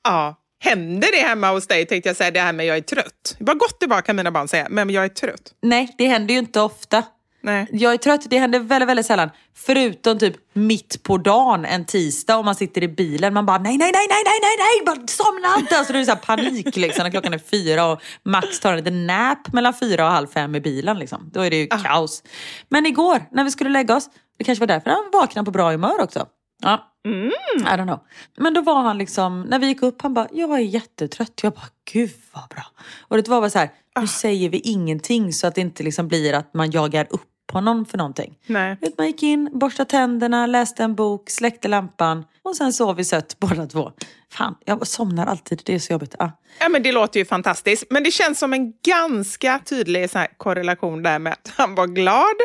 Ja. 0.03 0.41
Händer 0.59 1.11
det 1.11 1.27
hemma 1.27 1.51
hos 1.51 1.67
dig, 1.67 1.85
tänkte 1.85 2.09
jag 2.09 2.15
säga, 2.15 2.31
det 2.31 2.39
här 2.39 2.53
med 2.53 2.65
jag 2.65 2.77
är 2.77 2.81
trött? 2.81 3.35
Vad 3.39 3.59
gott 3.59 3.79
det 3.79 3.87
var 3.87 4.01
kan 4.01 4.15
mina 4.15 4.31
barn 4.31 4.47
säga, 4.47 4.67
men 4.69 4.89
jag 4.89 5.05
är 5.05 5.09
trött. 5.09 5.53
Nej, 5.61 5.95
det 5.97 6.07
händer 6.07 6.33
ju 6.33 6.39
inte 6.39 6.61
ofta. 6.61 7.03
Nej. 7.45 7.67
Jag 7.71 7.93
är 7.93 7.97
trött, 7.97 8.25
det 8.29 8.37
händer 8.37 8.59
väldigt, 8.59 8.89
väldigt 8.89 9.05
sällan. 9.05 9.29
Förutom 9.55 10.19
typ 10.19 10.35
mitt 10.53 11.03
på 11.03 11.17
dagen 11.17 11.65
en 11.65 11.85
tisdag 11.85 12.37
och 12.37 12.45
man 12.45 12.55
sitter 12.55 12.83
i 12.83 12.87
bilen. 12.87 13.33
Man 13.33 13.45
bara 13.45 13.57
nej, 13.57 13.77
nej, 13.77 13.91
nej, 13.93 14.07
nej, 14.09 14.23
nej, 14.25 14.39
nej, 14.41 14.57
nej, 14.57 14.85
bara 14.85 15.07
somna 15.07 15.59
inte. 15.59 15.77
Alltså 15.77 15.93
det 15.93 15.99
är 15.99 16.03
så 16.05 16.15
panik 16.15 16.75
liksom 16.75 17.03
när 17.03 17.11
klockan 17.11 17.33
är 17.33 17.37
fyra 17.37 17.85
och 17.85 18.01
Max 18.23 18.59
tar 18.59 18.71
en 18.71 18.77
liten 18.77 19.07
nap 19.07 19.53
mellan 19.53 19.73
fyra 19.73 20.05
och 20.05 20.11
halv 20.11 20.27
fem 20.27 20.55
i 20.55 20.61
bilen. 20.61 20.99
Liksom. 20.99 21.29
Då 21.33 21.41
är 21.41 21.49
det 21.49 21.55
ju 21.55 21.67
kaos. 21.67 22.23
Men 22.69 22.85
igår 22.85 23.25
när 23.31 23.43
vi 23.43 23.51
skulle 23.51 23.69
lägga 23.69 23.95
oss, 23.95 24.09
det 24.37 24.43
kanske 24.43 24.59
var 24.59 24.67
därför 24.67 24.89
han 24.89 25.09
vaknade 25.13 25.45
på 25.45 25.51
bra 25.51 25.71
humör 25.71 26.01
också. 26.01 26.25
Ja, 26.61 26.91
I 27.05 27.59
don't 27.59 27.83
know. 27.83 27.99
Men 28.37 28.53
då 28.53 28.61
var 28.61 28.81
han 28.81 28.97
liksom, 28.97 29.41
när 29.41 29.59
vi 29.59 29.67
gick 29.67 29.81
upp, 29.81 30.01
han 30.01 30.13
bara, 30.13 30.27
jag 30.31 30.51
är 30.53 30.59
jättetrött. 30.59 31.39
Jag 31.43 31.53
bara, 31.53 31.69
gud 31.91 32.11
vad 32.33 32.49
bra. 32.49 32.65
Och 33.07 33.17
det 33.17 33.27
var 33.27 33.41
bara 33.41 33.49
så 33.49 33.59
här, 33.59 33.69
nu 33.99 34.07
säger 34.07 34.49
vi 34.49 34.59
ingenting 34.59 35.33
så 35.33 35.47
att 35.47 35.55
det 35.55 35.61
inte 35.61 35.83
liksom 35.83 36.07
blir 36.07 36.33
att 36.33 36.53
man 36.53 36.71
jagar 36.71 37.07
upp 37.09 37.21
honom 37.51 37.85
för 37.85 37.97
någonting. 37.97 38.37
Nej. 38.47 38.77
Man 38.97 39.07
gick 39.07 39.23
in, 39.23 39.49
borstade 39.53 39.89
tänderna, 39.89 40.45
läste 40.47 40.83
en 40.83 40.95
bok, 40.95 41.29
släckte 41.29 41.67
lampan 41.67 42.25
och 42.43 42.55
sen 42.55 42.73
sov 42.73 42.95
vi 42.95 43.03
sött 43.03 43.35
båda 43.39 43.67
två. 43.67 43.91
Fan, 44.31 44.55
jag 44.65 44.87
somnar 44.87 45.25
alltid, 45.25 45.61
det 45.65 45.75
är 45.75 45.79
så 45.79 45.93
jobbigt. 45.93 46.15
Ah. 46.19 46.29
Ja, 46.59 46.69
men 46.69 46.83
det 46.83 46.91
låter 46.91 47.19
ju 47.19 47.25
fantastiskt. 47.25 47.83
Men 47.89 48.03
det 48.03 48.11
känns 48.11 48.39
som 48.39 48.53
en 48.53 48.73
ganska 48.85 49.59
tydlig 49.65 50.09
så 50.09 50.25
korrelation 50.37 51.03
där 51.03 51.19
med 51.19 51.33
att 51.33 51.53
han 51.57 51.75
var 51.75 51.87
glad 51.87 52.35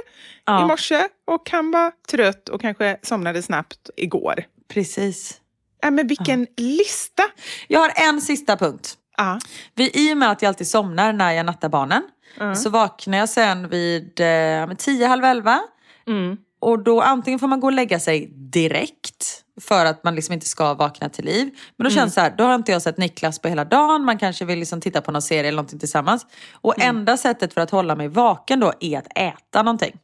Ja. 0.45 0.65
i 0.65 0.69
morse 0.69 1.09
och 1.27 1.51
han 1.51 1.71
var 1.71 1.93
trött 2.11 2.49
och 2.49 2.61
kanske 2.61 2.97
somnade 3.03 3.43
snabbt 3.43 3.91
igår. 3.97 4.45
Precis. 4.69 5.41
Ja, 5.83 5.91
men 5.91 6.07
vilken 6.07 6.47
lista! 6.57 7.23
Jag 7.69 7.81
har 7.81 7.93
en 7.97 8.21
sista 8.21 8.57
punkt. 8.57 8.97
Ja. 9.21 9.39
Vi, 9.75 9.91
I 9.95 10.13
och 10.13 10.17
med 10.17 10.31
att 10.31 10.43
jag 10.43 10.49
alltid 10.49 10.69
somnar 10.69 11.13
när 11.13 11.33
jag 11.33 11.47
nattar 11.47 11.69
barnen 11.69 12.03
så 12.55 12.71
vaknar 12.71 13.19
jag 13.19 13.29
sen 13.29 13.69
vid 13.69 14.21
eh, 14.21 14.75
tio, 14.79 15.07
halv 15.07 15.25
elva. 15.25 15.61
Och 16.61 16.79
då 16.83 17.01
antingen 17.01 17.39
får 17.39 17.47
man 17.49 17.61
gå 17.61 17.67
och 17.67 17.73
lägga 17.73 18.01
sig 18.01 18.27
direkt 18.35 19.43
för 19.61 19.85
att 19.87 20.05
man 20.05 20.15
liksom 20.15 20.33
inte 20.33 20.47
ska 20.47 20.75
vakna 20.75 21.09
till 21.09 21.25
liv. 21.25 21.51
Men 21.77 21.85
då 21.85 21.91
känns 21.91 22.11
det 22.11 22.15
så 22.15 22.21
här, 22.21 22.35
då 22.39 22.45
har 22.45 22.55
inte 22.55 22.73
jag 22.73 22.83
sett 22.83 22.97
Niklas 22.99 23.39
på 23.39 23.49
hela 23.49 23.65
dagen. 23.65 24.05
Man 24.05 24.19
kanske 24.19 24.45
vill 24.45 24.59
liksom 24.59 24.81
titta 24.81 25.01
på 25.01 25.13
någon 25.13 25.23
serie 25.23 25.41
eller 25.49 25.57
någonting 25.57 25.79
tillsammans. 25.79 26.27
Och 26.53 26.75
enda 26.83 27.17
sättet 27.17 27.55
för 27.55 27.61
att 27.61 27.71
hålla 27.71 27.97
mig 27.97 28.09
vaken 28.09 28.61
då 28.61 28.73
är 28.81 28.99
att 28.99 29.19
äta 29.19 29.63
någonting. 29.63 29.99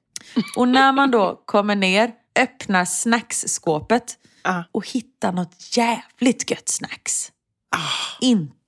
Och 0.56 0.68
när 0.68 0.92
man 0.92 1.10
då 1.10 1.42
kommer 1.44 1.76
ner, 1.76 2.10
öppnar 2.38 2.84
snacksskåpet 2.84 4.18
Ja. 4.42 4.64
och 4.72 4.88
hittar 4.88 5.32
något 5.32 5.76
jävligt 5.76 6.50
gött 6.50 6.68
snacks. 6.68 7.32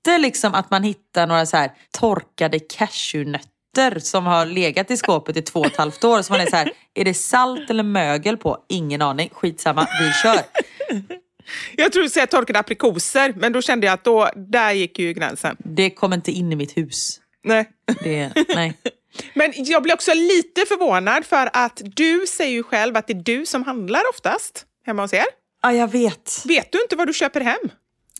Inte 0.08 0.18
liksom 0.18 0.54
att 0.54 0.70
man 0.70 0.82
hittar 0.82 1.26
några 1.26 1.46
så 1.46 1.56
här 1.56 1.70
torkade 1.90 2.58
cashewnötter 2.58 3.98
som 3.98 4.26
har 4.26 4.46
legat 4.46 4.90
i 4.90 4.96
skåpet 4.96 5.36
i 5.36 5.42
två 5.42 5.60
och 5.60 5.66
ett 5.66 5.76
halvt 5.76 6.04
år. 6.04 6.22
Så 6.22 6.32
man 6.32 6.40
är 6.40 6.46
så 6.46 6.56
här, 6.56 6.72
är 6.94 7.04
det 7.04 7.14
salt 7.14 7.70
eller 7.70 7.82
mögel 7.82 8.36
på? 8.36 8.58
Ingen 8.68 9.02
aning. 9.02 9.30
Skitsamma, 9.32 9.88
vi 10.00 10.12
kör. 10.22 10.40
Jag 11.76 11.92
tror 11.92 12.02
du 12.02 12.08
säger 12.08 12.26
torkade 12.26 12.58
aprikoser, 12.58 13.34
men 13.36 13.52
då 13.52 13.62
kände 13.62 13.86
jag 13.86 13.94
att 13.94 14.04
då, 14.04 14.30
där 14.36 14.72
gick 14.72 14.98
ju 14.98 15.12
gränsen. 15.12 15.56
Det 15.58 15.90
kommer 15.90 16.16
inte 16.16 16.32
in 16.32 16.52
i 16.52 16.56
mitt 16.56 16.76
hus. 16.76 17.20
Nej. 17.44 17.68
Det, 18.04 18.32
nej. 18.48 18.78
Men 19.34 19.52
jag 19.56 19.82
blir 19.82 19.94
också 19.94 20.14
lite 20.14 20.66
förvånad 20.68 21.24
för 21.24 21.50
att 21.52 21.82
du 21.84 22.26
säger 22.28 22.52
ju 22.52 22.62
själv 22.62 22.96
att 22.96 23.06
det 23.06 23.12
är 23.12 23.22
du 23.22 23.46
som 23.46 23.64
handlar 23.64 24.02
oftast 24.10 24.66
hemma 24.86 25.02
hos 25.02 25.12
er. 25.12 25.24
Ja, 25.62 25.72
jag 25.72 25.92
vet. 25.92 26.42
Vet 26.44 26.72
du 26.72 26.82
inte 26.82 26.96
vad 26.96 27.06
du 27.06 27.12
köper 27.12 27.40
hem? 27.40 27.70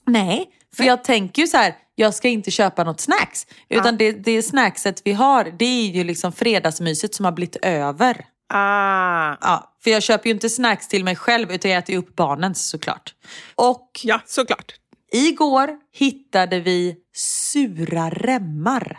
Nej, 0.07 0.51
för 0.79 0.85
jag 0.85 1.05
tänker 1.05 1.43
ju 1.43 1.49
så 1.49 1.57
här, 1.57 1.75
jag 1.95 2.15
ska 2.15 2.29
inte 2.29 2.51
köpa 2.51 2.85
något 2.85 3.01
snacks. 3.01 3.47
Utan 3.69 3.97
det, 3.97 4.13
det 4.13 4.43
snackset 4.43 5.03
vi 5.05 5.13
har, 5.13 5.45
det 5.59 5.65
är 5.65 5.91
ju 5.91 6.05
liksom 6.05 6.33
fredagsmyset 6.33 7.15
som 7.15 7.25
har 7.25 7.33
blivit 7.33 7.57
över. 7.63 8.25
Ah, 8.49 9.37
Ja, 9.41 9.75
för 9.85 9.91
jag 9.91 10.03
köper 10.03 10.27
ju 10.27 10.35
inte 10.35 10.51
snacks 10.51 10.89
till 10.89 11.05
mig 11.05 11.17
själv 11.17 11.53
utan 11.53 11.71
jag 11.71 11.79
äter 11.79 11.93
ju 11.93 11.99
upp 11.99 12.17
barnens 12.17 12.69
såklart. 12.69 13.15
Och 13.55 14.01
ja, 14.03 14.21
såklart. 14.27 14.73
igår 15.13 15.71
hittade 15.93 16.61
vi 16.61 16.97
sura 17.15 18.11
remmar. 18.11 18.99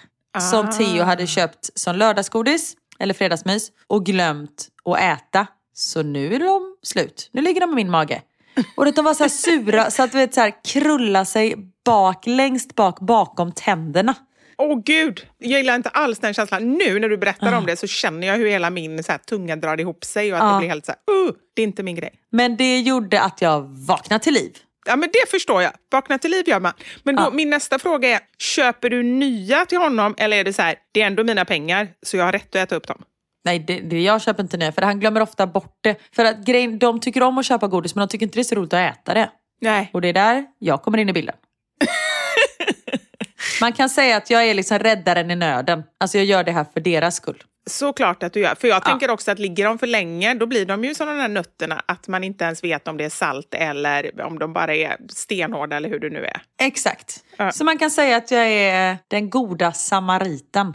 Som 0.52 0.72
Theo 0.72 1.04
hade 1.04 1.28
köpt 1.28 1.70
som 1.80 1.96
lördagsgodis 1.96 2.76
eller 3.00 3.14
fredagsmys 3.14 3.72
och 3.88 4.06
glömt 4.06 4.68
att 4.86 5.00
äta. 5.00 5.48
Så 5.74 6.04
nu 6.04 6.36
är 6.36 6.40
de 6.40 6.76
slut. 6.84 7.30
Nu 7.32 7.42
ligger 7.42 7.62
de 7.62 7.72
i 7.72 7.76
min 7.76 7.90
mage. 7.90 8.22
Och 8.76 8.94
de 8.94 9.06
var 9.06 9.14
så 9.14 9.24
här 9.24 9.30
sura 9.30 9.92
så 9.92 10.04
att 10.04 10.12
du 10.12 10.18
vet 10.18 10.34
så 10.34 10.42
här 10.42 10.54
krulla 10.64 11.26
sig 11.26 11.56
bak, 11.86 12.24
längst 12.28 12.76
bak 12.76 13.00
bakom 13.00 13.52
tänderna. 13.52 14.16
Åh 14.58 14.82
gud, 14.86 15.28
jag 15.38 15.60
gillar 15.60 15.76
inte 15.76 15.90
alls 15.90 16.20
den 16.20 16.34
känslan. 16.34 16.74
Nu 16.74 17.00
när 17.00 17.10
du 17.10 17.18
berättar 17.18 17.54
om 17.58 17.66
det 17.66 17.76
så 17.78 17.88
känner 17.88 18.28
jag 18.28 18.38
hur 18.38 18.48
hela 18.50 18.70
min 18.70 19.04
så 19.04 19.12
här, 19.12 19.20
tunga 19.20 19.56
drar 19.56 19.80
ihop 19.80 20.04
sig 20.04 20.32
och 20.34 20.38
att 20.38 20.44
Ja. 20.44 20.52
det 20.54 20.60
blir 20.60 20.70
helt 20.70 20.86
så 20.86 20.92
här, 20.92 21.16
uh, 21.28 21.32
det 21.56 21.62
är 21.62 21.64
inte 21.64 21.84
min 21.84 21.96
grej. 21.96 22.14
Men 22.32 22.58
det 22.58 22.80
gjorde 22.80 23.22
att 23.22 23.42
jag 23.42 23.62
vaknade 23.88 24.24
till 24.24 24.34
liv. 24.34 24.58
Ja, 24.86 24.96
men 24.96 25.10
det 25.14 25.30
förstår 25.32 25.62
jag. 25.62 25.72
Vakna 25.92 26.18
till 26.18 26.32
liv 26.32 26.50
gör 26.50 26.60
man. 26.60 26.74
Men 27.04 27.16
då, 27.16 27.24
Ja. 27.24 27.30
min 27.32 27.50
nästa 27.50 27.80
fråga 27.80 28.10
är, 28.10 28.20
köper 28.38 28.90
du 28.90 29.04
nya 29.04 29.66
till 29.66 29.78
honom 29.78 30.16
eller 30.18 30.38
är 30.38 30.44
det 30.44 30.54
så 30.54 30.62
här, 30.62 30.76
det 30.92 31.02
är 31.02 31.08
ändå 31.08 31.24
mina 31.24 31.46
pengar 31.46 31.88
så 32.04 32.18
jag 32.18 32.26
har 32.26 32.32
rätt 32.32 32.50
att 32.50 32.56
äta 32.56 32.76
upp 32.76 32.88
dem? 32.88 33.02
Nej, 33.46 33.60
det, 33.60 33.80
det, 33.80 34.02
jag 34.02 34.22
köper 34.22 34.44
inte 34.44 34.58
nya 34.58 34.72
för 34.72 34.82
han 34.82 35.00
glömmer 35.00 35.22
ofta 35.22 35.48
bort 35.48 35.78
det. 35.82 35.96
För 36.16 36.26
att 36.26 36.46
grejen, 36.46 36.80
de 36.80 37.00
tycker 37.00 37.24
om 37.24 37.38
att 37.38 37.46
köpa 37.46 37.68
godis 37.68 37.96
men 37.96 38.08
de 38.08 38.12
tycker 38.12 38.26
inte 38.26 38.38
det 38.38 38.42
är 38.42 38.44
så 38.44 38.56
roligt 38.56 38.74
att 38.74 38.92
äta 38.98 39.14
det. 39.14 39.30
Nej. 39.62 39.90
Och 39.94 40.02
det 40.02 40.08
är 40.08 40.14
där 40.14 40.46
jag 40.60 40.82
kommer 40.82 40.98
in 40.98 41.10
i 41.10 41.14
bilden. 41.14 41.36
Man 43.62 43.74
kan 43.74 43.90
säga 43.90 44.18
att 44.18 44.30
jag 44.30 44.46
är 44.48 44.54
liksom 44.54 44.80
räddaren 44.80 45.32
i 45.32 45.36
nöden. 45.36 45.84
Alltså 46.00 46.18
jag 46.18 46.26
gör 46.26 46.44
det 46.44 46.52
här 46.52 46.66
för 46.74 46.80
deras 46.80 47.16
skull. 47.16 47.44
Såklart 47.70 48.24
att 48.24 48.34
du 48.34 48.40
gör. 48.40 48.56
För 48.56 48.68
jag 48.68 48.76
Ja. 48.76 48.80
tänker 48.90 49.10
också 49.12 49.32
att 49.32 49.40
ligger 49.40 49.66
de 49.66 49.80
för 49.80 49.88
länge, 49.88 50.34
då 50.34 50.46
blir 50.46 50.66
de 50.66 50.84
ju 50.84 50.96
som 50.96 51.08
de 51.08 51.18
där 51.18 51.28
nötterna, 51.28 51.82
att 51.86 52.08
man 52.08 52.24
inte 52.24 52.44
ens 52.46 52.64
vet 52.64 52.88
om 52.88 52.98
det 52.98 53.06
är 53.06 53.10
salt 53.10 53.54
eller 53.54 54.22
om 54.26 54.40
de 54.40 54.54
bara 54.54 54.76
är 54.76 54.98
stenhårda 55.10 55.76
eller 55.78 55.90
hur 55.90 56.00
det 56.00 56.10
nu 56.10 56.26
är. 56.26 56.42
Exakt. 56.62 57.24
Ja. 57.38 57.52
Så 57.52 57.64
man 57.64 57.78
kan 57.78 57.92
säga 57.92 58.18
att 58.18 58.32
jag 58.32 58.48
är 58.48 58.98
den 59.08 59.30
goda 59.30 59.72
samariten. 59.72 60.74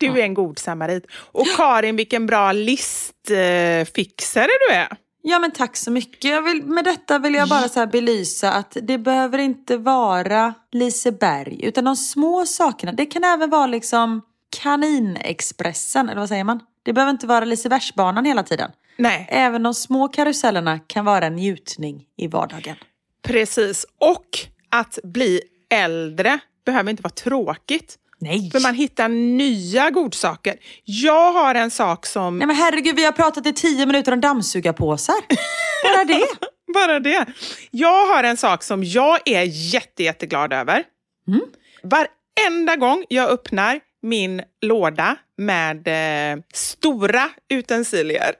Du 0.00 0.20
är 0.20 0.24
en 0.24 0.34
god 0.34 0.58
samarit. 0.58 1.06
Och 1.32 1.46
Karin, 1.56 1.96
vilken 1.96 2.26
bra 2.26 2.52
listfixare 2.52 4.48
du 4.68 4.74
är. 4.74 4.88
Ja 5.22 5.38
men 5.38 5.50
tack 5.50 5.76
så 5.76 5.90
mycket. 5.90 6.44
Vill, 6.44 6.62
med 6.62 6.84
detta 6.84 7.18
vill 7.18 7.34
jag 7.34 7.48
bara 7.48 7.68
så 7.68 7.80
här 7.80 7.86
belysa 7.86 8.52
att 8.52 8.76
det 8.82 8.98
behöver 8.98 9.38
inte 9.38 9.76
vara 9.76 10.54
Liseberg 10.72 11.64
utan 11.64 11.84
de 11.84 11.96
små 11.96 12.46
sakerna. 12.46 12.92
Det 12.92 13.06
kan 13.06 13.24
även 13.24 13.50
vara 13.50 13.66
liksom 13.66 14.22
Kaninexpressen, 14.62 16.08
eller 16.08 16.20
vad 16.20 16.28
säger 16.28 16.44
man? 16.44 16.60
Det 16.82 16.92
behöver 16.92 17.10
inte 17.10 17.26
vara 17.26 17.44
Lisebergsbanan 17.44 18.24
hela 18.24 18.42
tiden. 18.42 18.70
Nej, 18.96 19.26
Även 19.30 19.62
de 19.62 19.74
små 19.74 20.08
karusellerna 20.08 20.78
kan 20.78 21.04
vara 21.04 21.26
en 21.26 21.34
njutning 21.36 22.04
i 22.16 22.26
vardagen. 22.26 22.76
precis. 23.22 23.86
Och 23.98 24.26
att 24.68 24.98
bli 25.04 25.40
äldre 25.70 26.38
behöver 26.66 26.90
inte 26.90 27.02
vara 27.02 27.12
tråkigt. 27.14 27.96
Nej! 28.20 28.50
För 28.50 28.60
man 28.60 28.74
hittar 28.74 29.08
nya 29.08 29.90
godsaker. 29.90 30.56
Jag 30.84 31.32
har 31.32 31.54
en 31.54 31.70
sak 31.70 32.06
som... 32.06 32.38
Nej 32.38 32.46
men 32.46 32.56
herregud, 32.56 32.96
vi 32.96 33.04
har 33.04 33.12
pratat 33.12 33.46
i 33.46 33.52
tio 33.52 33.86
minuter 33.86 34.12
om 34.12 34.20
dammsugarpåsar. 34.20 35.16
Bara 35.94 36.04
det. 36.04 36.26
Bara 36.74 37.00
det. 37.00 37.26
Jag 37.70 38.06
har 38.06 38.24
en 38.24 38.36
sak 38.36 38.62
som 38.62 38.84
jag 38.84 39.18
är 39.24 39.42
jätte, 39.72 40.02
jätteglad 40.02 40.52
över. 40.52 40.84
Mm. 41.28 41.40
Varenda 41.82 42.76
gång 42.76 43.04
jag 43.08 43.30
öppnar 43.30 43.80
min 44.02 44.42
låda 44.60 45.16
med 45.36 45.88
eh, 45.88 46.42
stora 46.52 47.28
utensilier. 47.48 48.34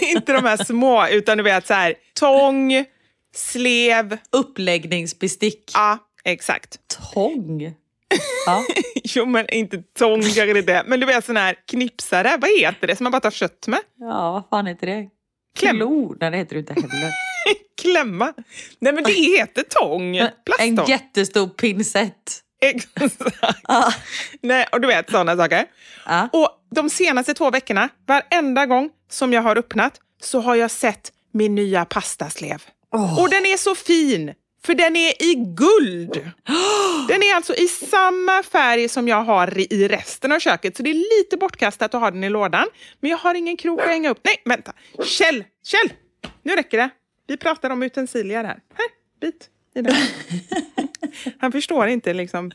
Inte 0.00 0.32
de 0.32 0.44
här 0.44 0.64
små, 0.64 1.06
utan 1.08 1.38
du 1.38 1.44
vet 1.44 1.66
så 1.66 1.74
här 1.74 1.94
tång, 2.14 2.84
slev. 3.34 4.18
Uppläggningsbestick. 4.30 5.70
Ja, 5.74 5.98
exakt. 6.24 6.78
Tång. 7.14 7.74
Ja. 8.46 8.64
Jo, 9.04 9.26
men 9.26 9.48
inte 9.54 9.82
tång 9.98 10.22
kanske 10.22 10.62
det. 10.62 10.82
Men 10.86 11.00
du 11.00 11.06
vet 11.06 11.24
sån 11.24 11.36
här 11.36 11.56
knipsare, 11.70 12.36
vad 12.40 12.50
heter 12.58 12.86
det 12.86 12.96
som 12.96 13.04
man 13.04 13.10
bara 13.12 13.20
tar 13.20 13.30
kött 13.30 13.66
med? 13.66 13.80
ja, 14.00 14.32
vad 14.32 14.42
fan 14.50 14.66
heter 14.66 14.86
det? 14.86 15.08
Kläm. 15.58 15.76
Klo? 15.76 16.16
Nej, 16.20 16.30
det 16.30 16.36
heter 16.36 16.54
det 16.54 16.58
inte 16.60 16.72
heller. 16.74 17.12
Klämma. 17.82 18.32
Nej, 18.78 18.92
men 18.92 19.04
det 19.04 19.12
heter 19.12 19.62
tång. 19.62 20.16
En 20.16 20.28
Plasttång. 20.44 20.86
jättestor 20.88 21.46
pinsett. 21.48 22.40
Exakt. 22.62 23.16
Ja. 23.68 23.92
Nej, 24.42 24.66
och 24.72 24.80
du 24.80 24.88
vet 24.88 25.10
sådana 25.10 25.36
saker. 25.36 25.64
Ja. 26.06 26.28
Och 26.32 26.48
de 26.74 26.90
senaste 26.90 27.34
två 27.34 27.50
veckorna, 27.50 27.88
varenda 28.06 28.66
gång 28.66 28.90
som 29.10 29.32
jag 29.32 29.42
har 29.42 29.58
öppnat 29.58 30.00
så 30.22 30.40
har 30.40 30.54
jag 30.54 30.70
sett 30.70 31.12
min 31.32 31.54
nya 31.54 31.84
pastaslev. 31.84 32.62
Och 33.18 33.30
den 33.30 33.46
är 33.46 33.56
så 33.56 33.74
fin, 33.74 34.34
för 34.66 34.74
den 34.74 34.96
är 34.96 35.22
i 35.22 35.34
guld. 35.34 36.12
Den 37.08 37.22
är 37.22 37.34
alltså 37.36 37.54
i 37.54 37.66
samma 37.68 38.42
färg 38.42 38.88
som 38.88 39.08
jag 39.08 39.22
har 39.24 39.58
i- 39.72 39.88
resten 39.88 40.32
av 40.32 40.38
köket, 40.38 40.76
så 40.76 40.82
det 40.82 40.90
är 40.90 41.18
lite 41.24 41.36
bortkastat 41.36 41.94
att 41.94 42.00
ha 42.00 42.10
den 42.10 42.24
i 42.24 42.28
lådan. 42.30 42.66
Men 43.00 43.10
jag 43.10 43.18
har 43.18 43.34
ingen 43.34 43.56
krok 43.56 43.80
att 43.80 43.86
hänga 43.86 44.10
upp. 44.10 44.20
Nej, 44.22 44.42
vänta. 44.44 44.72
Kjell, 45.04 45.44
Kjell! 45.64 45.92
Nu 46.42 46.52
räcker 46.56 46.78
det. 46.78 46.90
Vi 47.26 47.36
pratar 47.36 47.70
om 47.70 47.82
utensilier 47.82 48.44
här. 48.44 48.58
Här, 48.74 48.86
bit 49.20 49.48
i 49.74 49.82
den. 49.82 49.94
Han 51.38 51.52
förstår 51.52 51.86
inte 51.86 52.14
liksom. 52.14 52.50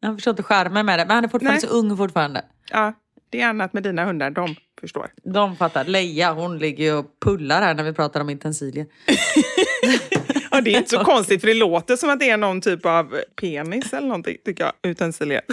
Jag 0.00 0.14
förstår 0.14 0.30
inte 0.30 0.42
skärmen 0.42 0.86
med 0.86 0.98
det, 0.98 1.04
men 1.06 1.14
han 1.14 1.24
är 1.24 1.28
fortfarande 1.28 1.60
Nej. 1.60 1.68
så 1.70 1.76
ung 1.76 1.96
fortfarande. 1.96 2.44
Ja, 2.70 2.92
det 3.30 3.40
är 3.40 3.46
annat 3.48 3.72
med 3.72 3.82
dina 3.82 4.04
hundar, 4.04 4.30
de 4.30 4.54
förstår. 4.80 5.10
De 5.24 5.56
fattar. 5.56 5.84
Leia, 5.84 6.32
hon 6.32 6.58
ligger 6.58 6.94
och 6.96 7.06
pullar 7.24 7.62
här 7.62 7.74
när 7.74 7.84
vi 7.84 7.92
pratar 7.92 8.20
om 8.20 8.30
intensilier. 8.30 8.86
Ja, 10.56 10.60
det 10.60 10.74
är 10.74 10.78
inte 10.78 10.90
så 10.90 11.04
konstigt 11.04 11.40
för 11.40 11.48
det 11.48 11.54
låter 11.54 11.96
som 11.96 12.10
att 12.10 12.20
det 12.20 12.30
är 12.30 12.36
någon 12.36 12.60
typ 12.60 12.86
av 12.86 13.16
penis 13.40 13.92
eller 13.92 14.08
någonting, 14.08 14.36
tycker 14.44 14.64
jag, 14.64 14.72
utensilier. 14.90 15.40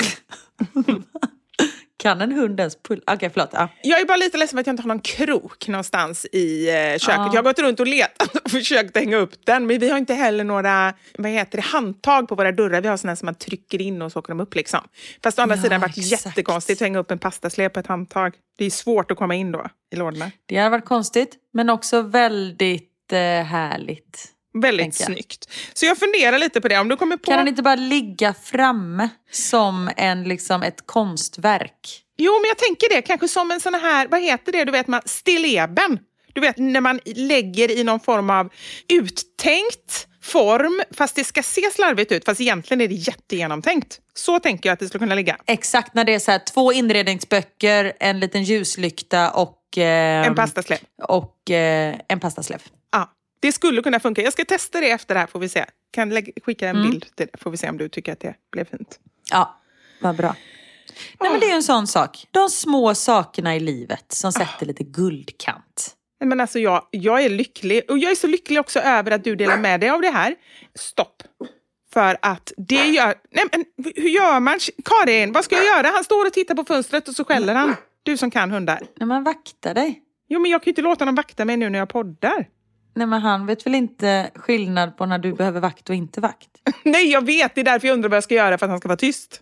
Kan 1.98 2.22
en 2.22 2.32
hund 2.32 2.60
ens 2.60 2.78
pulla? 2.84 3.02
Okej, 3.08 3.30
förlåt. 3.34 3.50
Ja. 3.54 3.70
Jag 3.84 4.02
är 4.02 4.06
bara 4.06 4.18
lite 4.18 4.38
ledsen 4.38 4.58
för 4.58 4.62
att 4.62 4.68
jag 4.68 4.74
inte 4.74 4.84
har 4.84 4.88
någon 4.88 5.00
krok 5.00 5.68
någonstans 5.68 6.26
i 6.32 6.70
eh, 6.70 6.74
köket. 6.74 7.02
Ja. 7.08 7.30
Jag 7.34 7.36
har 7.36 7.44
gått 7.44 7.60
runt 7.60 7.80
och 7.80 7.88
letat 7.88 8.36
och 8.36 8.52
försökt 8.52 8.98
hänga 8.98 9.18
upp 9.18 9.46
den, 9.46 9.68
men 9.68 9.80
vi 9.80 9.90
har 9.90 9.98
inte 9.98 10.14
heller 10.14 10.44
några 10.44 10.94
vad 11.18 11.32
heter 11.32 11.58
det, 11.58 11.64
handtag 11.64 12.28
på 12.28 12.36
våra 12.36 12.52
dörrar. 12.52 12.82
Vi 12.82 12.88
har 12.88 12.98
såna 12.98 13.16
som 13.16 13.26
man 13.26 13.36
trycker 13.36 13.82
in 13.82 14.02
och 14.02 14.12
så 14.12 14.20
åker 14.20 14.30
de 14.30 14.40
upp. 14.40 14.56
Liksom. 14.56 14.80
Fast 15.24 15.40
å 15.40 15.42
andra 15.42 15.56
Ja, 15.56 15.62
sidan 15.62 15.82
har 15.82 15.88
det 15.88 15.92
varit 15.94 15.98
exakt. 16.12 16.26
jättekonstigt 16.26 16.82
att 16.82 16.86
hänga 16.86 17.00
upp 17.00 17.12
en 17.12 17.20
pastaslev 17.20 17.70
på 17.70 17.80
ett 17.80 17.88
handtag. 17.88 18.34
Det 18.58 18.66
är 18.66 18.70
svårt 18.70 19.12
att 19.12 19.18
komma 19.18 19.36
in 19.36 19.52
då 19.52 19.66
i 19.92 19.96
lådorna. 19.96 20.32
Det 20.46 20.58
har 20.58 20.70
varit 20.70 20.86
konstigt, 20.86 21.36
men 21.54 21.70
också 21.70 22.02
väldigt 22.02 23.12
eh, 23.14 23.20
härligt. 23.44 24.33
Väldigt 24.54 24.96
snyggt. 24.96 25.50
Så 25.74 25.86
jag 25.86 25.98
funderar 25.98 26.38
lite 26.38 26.62
på 26.62 26.68
det. 26.68 26.80
Om 26.80 26.88
du 26.88 26.96
kommer 26.96 27.18
på... 27.18 27.32
Kan 27.32 27.38
den 27.38 27.48
inte 27.48 27.62
bara 27.64 27.76
ligga 27.76 28.34
framme 28.44 29.10
som 29.32 29.90
en, 29.98 30.24
liksom, 30.24 30.64
ett 30.64 30.88
konstverk? 30.88 32.04
Jo, 32.18 32.32
men 32.42 32.48
jag 32.48 32.58
tänker 32.58 32.96
det. 32.96 33.02
Kanske 33.02 33.28
som 33.28 33.52
en 33.52 33.60
sån 33.60 33.74
här, 33.74 34.08
vad 34.08 34.22
heter 34.22 34.52
det, 34.52 34.66
du 34.66 34.72
vet, 34.72 34.88
man, 34.88 35.02
stilleben. 35.06 36.00
Du 36.34 36.42
vet, 36.42 36.58
när 36.58 36.82
man 36.82 37.00
lägger 37.06 37.72
i 37.72 37.84
någon 37.84 38.00
form 38.00 38.30
av 38.30 38.50
uttänkt 38.90 40.08
form, 40.22 40.82
fast 40.92 41.16
det 41.16 41.24
ska 41.24 41.44
se 41.44 41.72
slarvigt 41.74 42.12
ut, 42.12 42.26
fast 42.26 42.42
egentligen 42.42 42.82
är 42.82 42.88
det 42.88 42.94
jättegenomtänkt. 42.94 44.00
Så 44.14 44.40
tänker 44.40 44.70
jag 44.70 44.74
att 44.74 44.80
det 44.80 44.88
skulle 44.88 45.00
kunna 45.00 45.16
ligga. 45.16 45.38
Exakt, 45.46 45.94
när 45.94 46.04
det 46.04 46.14
är 46.14 46.20
så 46.20 46.32
här, 46.32 46.42
två 46.54 46.74
inredningsböcker, 46.74 47.94
en 48.00 48.20
liten 48.20 48.44
ljuslykta 48.44 49.32
och, 49.32 49.78
eh, 49.78 50.28
En 50.28 50.36
pastasläpp. 50.36 50.82
och 51.04 51.52
eh, 51.52 51.96
en 52.08 52.20
pastaslev. 52.20 52.60
Det 53.44 53.52
skulle 53.52 53.82
kunna 53.82 54.00
funka. 54.00 54.22
Jag 54.22 54.34
ska 54.34 54.46
testa 54.46 54.82
det 54.82 54.92
efter 54.92 55.14
det 55.14 55.20
här, 55.20 55.28
får 55.28 55.40
vi 55.40 55.50
se. 55.50 55.66
Kan 55.92 56.10
lägga, 56.10 56.32
skicka 56.46 56.70
en 56.70 56.84
bild 56.84 57.02
till 57.16 57.28
det, 57.32 57.42
får 57.42 57.52
vi 57.52 57.58
se 57.58 57.70
om 57.70 57.78
du 57.78 57.90
tycker 57.90 58.14
att 58.14 58.20
det 58.20 58.36
blev 58.52 58.66
fint. 58.66 59.00
Ja, 59.32 59.60
vad 60.02 60.16
bra. 60.16 60.36
Nej, 61.20 61.32
men 61.32 61.40
det 61.40 61.50
är 61.50 61.56
en 61.56 61.64
sån 61.64 61.88
sak. 61.88 62.28
De 62.32 62.50
små 62.50 62.96
sakerna 62.96 63.56
i 63.56 63.60
livet 63.60 64.06
som 64.08 64.32
sätter 64.32 64.66
lite 64.66 64.84
guldkant. 64.84 65.96
Nej, 66.20 66.28
Men 66.28 66.40
alltså 66.40 66.60
jag, 66.60 66.88
jag 66.92 67.24
är 67.24 67.30
lycklig. 67.30 67.82
Och 67.90 67.98
jag 67.98 68.12
är 68.12 68.16
så 68.16 68.28
lycklig 68.28 68.60
också 68.60 68.80
över 68.80 69.12
att 69.12 69.24
du 69.24 69.36
delar 69.36 69.58
med 69.58 69.80
dig 69.80 69.90
av 69.90 70.02
det 70.02 70.10
här. 70.10 70.36
Stopp. 70.76 71.24
För 71.94 72.18
att 72.22 72.52
det 72.58 72.86
gör... 72.86 73.16
Nej, 73.32 73.46
men 73.52 73.66
hur 73.96 74.10
gör 74.10 74.40
man? 74.40 74.60
Karin, 74.86 75.32
vad 75.32 75.44
ska 75.44 75.56
jag 75.56 75.66
göra? 75.66 75.88
Han 75.88 76.04
står 76.04 76.26
och 76.26 76.34
tittar 76.34 76.56
på 76.56 76.64
fönstret 76.64 77.08
och 77.08 77.16
så 77.16 77.26
skäller 77.26 77.56
han. 77.56 77.76
Du 78.04 78.18
som 78.18 78.32
kan 78.32 78.52
hundar. 78.52 78.80
Nej, 78.96 79.08
men 79.08 79.24
vakta 79.24 79.74
dig. 79.74 80.02
Jo, 80.28 80.40
men 80.40 80.52
jag 80.52 80.62
kan 80.62 80.66
ju 80.66 80.72
inte 80.72 80.82
låta 80.82 81.02
honom 81.02 81.16
vakta 81.16 81.46
mig 81.46 81.58
nu 81.58 81.70
när 81.70 81.80
jag 81.80 81.90
poddar. 81.90 82.48
Nej, 82.94 83.08
men 83.08 83.22
han 83.22 83.46
vet 83.46 83.66
väl 83.66 83.76
inte 83.76 84.32
skillnad 84.36 84.98
på 84.98 85.06
när 85.06 85.18
du 85.20 85.34
behöver 85.34 85.60
vakt 85.60 85.90
och 85.90 85.96
inte 85.96 86.22
vakt? 86.22 86.50
Nej, 86.84 87.12
jag 87.12 87.26
vet. 87.26 87.56
Det 87.56 87.62
är 87.62 87.66
därför 87.66 87.88
jag 87.88 87.96
undrar 87.96 88.10
vad 88.10 88.18
jag 88.18 88.24
ska 88.24 88.36
göra 88.36 88.58
för 88.58 88.66
att 88.66 88.70
han 88.70 88.80
ska 88.80 88.88
vara 88.88 88.98
tyst. 88.98 89.42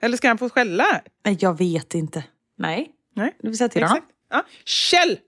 Eller 0.00 0.16
ska 0.16 0.28
han 0.28 0.38
få 0.38 0.48
skälla? 0.50 0.84
Nej, 1.24 1.36
jag 1.40 1.58
vet 1.58 1.94
inte. 1.94 2.24
Nej, 2.58 2.90
Nej. 3.14 3.36
du 3.42 3.48
vill 3.48 3.58
säga 3.58 3.68
till 3.68 3.82
honom. 3.82 4.02
Ja. 4.30 4.42
Kjell! 4.64 5.18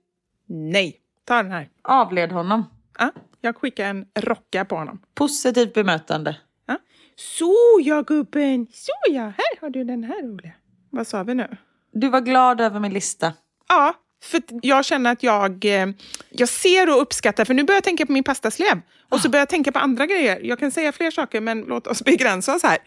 Nej. 0.47 1.01
Ta 1.25 1.43
den 1.43 1.53
här. 1.53 1.69
Avled 1.83 2.33
honom. 2.33 2.64
Ja. 2.99 3.12
Jag 3.41 3.57
skickar 3.57 3.85
en 3.85 4.07
rocka 4.14 4.64
på 4.64 4.77
honom. 4.77 4.99
Positivt 5.14 5.75
bemötande. 5.75 6.37
Ja. 6.66 6.79
Så 7.16 7.81
ja, 7.85 8.03
gubben. 8.03 8.66
Så 8.73 8.93
ja, 9.11 9.23
här 9.23 9.61
har 9.61 9.71
du 9.71 9.85
den 9.85 10.05
här 10.05 10.23
roliga. 10.23 10.53
Vad 10.91 11.07
sa 11.07 11.23
vi 11.23 11.35
nu? 11.35 11.57
Du 11.93 12.09
var 12.09 12.21
glad 12.21 12.61
över 12.61 12.81
min 12.81 12.93
lista. 12.93 13.33
Ja, 13.69 13.95
för 14.25 14.43
jag 14.62 14.85
känner 14.85 15.12
att 15.12 15.23
jag, 15.23 15.64
eh, 15.64 15.87
jag 16.31 16.49
ser 16.49 16.91
och 16.91 17.03
uppskattar, 17.03 17.45
för 17.45 17.55
nu 17.55 17.64
börjar 17.64 17.77
jag 17.77 17.85
tänka 17.85 18.07
på 18.07 18.12
min 18.12 18.25
pastaslev. 18.25 18.81
Och 19.11 19.21
så 19.21 19.29
börjar 19.29 19.41
jag 19.41 19.49
tänka 19.49 19.73
på 19.73 19.79
andra 19.79 20.07
grejer. 20.07 20.41
Jag 20.43 20.59
kan 20.59 20.71
säga 20.71 20.93
fler 20.93 21.11
saker, 21.11 21.41
men 21.41 21.61
låt 21.61 21.87
oss 21.87 22.03
begränsa 22.05 22.55
oss 22.55 22.62
här. 22.62 22.79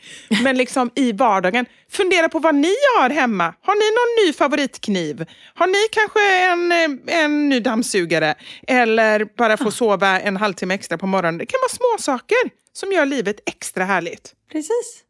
Men 0.44 0.58
liksom 0.58 0.90
i 0.96 1.12
vardagen. 1.12 1.66
Fundera 1.90 2.30
på 2.30 2.40
vad 2.40 2.56
ni 2.56 2.74
har 2.98 3.10
hemma. 3.10 3.54
Har 3.62 3.76
ni 3.76 3.86
någon 3.86 4.28
ny 4.28 4.34
favoritkniv? 4.34 5.26
Har 5.56 5.68
ni 5.68 5.88
kanske 5.92 6.44
en, 6.44 6.72
eh, 6.72 7.24
en 7.24 7.50
ny 7.50 7.60
dammsugare? 7.60 8.36
Eller 8.68 9.26
bara 9.38 9.58
få 9.58 9.72
sova 9.72 10.20
en 10.20 10.38
halvtimme 10.38 10.74
extra 10.74 10.98
på 10.98 11.08
morgonen. 11.08 11.38
Det 11.38 11.46
kan 11.46 11.60
vara 11.62 11.70
små 11.70 12.04
saker 12.04 12.38
som 12.74 12.92
gör 12.92 13.06
livet 13.06 13.40
extra 13.46 13.86
härligt. 13.86 14.34
Precis. 14.52 15.04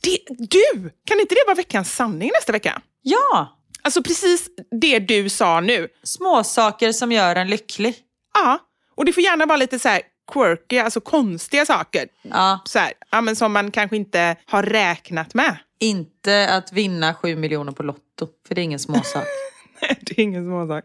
Det, 0.00 0.18
du! 0.28 0.90
Kan 1.04 1.20
inte 1.20 1.34
det 1.34 1.44
vara 1.46 1.54
veckans 1.54 1.94
sanning 1.94 2.30
nästa 2.34 2.52
vecka? 2.52 2.82
Ja, 3.02 3.58
Alltså 3.84 4.02
precis 4.02 4.48
det 4.80 4.98
du 4.98 5.28
sa 5.28 5.60
nu. 5.60 5.88
små 6.02 6.44
saker 6.44 6.92
som 6.92 7.12
gör 7.12 7.36
en 7.36 7.48
lycklig. 7.48 7.94
Ja, 8.34 8.58
och 8.94 9.04
det 9.04 9.12
får 9.12 9.22
gärna 9.22 9.46
vara 9.46 9.56
lite 9.56 9.78
så 9.78 9.88
här 9.88 10.02
quirky, 10.32 10.78
alltså 10.78 11.00
konstiga 11.00 11.66
saker. 11.66 12.08
Ja, 12.22 12.60
Så 12.64 12.78
här, 12.78 12.92
ja, 13.10 13.20
men 13.20 13.36
som 13.36 13.52
man 13.52 13.70
kanske 13.70 13.96
inte 13.96 14.36
har 14.46 14.62
räknat 14.62 15.34
med. 15.34 15.56
inte 15.80 16.48
att 16.50 16.72
vinna 16.72 17.14
sju 17.14 17.36
miljoner 17.36 17.72
på 17.72 17.82
Lotto, 17.82 18.28
för 18.48 18.54
det 18.54 18.60
är 18.60 18.62
ingen 18.62 18.78
småsak. 18.78 19.26
det 20.00 20.18
är 20.18 20.20
ingen 20.20 20.44
småsak. 20.44 20.84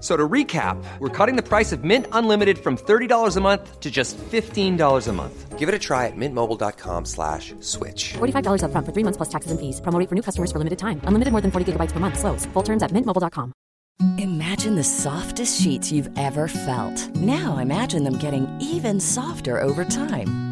So 0.00 0.16
to 0.16 0.28
recap, 0.28 0.76
we're 1.00 1.08
cutting 1.08 1.34
the 1.34 1.42
price 1.42 1.72
of 1.72 1.82
Mint 1.82 2.06
Unlimited 2.12 2.58
from 2.58 2.76
$30 2.76 3.36
a 3.36 3.40
month 3.40 3.80
to 3.80 3.90
just 3.90 4.16
$15 4.16 5.08
a 5.08 5.12
month. 5.12 5.58
Give 5.58 5.68
it 5.68 5.74
a 5.74 5.78
try 5.78 6.06
at 6.06 6.12
mintmobile.com 6.16 7.04
slash 7.04 7.52
switch. 7.58 8.12
$45 8.18 8.62
upfront 8.62 8.86
for 8.86 8.92
three 8.92 9.02
months 9.02 9.16
plus 9.16 9.28
taxes 9.28 9.50
and 9.50 9.58
fees. 9.58 9.80
Promo 9.80 9.98
rate 9.98 10.08
for 10.08 10.14
new 10.14 10.22
customers 10.22 10.52
for 10.52 10.58
limited 10.58 10.78
time. 10.78 11.00
Unlimited 11.02 11.32
more 11.32 11.40
than 11.40 11.50
40 11.50 11.72
gigabytes 11.72 11.90
per 11.90 11.98
month. 11.98 12.16
Slows. 12.16 12.46
Full 12.52 12.62
terms 12.62 12.84
at 12.84 12.92
mintmobile.com. 12.92 13.52
Imagine 14.18 14.76
the 14.76 14.84
softest 14.84 15.60
sheets 15.60 15.90
you've 15.90 16.10
ever 16.16 16.46
felt. 16.46 17.16
Now 17.16 17.58
imagine 17.58 18.04
them 18.04 18.18
getting 18.18 18.46
even 18.60 19.00
softer 19.00 19.60
over 19.60 19.84
time. 19.84 20.47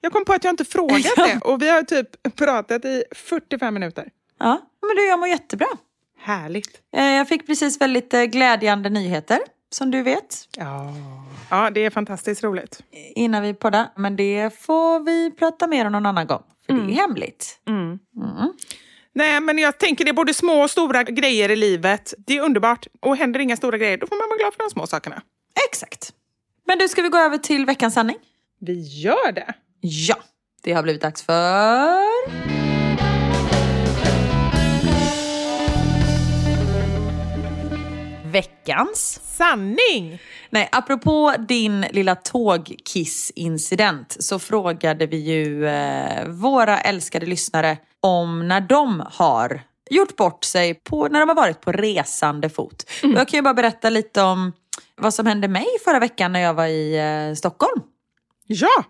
jag 0.00 0.12
kom 0.12 0.24
på 0.24 0.32
att 0.32 0.44
jag 0.44 0.52
inte 0.52 0.64
frågat 0.64 1.16
det 1.16 1.40
och 1.44 1.62
vi 1.62 1.68
har 1.68 1.82
typ 1.82 2.36
pratat 2.36 2.84
i 2.84 3.04
45 3.14 3.74
minuter. 3.74 4.08
Ja, 4.38 4.60
men 4.86 4.96
du, 4.96 5.06
jag 5.08 5.18
mår 5.18 5.28
jättebra. 5.28 5.66
Härligt. 6.18 6.80
Eh, 6.96 7.04
Jag 7.04 7.28
fick 7.28 7.46
precis 7.46 7.80
väldigt 7.80 8.10
glädjande 8.12 8.90
nyheter, 8.90 9.38
som 9.70 9.90
du 9.90 10.02
vet, 10.02 10.48
Ja. 10.56 10.94
ja, 11.50 11.70
det 11.70 11.84
är 11.84 11.90
fantastiskt 11.90 12.42
roligt. 12.44 12.82
innan 13.14 13.42
vi 13.42 13.54
poddar. 13.54 13.88
Men 13.96 14.16
det 14.16 14.58
får 14.60 15.00
vi 15.00 15.30
prata 15.30 15.66
mer 15.66 15.84
om 15.86 15.92
någon 15.92 16.06
annan 16.06 16.26
gång, 16.26 16.42
för 16.66 16.72
det 16.72 16.80
är 16.92 16.94
hemligt. 16.94 17.60
Mm. 17.68 17.98
Nej, 19.12 19.40
men 19.40 19.58
jag 19.58 19.78
tänker 19.78 20.04
det 20.04 20.10
är 20.10 20.12
både 20.12 20.34
små 20.34 20.62
och 20.62 20.70
stora 20.70 21.02
grejer 21.02 21.50
i 21.50 21.56
livet. 21.56 22.14
Det 22.18 22.36
är 22.36 22.40
underbart. 22.42 22.86
Och 23.00 23.16
händer 23.16 23.40
inga 23.40 23.56
stora 23.56 23.78
grejer, 23.78 23.96
då 23.98 24.06
får 24.06 24.16
man 24.16 24.28
vara 24.28 24.38
glad 24.38 24.52
för 24.54 24.62
de 24.64 24.70
små 24.70 24.86
sakerna. 24.86 25.22
Exakt. 25.68 26.12
Men 26.66 26.78
du, 26.78 26.88
ska 26.88 27.02
vi 27.02 27.08
gå 27.08 27.18
över 27.18 27.38
till 27.38 27.66
veckans 27.66 27.94
sanning? 27.94 28.16
Vi 28.60 28.80
gör 29.02 29.32
det. 29.32 29.54
Ja, 29.80 30.16
det 30.62 30.72
har 30.72 30.82
blivit 30.82 31.02
dags 31.02 31.22
för... 31.22 32.00
Veckans 38.32 39.20
Sanning! 39.24 40.18
Nej, 40.50 40.68
apropå 40.72 41.34
din 41.48 41.80
lilla 41.80 42.14
tågkiss-incident 42.14 44.16
så 44.20 44.38
frågade 44.38 45.06
vi 45.06 45.16
ju 45.16 45.66
eh, 45.66 46.28
våra 46.28 46.80
älskade 46.80 47.26
lyssnare 47.26 47.78
om 48.00 48.48
när 48.48 48.60
de 48.60 49.02
har 49.12 49.60
gjort 49.90 50.16
bort 50.16 50.44
sig 50.44 50.74
på, 50.74 51.08
när 51.08 51.20
de 51.20 51.28
har 51.28 51.36
varit 51.36 51.60
på 51.60 51.72
resande 51.72 52.48
fot. 52.48 52.84
Och 53.02 53.08
jag 53.08 53.28
kan 53.28 53.38
ju 53.38 53.42
bara 53.42 53.54
berätta 53.54 53.90
lite 53.90 54.22
om 54.22 54.52
vad 54.96 55.14
som 55.14 55.26
hände 55.26 55.48
mig 55.48 55.66
förra 55.84 55.98
veckan 55.98 56.32
när 56.32 56.40
jag 56.40 56.54
var 56.54 56.66
i 56.66 56.98
eh, 56.98 57.34
Stockholm. 57.34 57.82
Ja! 58.46 58.84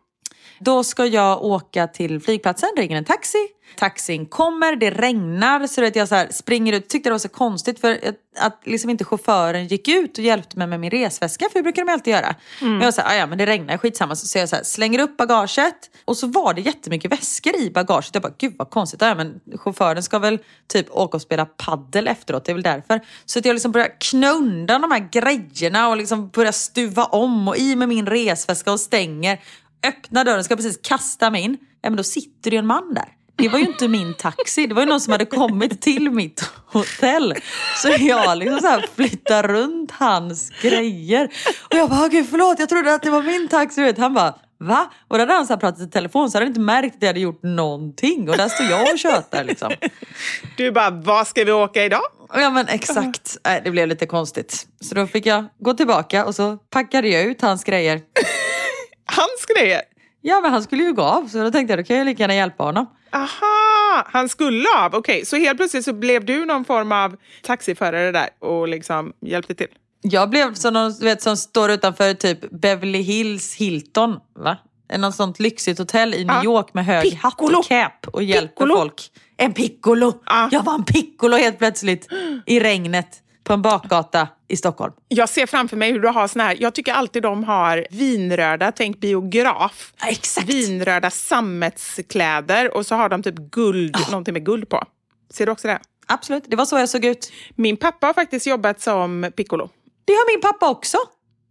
Då 0.62 0.84
ska 0.84 1.06
jag 1.06 1.44
åka 1.44 1.86
till 1.86 2.20
flygplatsen, 2.20 2.68
ringer 2.76 2.96
en 2.96 3.04
taxi. 3.04 3.38
Taxin 3.76 4.26
kommer, 4.26 4.76
det 4.76 4.90
regnar 4.90 5.66
så 5.66 5.84
att 5.84 5.96
jag 5.96 6.08
så 6.08 6.14
här 6.14 6.28
springer 6.30 6.72
ut. 6.72 6.88
Tyckte 6.88 7.08
det 7.08 7.12
var 7.12 7.18
så 7.18 7.28
konstigt 7.28 7.80
för 7.80 7.92
att, 7.92 8.14
att 8.38 8.60
liksom 8.64 8.90
inte 8.90 9.04
chauffören 9.04 9.66
gick 9.66 9.88
ut 9.88 10.18
och 10.18 10.24
hjälpte 10.24 10.58
mig 10.58 10.66
med 10.66 10.80
min 10.80 10.90
resväska, 10.90 11.46
för 11.52 11.58
det 11.58 11.62
brukar 11.62 11.84
de 11.84 11.92
alltid 11.92 12.12
göra. 12.12 12.34
Men 12.60 12.80
jag 12.80 12.94
sa, 12.94 13.02
"Ah, 13.02 13.14
ja 13.14 13.26
men 13.26 13.38
det 13.38 13.46
regnar, 13.46 13.76
skitsamma. 13.78 14.16
Så, 14.16 14.26
så 14.26 14.38
jag 14.38 14.48
så 14.48 14.56
här, 14.56 14.62
slänger 14.62 14.98
upp 14.98 15.16
bagaget 15.16 15.90
och 16.04 16.16
så 16.16 16.26
var 16.26 16.54
det 16.54 16.60
jättemycket 16.60 17.12
väskor 17.12 17.56
i 17.56 17.70
bagaget. 17.70 18.10
Jag 18.12 18.22
bara, 18.22 18.32
gud 18.38 18.54
vad 18.58 18.70
konstigt. 18.70 19.00
Ja, 19.02 19.14
men 19.14 19.40
chauffören 19.58 20.02
ska 20.02 20.18
väl 20.18 20.38
typ 20.72 20.86
åka 20.90 21.16
och 21.16 21.22
spela 21.22 21.44
paddel 21.46 22.08
efteråt, 22.08 22.44
det 22.44 22.52
är 22.52 22.54
väl 22.54 22.62
därför. 22.62 23.00
Så 23.26 23.38
att 23.38 23.44
jag 23.44 23.54
liksom 23.54 23.72
börjar 23.72 23.88
knö 24.00 24.30
undan 24.30 24.80
de 24.82 24.90
här 24.90 25.08
grejerna 25.10 25.88
och 25.88 25.96
liksom 25.96 26.28
börjar 26.28 26.52
stuva 26.52 27.04
om 27.04 27.48
och 27.48 27.56
i 27.56 27.76
med 27.76 27.88
min 27.88 28.06
resväska 28.06 28.72
och 28.72 28.80
stänger. 28.80 29.38
Öppnar 29.86 30.24
dörren, 30.24 30.44
ska 30.44 30.56
precis 30.56 30.78
kasta 30.82 31.30
mig 31.30 31.42
in. 31.42 31.58
Ja 31.82 31.90
men 31.90 31.96
då 31.96 32.02
sitter 32.02 32.50
det 32.50 32.54
ju 32.54 32.58
en 32.58 32.66
man 32.66 32.94
där. 32.94 33.08
Det 33.36 33.48
var 33.48 33.58
ju 33.58 33.64
inte 33.64 33.88
min 33.88 34.14
taxi, 34.14 34.66
det 34.66 34.74
var 34.74 34.82
ju 34.82 34.88
någon 34.88 35.00
som 35.00 35.12
hade 35.12 35.24
kommit 35.24 35.82
till 35.82 36.10
mitt 36.10 36.50
hotell. 36.66 37.34
Så 37.76 37.88
jag 37.98 38.38
liksom 38.38 38.60
så 38.60 38.66
här 38.66 38.86
flyttar 38.94 39.42
runt 39.42 39.90
hans 39.90 40.50
grejer. 40.62 41.28
Och 41.70 41.76
jag 41.76 41.90
bara, 41.90 42.08
gud 42.08 42.26
förlåt, 42.30 42.58
jag 42.58 42.68
trodde 42.68 42.94
att 42.94 43.02
det 43.02 43.10
var 43.10 43.22
min 43.22 43.48
taxi. 43.48 43.82
Vet. 43.82 43.98
Han 43.98 44.14
bara, 44.14 44.34
va? 44.58 44.90
Och 45.08 45.18
då 45.18 45.22
hade 45.22 45.32
han 45.32 45.46
så 45.46 45.56
pratat 45.56 45.80
i 45.80 45.90
telefon 45.90 46.30
så 46.30 46.36
hade 46.36 46.44
han 46.44 46.50
inte 46.50 46.60
märkt 46.60 46.96
att 46.96 47.02
jag 47.02 47.08
hade 47.08 47.20
gjort 47.20 47.42
någonting. 47.42 48.28
Och 48.30 48.36
där 48.36 48.48
står 48.48 48.66
jag 48.66 48.92
och 48.92 48.98
tjötar 48.98 49.44
liksom. 49.44 49.72
Du 50.56 50.72
bara, 50.72 50.90
vad 50.90 51.26
ska 51.26 51.44
vi 51.44 51.52
åka 51.52 51.84
idag? 51.84 52.02
Ja 52.34 52.50
men 52.50 52.68
exakt, 52.68 53.36
det 53.64 53.70
blev 53.70 53.88
lite 53.88 54.06
konstigt. 54.06 54.66
Så 54.80 54.94
då 54.94 55.06
fick 55.06 55.26
jag 55.26 55.44
gå 55.58 55.74
tillbaka 55.74 56.26
och 56.26 56.34
så 56.34 56.56
packade 56.56 57.08
jag 57.08 57.24
ut 57.24 57.42
hans 57.42 57.64
grejer. 57.64 58.00
Hans 59.16 59.46
grejer. 59.56 59.80
Ja 60.22 60.40
men 60.40 60.52
han 60.52 60.62
skulle 60.62 60.82
ju 60.82 60.92
gå 60.92 61.02
av 61.02 61.28
så 61.28 61.38
då 61.38 61.50
tänkte 61.50 61.72
jag 61.72 61.78
då 61.78 61.84
kan 61.84 61.96
jag 61.96 62.04
lika 62.04 62.22
gärna 62.22 62.34
hjälpa 62.34 62.64
honom. 62.64 62.86
Aha, 63.12 64.06
han 64.12 64.28
skulle 64.28 64.64
av. 64.78 64.94
Okej, 64.94 65.26
så 65.26 65.36
helt 65.36 65.56
plötsligt 65.58 65.84
så 65.84 65.92
blev 65.92 66.24
du 66.24 66.44
någon 66.44 66.64
form 66.64 66.92
av 66.92 67.16
taxiförare 67.42 68.12
där 68.12 68.28
och 68.38 68.68
liksom 68.68 69.12
hjälpte 69.26 69.54
till. 69.54 69.66
Jag 70.02 70.30
blev 70.30 70.54
som 70.54 70.74
någon 70.74 70.92
vet, 71.00 71.22
som 71.22 71.36
står 71.36 71.70
utanför 71.70 72.14
typ 72.14 72.50
Beverly 72.50 73.00
Hills 73.02 73.54
Hilton, 73.54 74.16
va? 74.38 74.56
Något 74.98 75.14
sånt 75.14 75.40
lyxigt 75.40 75.78
hotell 75.78 76.14
i 76.14 76.24
New 76.24 76.36
Ja. 76.36 76.44
York 76.44 76.74
med 76.74 76.84
hög 76.86 77.14
hatt 77.14 77.32
Piccolo. 77.32 77.58
och 77.58 77.64
cap 77.68 78.06
och 78.12 78.22
hjälper 78.22 78.48
Piccolo. 78.48 78.76
folk. 78.76 79.10
En 79.36 79.52
piccolo! 79.52 80.12
Ja. 80.26 80.48
Jag 80.52 80.62
var 80.62 80.74
en 80.74 80.84
piccolo 80.84 81.36
helt 81.36 81.58
plötsligt 81.58 82.08
i 82.46 82.60
regnet 82.60 83.08
på 83.44 83.52
en 83.52 83.62
bakgata 83.62 84.28
i 84.48 84.56
Stockholm. 84.56 84.92
Jag 85.08 85.28
ser 85.28 85.46
framför 85.46 85.76
mig 85.76 85.92
hur 85.92 86.00
du 86.00 86.08
har 86.08 86.28
såna 86.28 86.44
här, 86.44 86.56
jag 86.60 86.74
tycker 86.74 86.92
alltid 86.92 87.22
de 87.22 87.44
har 87.44 87.86
vinröda, 87.90 88.72
tänk 88.72 89.00
biograf. 89.00 89.92
Ja, 90.00 90.08
exakt. 90.08 90.48
Vinröda 90.48 91.10
sammetskläder 91.10 92.76
och 92.76 92.86
så 92.86 92.94
har 92.94 93.08
de 93.08 93.22
typ 93.22 93.34
guld, 93.36 93.96
någonting 94.10 94.34
med 94.34 94.44
guld 94.44 94.68
på. 94.68 94.84
Ser 95.30 95.46
du 95.46 95.52
också 95.52 95.68
det? 95.68 95.78
Absolut, 96.06 96.44
det 96.46 96.56
var 96.56 96.64
så 96.64 96.78
jag 96.78 96.88
såg 96.88 97.04
ut. 97.04 97.32
Min 97.56 97.76
pappa 97.76 98.06
har 98.06 98.14
faktiskt 98.14 98.46
jobbat 98.46 98.80
som 98.80 99.32
piccolo. 99.36 99.68
Det 100.04 100.12
har 100.12 100.32
min 100.32 100.40
pappa 100.40 100.70
också. 100.70 100.98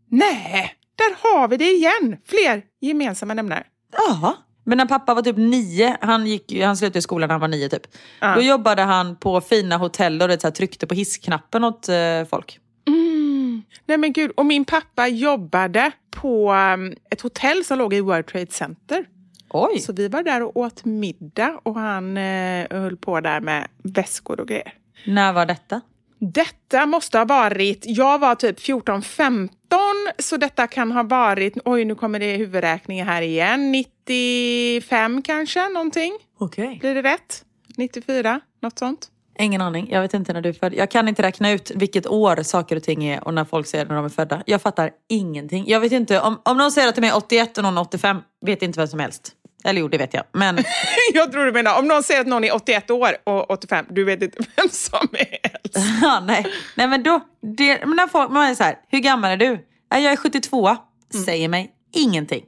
Nej, 0.09 0.75
där 0.95 1.15
har 1.21 1.47
vi 1.47 1.57
det 1.57 1.71
igen! 1.71 2.17
Fler 2.25 2.61
gemensamma 2.81 3.33
nämnare. 3.33 3.63
Ja. 3.91 4.37
Men 4.69 4.77
när 4.77 4.85
pappa 4.85 5.13
var 5.13 5.21
typ 5.21 5.37
nio, 5.37 5.97
han, 6.01 6.27
gick, 6.27 6.61
han 6.61 6.77
slutade 6.77 7.01
skolan 7.01 7.27
när 7.27 7.33
han 7.33 7.41
var 7.41 7.47
nio 7.47 7.69
typ. 7.69 7.87
Ja. 8.19 8.35
Då 8.35 8.41
jobbade 8.41 8.81
han 8.81 9.15
på 9.15 9.41
fina 9.41 9.77
hotell 9.77 10.21
och 10.21 10.27
det, 10.27 10.41
så 10.41 10.47
här, 10.47 10.51
tryckte 10.51 10.87
på 10.87 10.95
hissknappen 10.95 11.63
åt 11.63 11.89
eh, 11.89 12.25
folk. 12.29 12.59
Nej 13.85 13.97
men 13.97 14.13
gud, 14.13 14.31
och 14.37 14.45
min 14.45 14.65
pappa 14.65 15.07
jobbade 15.07 15.91
på 16.11 16.53
um, 16.53 16.95
ett 17.09 17.21
hotell 17.21 17.65
som 17.65 17.77
låg 17.77 17.93
i 17.93 18.01
World 18.01 18.25
Trade 18.25 18.51
Center. 18.51 19.05
Oj! 19.49 19.79
Så 19.79 19.93
vi 19.93 20.07
var 20.07 20.23
där 20.23 20.41
och 20.43 20.57
åt 20.57 20.85
middag 20.85 21.59
och 21.63 21.75
han 21.75 22.17
eh, 22.17 22.67
höll 22.69 22.97
på 22.97 23.21
där 23.21 23.39
med 23.39 23.67
väskor 23.83 24.39
och 24.39 24.47
grejer. 24.47 24.73
När 25.05 25.33
var 25.33 25.45
detta? 25.45 25.81
Detta 26.19 26.85
måste 26.85 27.17
ha 27.17 27.25
varit, 27.25 27.83
jag 27.87 28.19
var 28.19 28.35
typ 28.35 28.59
14-15 28.59 29.49
så 30.19 30.37
detta 30.37 30.67
kan 30.67 30.91
ha 30.91 31.03
varit, 31.03 31.57
oj 31.65 31.85
nu 31.85 31.95
kommer 31.95 32.19
det 32.19 32.37
huvudräkningar 32.37 33.05
här 33.05 33.21
igen, 33.21 33.71
95 33.71 35.21
kanske 35.21 35.69
någonting? 35.69 36.13
Okej. 36.39 36.77
Blir 36.81 36.95
det 36.95 37.01
rätt? 37.01 37.43
94? 37.77 38.41
Något 38.61 38.79
sånt? 38.79 39.07
Ingen 39.39 39.61
aning. 39.61 39.89
Jag 39.91 40.01
vet 40.01 40.13
inte 40.13 40.33
när 40.33 40.41
du 40.41 40.49
är 40.49 40.53
född. 40.53 40.73
Jag 40.73 40.91
kan 40.91 41.07
inte 41.07 41.23
räkna 41.23 41.51
ut 41.51 41.71
vilket 41.75 42.07
år 42.07 42.43
saker 42.43 42.75
och 42.75 42.83
ting 42.83 43.03
är 43.03 43.27
och 43.27 43.33
när 43.33 43.45
folk 43.45 43.67
säger 43.67 43.85
när 43.85 43.95
de 43.95 44.05
är 44.05 44.09
födda. 44.09 44.43
Jag 44.45 44.61
fattar 44.61 44.91
ingenting. 45.09 45.63
Jag 45.67 45.79
vet 45.79 45.91
inte, 45.91 46.21
om, 46.21 46.41
om 46.45 46.57
någon 46.57 46.71
säger 46.71 46.87
att 46.87 46.95
de 46.95 47.03
är 47.03 47.15
81 47.15 47.57
och 47.57 47.63
någon 47.63 47.77
är 47.77 47.81
85, 47.81 48.17
vet 48.45 48.61
inte 48.61 48.79
vem 48.79 48.87
som 48.87 48.99
helst. 48.99 49.35
Eller 49.63 49.81
jo, 49.81 49.87
det 49.87 49.97
vet 49.97 50.13
jag. 50.13 50.23
Men 50.31 50.57
Jag 51.13 51.31
tror 51.31 51.45
du 51.45 51.51
menar, 51.51 51.79
om 51.79 51.87
någon 51.87 52.03
säger 52.03 52.21
att 52.21 52.27
någon 52.27 52.43
är 52.43 52.55
81 52.55 52.89
år 52.91 53.15
och 53.23 53.51
85, 53.51 53.85
du 53.89 54.03
vet 54.03 54.21
inte 54.21 54.37
vem 54.55 54.69
som 54.69 55.07
är 55.13 55.37
äldst. 55.43 55.77
ja, 56.01 56.19
nej. 56.27 56.45
nej, 56.75 56.87
men 56.87 57.03
då... 57.03 57.19
Det, 57.57 57.85
men 57.85 57.95
när 57.95 58.07
folk, 58.07 58.31
man 58.31 58.47
är 58.47 58.55
så 58.55 58.63
här, 58.63 58.75
hur 58.87 58.99
gammal 58.99 59.31
är 59.31 59.37
du? 59.37 59.65
"Ja, 59.89 59.99
Jag 59.99 60.11
är 60.13 60.17
72. 60.17 60.77
Säger 61.25 61.49
mig 61.49 61.71
ingenting. 61.93 62.43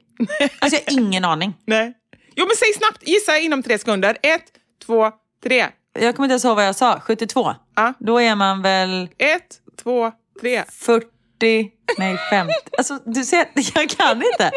Alltså 0.59 0.79
jag 0.85 0.93
har 0.93 0.99
ingen 1.01 1.25
aning. 1.25 1.53
Nej. 1.65 1.93
Jo, 2.35 2.45
men 2.47 2.55
säg 2.57 2.73
snabbt. 2.73 3.07
Gissa 3.07 3.37
inom 3.39 3.63
tre 3.63 3.77
sekunder. 3.77 4.17
Ett, 4.23 4.43
två, 4.85 5.11
tre. 5.43 5.67
Jag 5.99 6.15
kommer 6.15 6.25
inte 6.25 6.31
ens 6.33 6.45
ihåg 6.45 6.55
vad 6.55 6.65
jag 6.67 6.75
sa. 6.75 6.99
72. 6.99 7.55
Ja. 7.75 7.93
Då 7.99 8.21
är 8.21 8.35
man 8.35 8.61
väl 8.61 9.09
Ett, 9.17 9.59
två, 9.83 10.11
tre. 10.41 10.63
40, 10.69 11.07
nej 11.97 12.17
50. 12.29 12.53
Alltså 12.77 12.99
du 13.05 13.23
ser, 13.23 13.45
jag 13.75 13.89
kan 13.89 14.23
inte. 14.23 14.51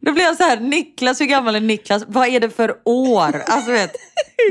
Då 0.00 0.12
blir 0.12 0.24
jag 0.24 0.36
så 0.36 0.42
här, 0.42 0.60
Niklas, 0.60 1.20
hur 1.20 1.26
gammal 1.26 1.54
är 1.54 1.60
Niklas? 1.60 2.04
Vad 2.06 2.28
är 2.28 2.40
det 2.40 2.50
för 2.50 2.76
år? 2.84 3.42
Alltså 3.46 3.70
vet, 3.70 3.96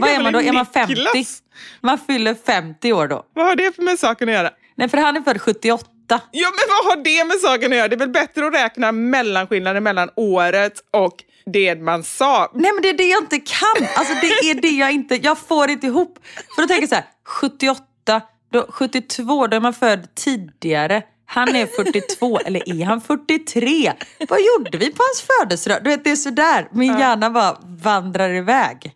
vad 0.02 0.10
är 0.10 0.24
man 0.24 0.34
då? 0.34 0.42
Är 0.42 0.54
man 0.54 0.66
50? 0.66 0.96
Niklas? 0.96 1.44
Man 1.82 1.98
fyller 1.98 2.36
50 2.46 2.94
år 2.94 3.08
då. 3.08 3.26
Vad 3.34 3.46
har 3.46 3.56
det 3.56 3.78
med 3.78 4.00
saken 4.00 4.30
att 4.30 4.36
göra? 4.36 4.52
Nej, 4.76 4.90
för 4.90 4.98
han 4.98 5.18
är 5.18 5.22
född 5.22 5.42
78. 5.42 5.88
Ja, 6.32 6.50
men 6.50 6.66
vad 6.70 6.86
har 6.86 7.04
det 7.04 7.26
med 7.26 7.38
saken 7.38 7.72
att 7.72 7.78
göra? 7.78 7.88
Det 7.88 7.96
är 7.96 8.00
väl 8.00 8.10
bättre 8.10 8.48
att 8.48 8.54
räkna 8.54 8.92
mellanskillnaden 8.92 9.84
mellan 9.84 10.10
året 10.16 10.74
och 10.92 11.24
det 11.46 11.76
man 11.76 12.04
sa. 12.04 12.52
Nej 12.54 12.72
men 12.74 12.82
det 12.82 12.90
är 12.90 12.98
det 12.98 13.10
jag 13.10 13.24
inte 13.24 13.40
kan. 13.40 13.88
Alltså 13.96 14.14
det 14.22 14.28
är 14.28 14.62
det 14.62 14.68
jag 14.68 14.92
inte, 14.92 15.16
jag 15.16 15.38
får 15.38 15.70
inte 15.70 15.88
ihop. 15.88 16.20
För 16.56 16.62
då 16.62 16.68
tänker 16.68 16.82
jag 16.82 16.90
så 16.90 16.96
här, 16.96 17.06
78, 17.26 18.22
då, 18.52 18.68
72, 18.70 19.48
då 19.48 19.56
är 19.56 19.62
man 19.62 19.74
född 19.74 20.16
tidigare. 20.16 21.04
Han 21.34 21.56
är 21.56 21.66
42, 21.66 22.40
eller 22.40 22.82
är 22.82 22.86
han 22.86 23.02
43? 23.02 23.94
Vad 24.30 24.40
gjorde 24.42 24.78
vi 24.78 24.92
på 24.92 25.04
hans 25.04 25.22
födelsedag? 25.22 25.84
Du 25.84 25.90
vet, 25.90 26.04
det 26.04 26.12
är 26.12 26.16
sådär. 26.16 26.68
Min 26.72 27.00
hjärna 27.00 27.30
bara 27.30 27.58
vandrar 27.64 28.30
iväg. 28.34 28.96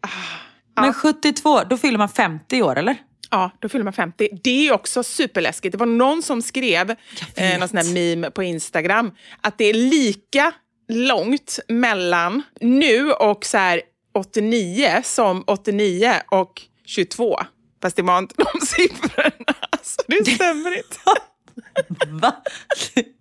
Men 0.82 0.94
72, 0.94 1.64
då 1.70 1.78
fyller 1.78 1.98
man 1.98 2.10
50 2.10 2.62
år, 2.62 2.78
eller? 2.78 2.96
Ja, 3.30 3.52
då 3.60 3.70
fyller 3.70 3.84
man 3.84 3.94
50. 3.94 4.30
Det 4.44 4.68
är 4.68 4.74
också 4.74 5.04
superläskigt. 5.04 5.72
Det 5.72 5.78
var 5.78 5.86
någon 5.86 6.24
som 6.24 6.42
skrev, 6.42 6.96
eh, 7.36 7.60
någon 7.60 7.68
sån 7.68 7.78
här 7.78 7.94
meme 7.94 8.32
på 8.32 8.44
Instagram, 8.44 9.12
att 9.42 9.58
det 9.58 9.66
är 9.66 9.74
lika 9.74 10.52
långt 10.90 11.60
mellan 11.68 12.42
nu 12.62 13.12
och 13.12 13.46
så 13.46 13.58
här 13.58 13.82
89 14.14 15.02
som 15.04 15.44
89 15.48 16.14
och 16.28 16.62
22. 16.86 17.40
Fast 17.82 17.96
det 17.96 18.02
var 18.02 18.18
inte 18.18 18.36
de 18.38 18.66
siffrorna. 18.66 19.54
Så 19.84 20.02
det 20.08 20.26
stämmer 20.26 20.78
inte. 20.78 20.98
Va? 22.22 22.36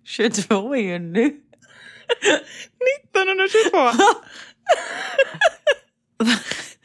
22 0.03 0.75
är 0.75 0.79
ju 0.79 0.99
nu. 0.99 1.25
1922. 1.25 3.91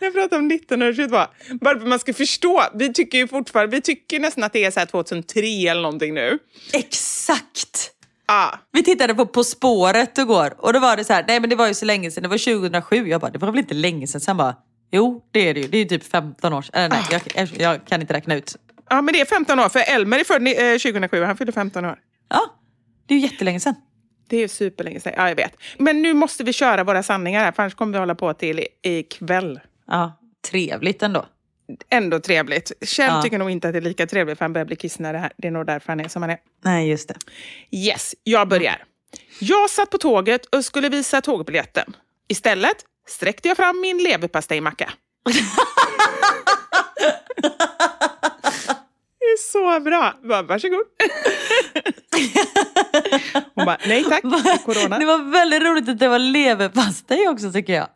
Jag 0.03 0.15
pratar 0.15 0.39
om 0.39 0.51
1922. 0.51 1.17
Bara 1.61 1.75
för 1.75 1.83
att 1.83 1.89
man 1.89 1.99
ska 1.99 2.15
förstå. 2.15 2.63
Vi 2.75 2.93
tycker 2.93 3.19
ju 3.19 3.29
fortfarande, 3.29 3.77
vi 3.77 3.83
tycker 3.83 4.21
nästan 4.21 4.45
att 4.45 4.53
det 4.53 4.65
är 4.65 4.71
så 4.71 4.79
här 4.81 4.87
2003 4.87 5.41
eller 5.47 5.83
någonting 5.83 6.15
nu. 6.15 6.39
Exakt! 6.73 7.91
Ja. 8.27 8.59
Vi 8.73 8.83
tittade 8.83 9.15
på 9.15 9.27
På 9.27 9.45
spåret 9.45 10.19
igår 10.19 10.55
och 10.59 10.73
då 10.73 10.79
var 10.79 10.97
det 10.97 11.05
så 11.05 11.13
här, 11.13 11.25
nej 11.29 11.41
men 11.41 11.51
det 11.51 11.57
var 11.57 11.67
ju 11.69 11.75
så 11.75 11.85
länge 11.85 12.11
sedan, 12.11 12.23
det 12.23 12.29
var 12.29 12.39
2007. 12.39 13.09
Jag 13.09 13.21
bara, 13.21 13.31
det 13.31 13.39
var 13.39 13.51
väl 13.51 13.59
inte 13.59 13.75
länge 13.75 14.07
sedan? 14.07 14.21
Sen 14.21 14.37
bara, 14.37 14.57
jo 14.91 15.23
det 15.31 15.49
är 15.49 15.55
det 15.55 15.61
ju. 15.61 15.69
Det 15.69 15.77
är 15.77 15.83
ju 15.83 15.89
typ 15.89 16.05
15 16.05 16.53
år 16.53 16.63
sedan. 16.63 16.71
Eller 16.75 16.89
nej, 16.89 17.05
jag, 17.11 17.23
jag, 17.35 17.49
jag 17.61 17.87
kan 17.87 18.01
inte 18.01 18.15
räkna 18.15 18.35
ut. 18.35 18.57
Ja, 18.91 19.03
men 19.03 19.15
det 19.15 19.21
är 19.21 19.25
15 19.25 19.59
år. 19.61 19.69
För 19.69 19.81
Elmer 19.87 20.19
är 20.19 20.25
född 20.25 20.47
eh, 20.47 20.53
2007 20.79 21.23
han 21.23 21.37
fyllde 21.37 21.53
15 21.53 21.85
år. 21.85 21.99
Ja, 22.29 22.41
det 23.07 23.15
är 23.15 23.19
ju 23.19 23.25
jättelänge 23.27 23.61
sedan. 23.61 23.75
Det 24.29 24.37
är 24.37 24.49
superlänge 24.49 25.01
sedan. 25.01 25.13
Ja, 25.17 25.29
jag 25.29 25.37
vet. 25.37 25.53
Men 25.79 26.03
nu 26.03 26.15
måste 26.15 26.45
vi 26.45 26.53
köra 26.53 26.85
våra 26.85 27.03
sanningar 27.03 27.45
här, 27.45 27.53
för 27.53 27.63
annars 27.63 27.75
kommer 27.75 27.93
vi 27.93 27.99
hålla 27.99 28.15
på 28.15 28.35
till 28.35 28.59
i- 28.61 28.69
ikväll. 28.83 29.61
Ja, 29.87 30.13
trevligt 30.51 31.03
ändå. 31.03 31.27
Ändå 31.91 32.21
trevligt. 32.21 32.73
Kjell 32.83 33.11
Ja. 33.15 33.23
tycker 33.23 33.39
nog 33.39 33.51
inte 33.51 33.69
att 33.69 33.75
det 33.75 33.79
är 33.79 33.83
lika 33.83 34.07
trevligt 34.07 34.39
för 34.39 34.45
han 34.45 34.53
börjar 34.53 34.65
bli 34.67 34.77
kissnödig 34.77 35.19
här. 35.19 35.33
Det 35.37 35.47
är 35.49 35.53
nog 35.53 35.67
därför 35.67 35.89
han 35.89 36.01
är 36.01 36.09
som 36.09 36.23
han 36.23 36.31
är. 36.31 36.39
Nej, 36.65 36.89
just 36.91 37.09
det. 37.09 37.15
Yes, 37.71 38.15
jag 38.25 38.49
börjar. 38.49 38.85
Jag 39.41 39.71
satt 39.71 39.91
på 39.91 39.99
tåget 39.99 40.45
och 40.47 40.65
skulle 40.65 40.89
visa 40.89 41.21
tågbiljetten. 41.21 41.97
Istället 42.29 42.77
sträckte 43.09 43.49
jag 43.49 43.57
fram 43.57 43.81
min 43.81 43.99
leverpastejmacka. 44.03 44.91
Är 49.31 49.39
så 49.53 49.81
bra. 49.81 50.15
Bara, 50.23 50.43
varsågod. 50.43 50.83
Hon 53.55 53.65
bara, 53.65 53.79
nej 53.87 54.05
tack, 54.05 54.23
corona. 54.65 54.99
Det 54.99 55.05
var 55.05 55.33
väldigt 55.33 55.63
roligt 55.63 55.89
att 55.89 55.99
det 55.99 56.09
var 56.09 56.19
leverpastej 56.19 57.29
också 57.29 57.53
tycker 57.53 57.73
jag. 57.73 57.89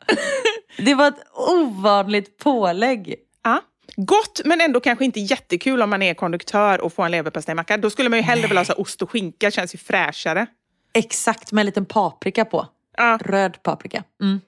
Det 0.78 0.94
var 0.94 1.08
ett 1.08 1.24
ovanligt 1.32 2.38
pålägg. 2.38 3.14
Ja. 3.44 3.60
Gott, 3.96 4.40
men 4.44 4.60
ändå 4.60 4.80
kanske 4.80 5.04
inte 5.04 5.20
jättekul 5.20 5.82
om 5.82 5.90
man 5.90 6.02
är 6.02 6.14
konduktör 6.14 6.80
och 6.80 6.92
får 6.92 7.04
en 7.04 7.10
leverpastejmacka. 7.10 7.76
Då 7.76 7.90
skulle 7.90 8.08
man 8.08 8.18
ju 8.18 8.22
hellre 8.22 8.46
vilja 8.46 8.62
ha 8.62 8.74
ost 8.74 9.02
och 9.02 9.10
skinka, 9.10 9.50
känns 9.50 9.74
ju 9.74 9.78
fräschare. 9.78 10.46
Exakt, 10.94 11.52
med 11.52 11.62
en 11.62 11.66
liten 11.66 11.86
paprika 11.86 12.44
på. 12.44 12.66
Ja. 12.96 13.18
Röd 13.22 13.62
paprika. 13.62 14.04
Mm. 14.22 14.40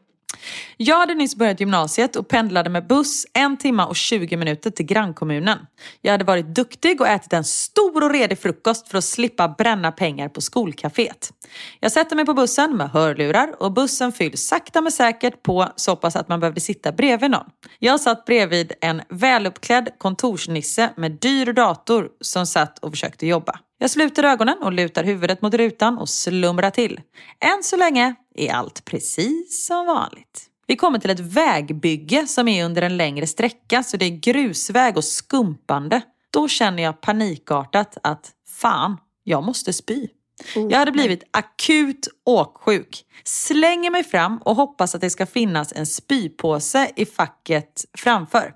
Jag 0.77 0.97
hade 0.97 1.15
nyss 1.15 1.37
börjat 1.37 1.61
gymnasiet 1.61 2.17
och 2.17 2.29
pendlade 2.29 2.71
med 2.71 2.87
buss 2.87 3.27
en 3.33 3.57
timme 3.57 3.83
och 3.83 3.97
20 3.97 4.37
minuter 4.37 4.71
till 4.71 4.87
grannkommunen. 4.87 5.59
Jag 6.01 6.13
hade 6.13 6.25
varit 6.25 6.55
duktig 6.55 7.01
och 7.01 7.09
ätit 7.09 7.33
en 7.33 7.45
stor 7.45 8.05
och 8.05 8.11
redig 8.11 8.39
frukost 8.39 8.89
för 8.89 8.99
att 8.99 9.05
slippa 9.05 9.49
bränna 9.49 9.93
pengar 9.93 10.29
på 10.29 10.41
skolcaféet. 10.41 11.33
Jag 11.81 11.93
sätter 11.93 12.17
mig 12.17 12.27
på 12.27 12.35
bussen 12.35 12.77
med 12.77 12.91
hörlurar 12.91 13.63
och 13.63 13.73
bussen 13.73 14.13
fylls 14.13 14.41
sakta 14.41 14.81
men 14.81 14.93
säkert 14.93 15.43
på 15.43 15.69
så 15.77 15.97
pass 15.97 16.17
att 16.17 16.29
man 16.29 16.41
behövde 16.41 16.61
sitta 16.61 16.93
bredvid 16.93 17.31
någon. 17.31 17.47
Jag 17.79 18.01
satt 18.01 18.25
bredvid 18.25 18.73
en 18.81 19.03
väluppklädd 19.09 19.89
kontorsnisse 19.99 20.91
med 20.97 21.13
dyr 21.13 21.53
dator 21.53 22.09
som 22.21 22.47
satt 22.47 22.79
och 22.79 22.91
försökte 22.91 23.27
jobba. 23.27 23.61
Jag 23.79 23.91
sluter 23.91 24.25
ögonen 24.25 24.63
och 24.63 24.73
lutar 24.73 25.05
huvudet 25.05 25.43
mot 25.43 25.55
rutan 25.55 25.99
och 25.99 26.09
slumrar 26.09 26.71
till. 26.71 27.01
Än 27.41 27.63
så 27.63 27.77
länge 27.77 28.15
är 28.35 28.53
allt 28.53 28.85
precis 28.85 29.67
som 29.67 29.87
vanligt. 29.87 30.47
Vi 30.67 30.77
kommer 30.77 30.99
till 30.99 31.11
ett 31.11 31.21
vägbygge 31.21 32.27
som 32.27 32.49
är 32.49 32.65
under 32.65 32.83
en 32.83 32.97
längre 32.97 33.27
sträcka 33.27 33.83
så 33.83 33.97
det 33.97 34.05
är 34.05 34.21
grusväg 34.21 34.97
och 34.97 35.05
skumpande. 35.05 36.01
Då 36.31 36.49
känner 36.49 36.83
jag 36.83 37.01
panikartat 37.01 37.99
att 38.03 38.31
fan, 38.49 38.97
jag 39.25 39.45
måste 39.45 39.73
spy. 39.73 40.09
Jag 40.55 40.79
hade 40.79 40.93
blivit 40.93 41.23
akut 41.31 42.09
åksjuk. 42.25 43.05
Slänger 43.25 43.91
mig 43.91 44.05
fram 44.05 44.39
och 44.39 44.57
hoppas 44.57 44.95
att 44.95 45.01
det 45.01 45.11
ska 45.11 45.27
finnas 45.27 45.73
en 45.73 45.87
spypåse 45.87 46.91
i 46.97 47.07
facket 47.07 47.85
framför. 47.99 48.55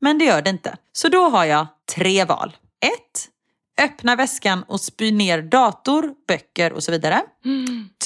Men 0.00 0.18
det 0.18 0.24
gör 0.24 0.42
det 0.42 0.50
inte. 0.50 0.76
Så 0.92 1.08
då 1.08 1.28
har 1.28 1.44
jag 1.44 1.66
tre 1.94 2.24
val. 2.24 2.56
Ett, 2.84 3.28
Öppna 3.82 4.16
väskan 4.16 4.62
och 4.68 4.80
spy 4.80 5.12
ner 5.12 5.42
dator, 5.42 6.14
böcker 6.28 6.72
och 6.72 6.82
så 6.82 6.92
vidare. 6.92 7.22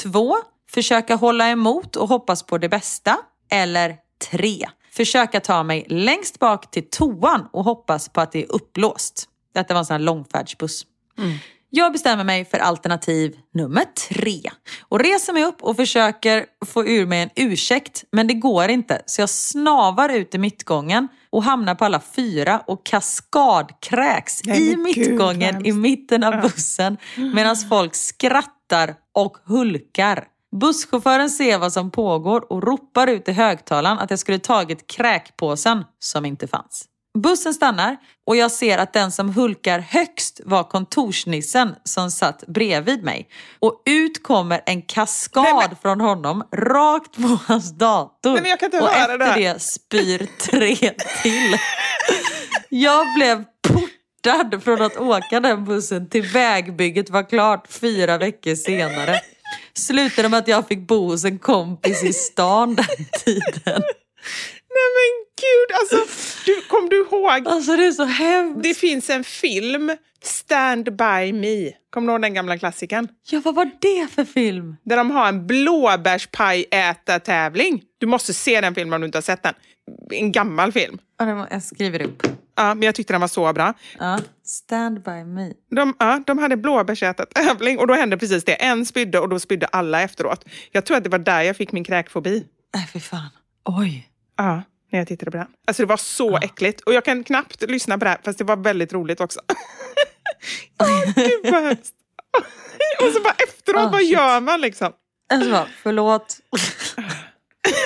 Två, 0.03 0.37
Försöka 0.70 1.14
hålla 1.14 1.51
emot 1.51 1.97
och 1.97 2.09
hoppas 2.09 2.43
på 2.43 2.59
det 2.59 2.68
bästa. 2.68 3.18
Eller 3.51 3.97
tre, 4.31 4.66
Försöka 4.93 5.41
ta 5.41 5.62
mig 5.62 5.87
längst 5.89 6.39
bak 6.39 6.70
till 6.70 6.91
toan 6.91 7.49
och 7.53 7.64
hoppas 7.64 8.09
på 8.09 8.20
att 8.20 8.33
det 8.33 8.43
är 8.43 8.53
upplåst. 8.53 9.29
Detta 9.55 9.74
var 9.74 9.79
en 9.79 9.85
sån 9.85 9.95
här 9.95 9.99
långfärdsbuss. 9.99 10.87
Mm. 11.18 11.39
Jag 11.77 11.93
bestämmer 11.93 12.24
mig 12.24 12.45
för 12.45 12.59
alternativ 12.59 13.37
nummer 13.55 13.85
tre 14.09 14.43
och 14.81 15.01
reser 15.01 15.33
mig 15.33 15.45
upp 15.45 15.62
och 15.62 15.77
försöker 15.77 16.47
få 16.66 16.87
ur 16.87 17.07
mig 17.07 17.22
en 17.22 17.31
ursäkt 17.37 18.05
men 18.12 18.27
det 18.27 18.35
går 18.35 18.68
inte 18.68 19.03
så 19.07 19.22
jag 19.22 19.31
snavar 19.31 20.09
ut 20.09 20.35
i 20.35 20.39
mittgången 20.39 21.09
och 21.31 21.43
hamnar 21.43 21.74
på 21.74 21.85
alla 21.85 22.01
fyra 22.01 22.62
och 22.66 22.87
kaskadkräks 22.87 24.45
Nej, 24.45 24.62
i 24.62 24.68
gud, 24.68 24.79
mittgången 24.79 25.55
vad 25.55 25.66
i 25.66 25.72
mitten 25.72 26.24
av 26.24 26.41
bussen 26.41 26.97
medan 27.35 27.57
folk 27.57 27.95
skrattar 27.95 28.95
och 29.14 29.37
hulkar. 29.45 30.24
Busschauffören 30.61 31.31
ser 31.31 31.59
vad 31.59 31.72
som 31.72 31.91
pågår 31.91 32.53
och 32.53 32.62
ropar 32.62 33.07
ut 33.07 33.29
i 33.29 33.33
högtalaren 33.33 33.99
att 33.99 34.11
jag 34.11 34.18
skulle 34.18 34.39
tagit 34.39 34.87
kräkpåsen 34.87 35.85
som 35.99 36.24
inte 36.24 36.47
fanns. 36.47 36.89
Bussen 37.17 37.55
stannar 37.55 37.97
och 38.27 38.37
jag 38.37 38.51
ser 38.51 38.79
att 38.79 38.93
den 38.93 39.12
som 39.12 39.35
hulkar 39.35 39.79
högst 39.79 40.41
var 40.45 40.64
kontorsnissen 40.64 41.75
som 41.85 42.11
satt 42.11 42.45
bredvid 42.47 43.03
mig. 43.05 43.29
Och 43.59 43.83
ut 43.87 44.23
kommer 44.23 44.61
en 44.67 44.83
kaskad 44.83 45.43
Nej, 45.45 45.67
men- 45.69 45.77
från 45.83 46.01
honom 46.01 46.45
rakt 46.53 47.17
på 47.17 47.39
hans 47.47 47.79
dator. 47.79 48.41
Nej, 48.41 48.53
och 48.53 48.62
efter 48.93 49.19
det 49.19 49.35
det 49.53 49.62
spyr 49.62 50.29
tre 50.41 50.77
till. 51.23 51.57
Jag 52.69 53.07
blev 53.14 53.45
portad 53.69 54.62
från 54.64 54.83
att 54.83 54.97
åka 54.97 55.41
den 55.41 55.64
bussen 55.64 56.09
till 56.09 56.23
vägbygget 56.23 57.11
var 57.11 57.29
klart 57.29 57.69
fyra 57.69 58.19
veckor 58.19 58.55
senare. 58.55 59.21
Slutade 59.75 60.29
med 60.29 60.39
att 60.39 60.49
jag 60.49 60.69
fick 60.69 60.89
bo 60.89 61.09
hos 61.09 61.25
en 61.25 61.39
kompis 61.39 62.05
i 62.05 62.12
stan 62.12 62.75
den 62.75 62.87
tiden. 63.25 63.83
Nej 64.77 64.89
men 64.97 65.11
gud 65.45 65.68
alltså, 65.81 65.99
du, 66.47 66.55
kom 66.68 66.89
du 66.89 66.97
ihåg? 67.01 67.49
Alltså 67.49 67.77
det 67.77 67.87
är 67.87 67.93
så 67.93 68.05
hemskt. 68.05 68.62
Det 68.62 68.74
finns 68.74 69.11
en 69.11 69.24
film, 69.24 69.93
Stand 70.22 70.85
by 70.97 71.33
me. 71.33 71.72
Kommer 71.91 72.07
du 72.07 72.12
ihåg 72.12 72.22
den 72.22 72.35
gamla 72.35 72.59
klassikern? 72.59 73.09
Ja, 73.31 73.41
vad 73.45 73.55
var 73.55 73.70
det 73.81 74.07
för 74.11 74.24
film? 74.24 74.77
Där 74.85 74.97
de 74.97 75.11
har 75.11 75.29
en 75.29 75.47
blåbärspajätartävling. 75.47 77.83
Du 77.99 78.07
måste 78.07 78.35
se 78.35 78.61
den 78.61 78.74
filmen 78.74 78.93
om 78.95 79.01
du 79.01 79.07
inte 79.07 79.18
har 79.18 79.22
sett 79.22 79.43
den. 79.43 79.55
En 80.11 80.33
gammal 80.33 80.72
film. 80.72 80.99
Ja, 81.18 81.47
Jag 81.51 81.62
skriver 81.62 82.03
upp. 82.03 82.22
Ja, 82.57 82.74
men 82.74 82.83
jag 82.83 82.95
tyckte 82.95 83.12
den 83.12 83.20
var 83.20 83.29
så 83.29 83.53
bra. 83.53 83.74
Ja. 83.99 84.18
Stand 84.45 85.03
by 85.03 85.24
me. 85.24 85.53
De, 85.70 85.95
ja, 85.99 86.22
de 86.27 86.39
hade 86.39 86.57
blåbärsätartävling 86.57 87.79
och 87.79 87.87
då 87.87 87.95
hände 87.95 88.18
precis 88.18 88.45
det. 88.45 88.55
En 88.55 88.87
spydde 88.87 89.18
och 89.20 89.29
då 89.29 89.39
spydde 89.41 89.66
alla 89.66 90.03
efteråt. 90.03 90.45
Jag 90.72 90.87
tror 90.87 90.97
att 90.97 91.05
det 91.05 91.11
var 91.11 91.18
där 91.18 91.43
jag 91.43 91.57
fick 91.57 91.72
min 91.72 91.85
kräkfobi. 91.85 92.45
Nej, 92.74 92.89
fy 92.93 93.01
fan. 93.01 93.29
Oj. 93.64 94.09
Ja, 94.37 94.62
när 94.93 94.99
jag 94.99 95.09
tittade 95.09 95.30
på 95.30 95.37
den. 95.37 95.47
Alltså 95.66 95.82
det 95.82 95.87
var 95.87 95.97
så 95.97 96.37
äckligt. 96.39 96.80
Och 96.80 96.95
jag 96.95 97.05
kan 97.05 97.24
knappt 97.24 97.62
lyssna 97.62 97.99
på 97.99 98.05
det 98.05 98.11
här, 98.11 98.18
fast 98.24 98.39
det 98.39 98.45
var 98.45 98.57
väldigt 98.57 98.93
roligt 98.93 99.20
också. 99.20 99.41
Åh, 100.80 101.12
gud 101.16 101.53
vad 101.53 101.62
hemskt. 101.62 101.95
Och 103.07 103.12
så 103.12 103.20
bara 103.22 103.34
efteråt, 103.49 103.82
Ah, 103.82 103.89
vad 103.91 104.01
shit. 104.01 104.11
gör 104.12 104.41
man 104.41 104.61
liksom? 104.61 104.93
Alltså, 105.32 105.51
bara, 105.51 105.68
förlåt. 105.82 106.37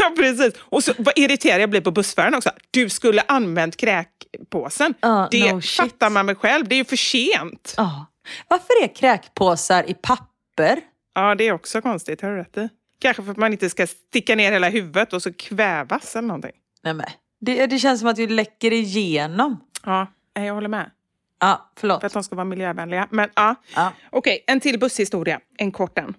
Ja, 0.01 0.12
precis. 0.16 0.55
Och 0.61 0.84
så 0.84 0.92
vad 0.98 1.18
irriterad 1.18 1.61
jag 1.61 1.70
blir 1.70 1.80
på 1.80 1.90
bussföraren 1.90 2.34
också. 2.34 2.51
Du 2.70 2.88
skulle 2.88 3.22
använt 3.28 3.76
kräkpåsen. 3.76 4.94
Ja, 5.01 5.28
det 5.30 5.53
no 5.53 5.61
fattar 5.61 6.11
man 6.11 6.26
med 6.26 6.38
själv. 6.38 6.68
Det 6.68 6.74
är 6.74 6.78
ju 6.78 6.84
för 6.84 6.96
sent. 6.96 7.74
Ja. 7.76 8.07
Varför 8.48 8.82
är 8.84 8.94
kräkpåsar 8.94 9.90
i 9.90 9.94
papper? 9.94 10.80
Ja, 11.14 11.34
det 11.34 11.48
är 11.48 11.53
också 11.53 11.82
konstigt. 11.82 12.20
Har 12.22 12.30
du 12.30 12.36
rätt 12.36 12.57
i. 12.57 12.68
Kanske 13.01 13.22
för 13.22 13.30
att 13.30 13.36
man 13.36 13.53
inte 13.53 13.70
ska 13.70 13.86
sticka 13.86 14.34
ner 14.34 14.53
hela 14.53 14.68
huvudet 14.68 15.12
och 15.12 15.22
så 15.22 15.32
kvävas 15.32 16.16
eller 16.16 16.28
någonting. 16.28 16.53
Nej, 16.82 16.94
men. 16.94 17.07
Det, 17.40 17.66
det 17.66 17.78
känns 17.78 18.01
som 18.01 18.09
att 18.09 18.18
vi 18.18 18.26
läcker 18.26 18.72
igenom. 18.72 19.57
Ja, 19.84 20.07
jag 20.34 20.55
håller 20.55 20.68
med. 20.68 20.90
Ja, 21.40 21.72
förlåt. 21.76 22.01
För 22.01 22.07
att 22.07 22.12
de 22.12 22.24
ska 22.24 22.36
vara 22.36 22.44
miljövänliga. 22.44 23.09
Men 23.11 23.28
ja. 23.34 23.55
Ja. 23.74 23.92
Okej, 24.11 24.44
en 24.46 24.61
till 24.61 24.78
busshistoria. 24.78 25.40
En 25.59 25.72
kort 25.72 25.98
en. 25.98 26.14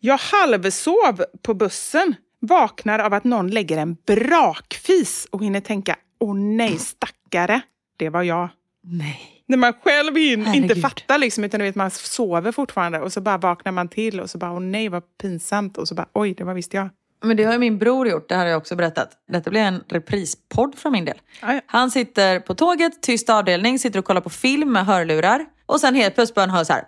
Jag 0.00 0.18
halvsov 0.18 1.24
på 1.42 1.54
bussen. 1.54 2.14
Vaknar 2.40 2.98
av 2.98 3.14
att 3.14 3.24
någon 3.24 3.50
lägger 3.50 3.78
en 3.78 3.96
brakfis 4.06 5.26
och 5.30 5.44
hinner 5.44 5.60
tänka, 5.60 5.96
åh 6.20 6.36
nej, 6.36 6.78
stackare. 6.78 7.60
Det 7.96 8.08
var 8.08 8.22
jag. 8.22 8.48
Nej. 8.82 9.35
När 9.48 9.56
man 9.56 9.72
själv 9.72 10.18
in, 10.18 10.54
inte 10.54 10.76
fattar 10.76 11.18
liksom, 11.18 11.44
utan 11.44 11.60
du 11.60 11.66
vet, 11.66 11.74
man 11.74 11.90
sover 11.90 12.52
fortfarande 12.52 13.00
och 13.00 13.12
så 13.12 13.20
bara 13.20 13.38
vaknar 13.38 13.72
man 13.72 13.88
till 13.88 14.20
och 14.20 14.30
så 14.30 14.38
bara, 14.38 14.52
åh 14.52 14.60
nej 14.60 14.88
vad 14.88 15.02
pinsamt. 15.22 15.78
Och 15.78 15.88
så 15.88 15.94
bara, 15.94 16.08
oj, 16.12 16.34
det 16.34 16.44
var 16.44 16.54
visst 16.54 16.74
jag. 16.74 16.88
Men 17.24 17.36
det 17.36 17.44
har 17.44 17.52
ju 17.52 17.58
min 17.58 17.78
bror 17.78 18.08
gjort, 18.08 18.28
det 18.28 18.34
här 18.34 18.42
har 18.42 18.50
jag 18.50 18.58
också 18.58 18.76
berättat. 18.76 19.10
Detta 19.28 19.50
blir 19.50 19.60
en 19.60 19.84
reprispodd 19.88 20.78
från 20.78 20.92
min 20.92 21.04
del. 21.04 21.20
Ja. 21.40 21.60
Han 21.66 21.90
sitter 21.90 22.40
på 22.40 22.54
tåget, 22.54 23.02
tyst 23.02 23.30
avdelning, 23.30 23.78
sitter 23.78 23.98
och 23.98 24.04
kollar 24.04 24.20
på 24.20 24.30
film 24.30 24.72
med 24.72 24.86
hörlurar. 24.86 25.46
Och 25.66 25.80
sen 25.80 25.94
helt 25.94 26.14
plötsligt 26.14 26.34
börjar 26.34 26.48
han 26.48 26.56
höra 26.56 26.64
så 26.64 26.72
här. 26.72 26.84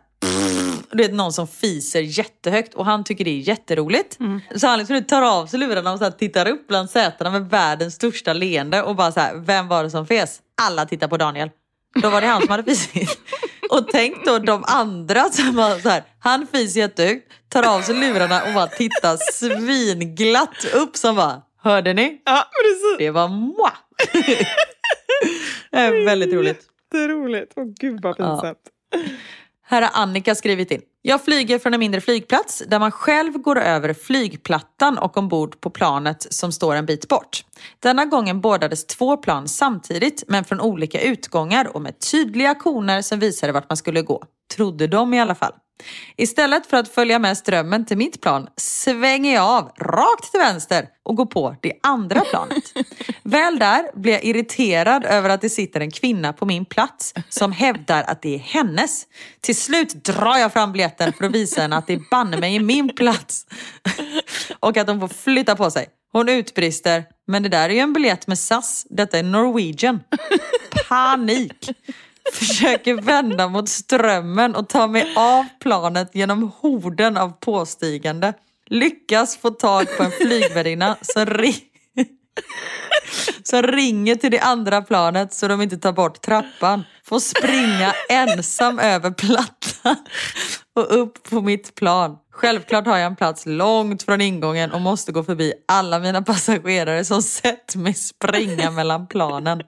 Du 0.91 1.03
vet 1.03 1.13
någon 1.13 1.33
som 1.33 1.49
fiser 1.49 2.01
jättehögt 2.01 2.75
och 2.75 2.85
han 2.85 3.05
tycker 3.05 3.25
det 3.25 3.31
är 3.31 3.49
jätteroligt. 3.49 4.19
Så 4.57 4.67
han 4.67 4.79
liksom 4.79 5.05
tar 5.05 5.23
av 5.23 5.47
sig 5.47 5.61
lurarna 5.61 5.93
och 5.93 5.99
så 5.99 6.11
tittar 6.11 6.49
upp 6.49 6.69
bland 6.69 6.91
sätena 6.91 7.31
med 7.31 7.51
världens 7.51 7.95
största 7.95 8.33
leende 8.33 8.83
och 8.83 8.97
bara 8.97 9.13
så 9.13 9.21
här, 9.21 9.35
vem 9.35 9.69
var 9.69 9.85
det 9.85 9.91
som 9.91 10.07
fes? 10.07 10.41
Alla 10.63 10.87
tittar 10.87 11.09
på 11.09 11.17
Daniel. 11.17 11.51
Då 11.95 12.11
var 12.11 12.21
det 12.21 12.27
han 12.27 12.41
som 12.41 12.51
hade 12.51 12.65
fisit. 12.65 13.19
Och 13.71 13.89
tänk 13.89 14.25
då 14.25 14.39
de 14.39 14.65
andra 14.67 15.25
som 15.25 15.57
var 15.57 15.79
så 15.79 15.89
här, 15.89 16.03
han 16.19 16.47
fiser 16.47 16.81
jättehögt, 16.81 17.33
tar 17.49 17.75
av 17.77 17.83
sig 17.83 17.95
lurarna 17.95 18.43
och 18.45 18.55
bara 18.55 18.67
tittar 18.67 19.17
svinglatt 19.33 20.65
upp 20.75 20.97
som 20.97 21.17
bara, 21.17 21.43
hörde 21.63 21.95
ni? 21.95 22.23
Ja, 22.25 22.45
precis. 22.63 22.99
Det 22.99 23.11
var 23.11 23.29
moi! 23.29 23.71
det 25.71 25.79
är 25.79 26.05
väldigt 26.05 26.35
roligt. 26.35 26.63
Jätteroligt. 26.93 27.53
Åh 27.57 27.65
gud 27.81 28.01
vad 28.03 28.17
pinsamt. 28.17 28.59
Här 29.67 29.83
har 29.83 29.91
Annika 30.03 30.35
skrivit 30.35 30.71
in. 30.71 30.81
Jag 31.09 31.25
flyger 31.25 31.59
från 31.59 31.75
en 31.75 31.81
mindre 31.81 32.01
flygplats 32.01 32.63
där 32.67 32.79
man 32.79 32.91
själv 32.91 33.33
går 33.33 33.59
över 33.59 33.95
flygplattan 33.95 34.99
och 34.99 35.17
ombord 35.17 35.61
på 35.61 35.71
planet 35.71 36.27
som 36.31 36.53
står 36.53 36.75
en 36.75 36.87
bit 36.87 37.09
bort. 37.09 37.45
Denna 37.81 38.05
gången 38.05 38.41
bordades 38.41 38.87
två 38.87 39.17
plan 39.17 39.49
samtidigt 39.49 40.25
men 40.27 40.45
från 40.45 40.61
olika 40.61 41.01
utgångar 41.01 41.77
och 41.77 41.83
med 41.83 41.99
tydliga 41.99 42.55
koner 42.55 43.03
som 43.03 43.19
visade 43.19 43.53
vart 43.53 43.71
man 43.71 43.77
skulle 43.77 44.03
gå. 44.03 44.23
Trodde 44.57 44.87
de 44.87 45.15
i 45.15 45.21
alla 45.21 45.35
fall. 45.35 45.53
Istället 46.17 46.67
för 46.67 46.77
att 46.77 46.89
följa 46.89 47.19
med 47.19 47.39
strömmen 47.39 47.87
till 47.87 47.97
mitt 47.97 48.21
plan 48.21 48.49
svänger 48.57 49.35
jag 49.35 49.45
av 49.45 49.73
rakt 49.79 50.31
till 50.31 50.41
vänster 50.41 50.89
och 51.03 51.17
går 51.17 51.27
på 51.27 51.57
det 51.61 51.73
andra 51.83 52.21
planet. 52.21 52.65
Väl 53.23 53.59
där 53.59 53.99
blir 53.99 54.13
jag 54.13 54.25
irriterad 54.25 55.05
över 55.05 55.29
att 55.29 55.41
det 55.41 55.51
sitter 55.51 55.81
en 55.81 55.91
kvinna 55.91 56.33
på 56.33 56.47
min 56.47 56.65
plats 56.65 57.15
som 57.29 57.53
hävdar 57.53 58.03
att 58.03 58.23
det 58.23 58.35
är 58.35 58.39
hennes. 58.39 59.07
Till 59.41 59.57
slut 59.57 60.05
drar 60.05 60.37
jag 60.37 60.53
fram 60.53 60.73
biljetten 60.73 61.13
för 61.13 61.25
att 61.25 61.33
visa 61.33 61.61
henne 61.61 61.77
att 61.77 61.87
det 61.87 62.11
banne 62.11 62.37
mig 62.37 62.57
är 62.57 62.61
min 62.61 62.95
plats. 62.97 63.47
Och 64.61 64.77
att 64.77 64.89
hon 64.89 65.01
får 65.01 65.09
flytta 65.09 65.57
på 65.57 65.71
sig. 65.71 65.87
Hon 66.13 66.29
utbrister, 66.29 67.05
men 67.27 67.43
det 67.43 67.49
där 67.49 67.69
är 67.69 67.75
ju 67.75 67.81
en 67.81 67.93
biljett 67.93 68.27
med 68.27 68.39
SAS. 68.39 68.87
Detta 68.91 69.19
är 69.19 69.23
Norwegian. 69.23 70.01
Panik. 70.89 71.71
Försöker 72.33 72.95
vända 72.95 73.49
mot 73.49 73.69
strömmen 73.69 74.55
och 74.55 74.69
ta 74.69 74.87
mig 74.87 75.13
av 75.17 75.45
planet 75.61 76.11
genom 76.15 76.53
horden 76.61 77.17
av 77.17 77.29
påstigande. 77.41 78.33
Lyckas 78.67 79.37
få 79.37 79.51
tag 79.51 79.97
på 79.97 80.03
en 80.03 80.11
flygvärdinna 80.11 80.97
som, 81.03 81.27
ri- 81.27 81.63
som 83.43 83.63
ringer 83.63 84.15
till 84.15 84.31
det 84.31 84.41
andra 84.41 84.83
planet 84.83 85.35
så 85.35 85.49
de 85.49 85.63
inte 85.63 85.79
tar 85.79 85.93
bort 85.93 86.21
trappan. 86.21 86.85
Får 87.05 87.21
springa 87.21 87.93
ensam 88.09 88.79
över 88.79 89.11
plattan 89.11 89.97
och 90.75 91.01
upp 91.01 91.31
på 91.31 91.41
mitt 91.41 91.75
plan. 91.75 92.17
Självklart 92.33 92.87
har 92.87 92.99
jag 92.99 93.07
en 93.07 93.17
plats 93.17 93.47
långt 93.47 94.03
från 94.03 94.21
ingången 94.21 94.73
och 94.73 94.81
måste 94.81 95.13
gå 95.13 95.25
förbi 95.25 95.53
alla 95.69 95.99
mina 95.99 96.23
passagerare 96.23 97.05
som 97.05 97.23
sett 97.23 97.77
mig 97.77 97.95
springa 97.95 98.71
mellan 98.71 99.07
planen. 99.07 99.63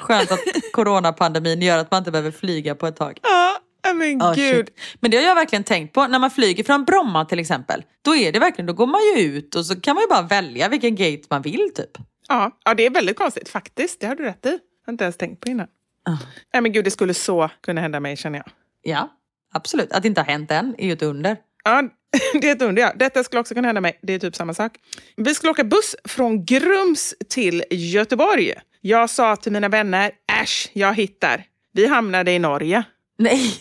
Skönt 0.00 0.32
att 0.32 0.40
coronapandemin 0.72 1.62
gör 1.62 1.78
att 1.78 1.90
man 1.90 1.98
inte 1.98 2.10
behöver 2.10 2.30
flyga 2.30 2.74
på 2.74 2.86
ett 2.86 2.96
tag. 2.96 3.18
Ja, 3.22 3.92
men 3.94 4.18
Ja, 4.18 4.32
gud. 4.36 4.66
shit. 4.66 4.80
Men 5.00 5.10
det 5.10 5.16
har 5.16 5.24
jag 5.24 5.34
verkligen 5.34 5.64
tänkt 5.64 5.94
på. 5.94 6.06
När 6.06 6.18
man 6.18 6.30
flyger 6.30 6.64
från 6.64 6.84
Bromma 6.84 7.24
till 7.24 7.38
exempel. 7.38 7.82
Då 8.02 8.16
är 8.16 8.32
det 8.32 8.38
verkligen, 8.38 8.66
då 8.66 8.72
går 8.72 8.86
man 8.86 9.00
ju 9.16 9.22
ut 9.36 9.54
och 9.54 9.66
så 9.66 9.80
kan 9.80 9.94
man 9.94 10.02
ju 10.02 10.08
bara 10.08 10.22
välja 10.22 10.68
vilken 10.68 10.94
gate 10.94 11.22
man 11.30 11.42
vill 11.42 11.70
typ. 11.74 11.90
Ja, 12.28 12.58
ja, 12.64 12.74
det 12.74 12.86
är 12.86 12.90
väldigt 12.90 13.18
konstigt 13.18 13.48
faktiskt. 13.48 14.00
Det 14.00 14.06
har 14.06 14.14
du 14.14 14.24
rätt 14.24 14.46
i. 14.46 14.48
Jag 14.50 14.58
har 14.86 14.92
inte 14.92 15.04
ens 15.04 15.16
tänkt 15.16 15.40
på 15.40 15.48
innan. 15.48 15.66
Ja. 16.04 16.18
Nej 16.52 16.62
men 16.62 16.72
gud, 16.72 16.84
det 16.84 16.90
skulle 16.90 17.14
så 17.14 17.50
kunna 17.60 17.80
hända 17.80 18.00
mig 18.00 18.16
känner 18.16 18.38
jag. 18.38 18.46
Ja, 18.82 19.08
absolut. 19.54 19.92
Att 19.92 20.02
det 20.02 20.08
inte 20.08 20.20
har 20.20 20.26
hänt 20.26 20.50
än 20.50 20.74
är 20.78 20.86
ju 20.86 20.92
ett 20.92 21.02
under. 21.02 21.36
Ja, 21.64 21.82
det 22.40 22.48
är 22.48 22.52
ett 22.56 22.62
under. 22.62 22.82
Ja. 22.82 22.92
Detta 22.96 23.24
skulle 23.24 23.40
också 23.40 23.54
kunna 23.54 23.68
hända 23.68 23.80
mig. 23.80 23.98
Det 24.02 24.12
är 24.12 24.18
typ 24.18 24.36
samma 24.36 24.54
sak. 24.54 24.72
Vi 25.16 25.34
skulle 25.34 25.50
åka 25.50 25.64
buss 25.64 25.96
från 26.04 26.44
Grums 26.44 27.14
till 27.28 27.64
Göteborg. 27.70 28.54
Jag 28.84 29.10
sa 29.10 29.36
till 29.36 29.52
mina 29.52 29.68
vänner, 29.68 30.10
äsch, 30.42 30.70
jag 30.72 30.94
hittar. 30.94 31.44
Vi 31.72 31.86
hamnade 31.86 32.32
i 32.32 32.38
Norge. 32.38 32.84
Nej. 33.18 33.54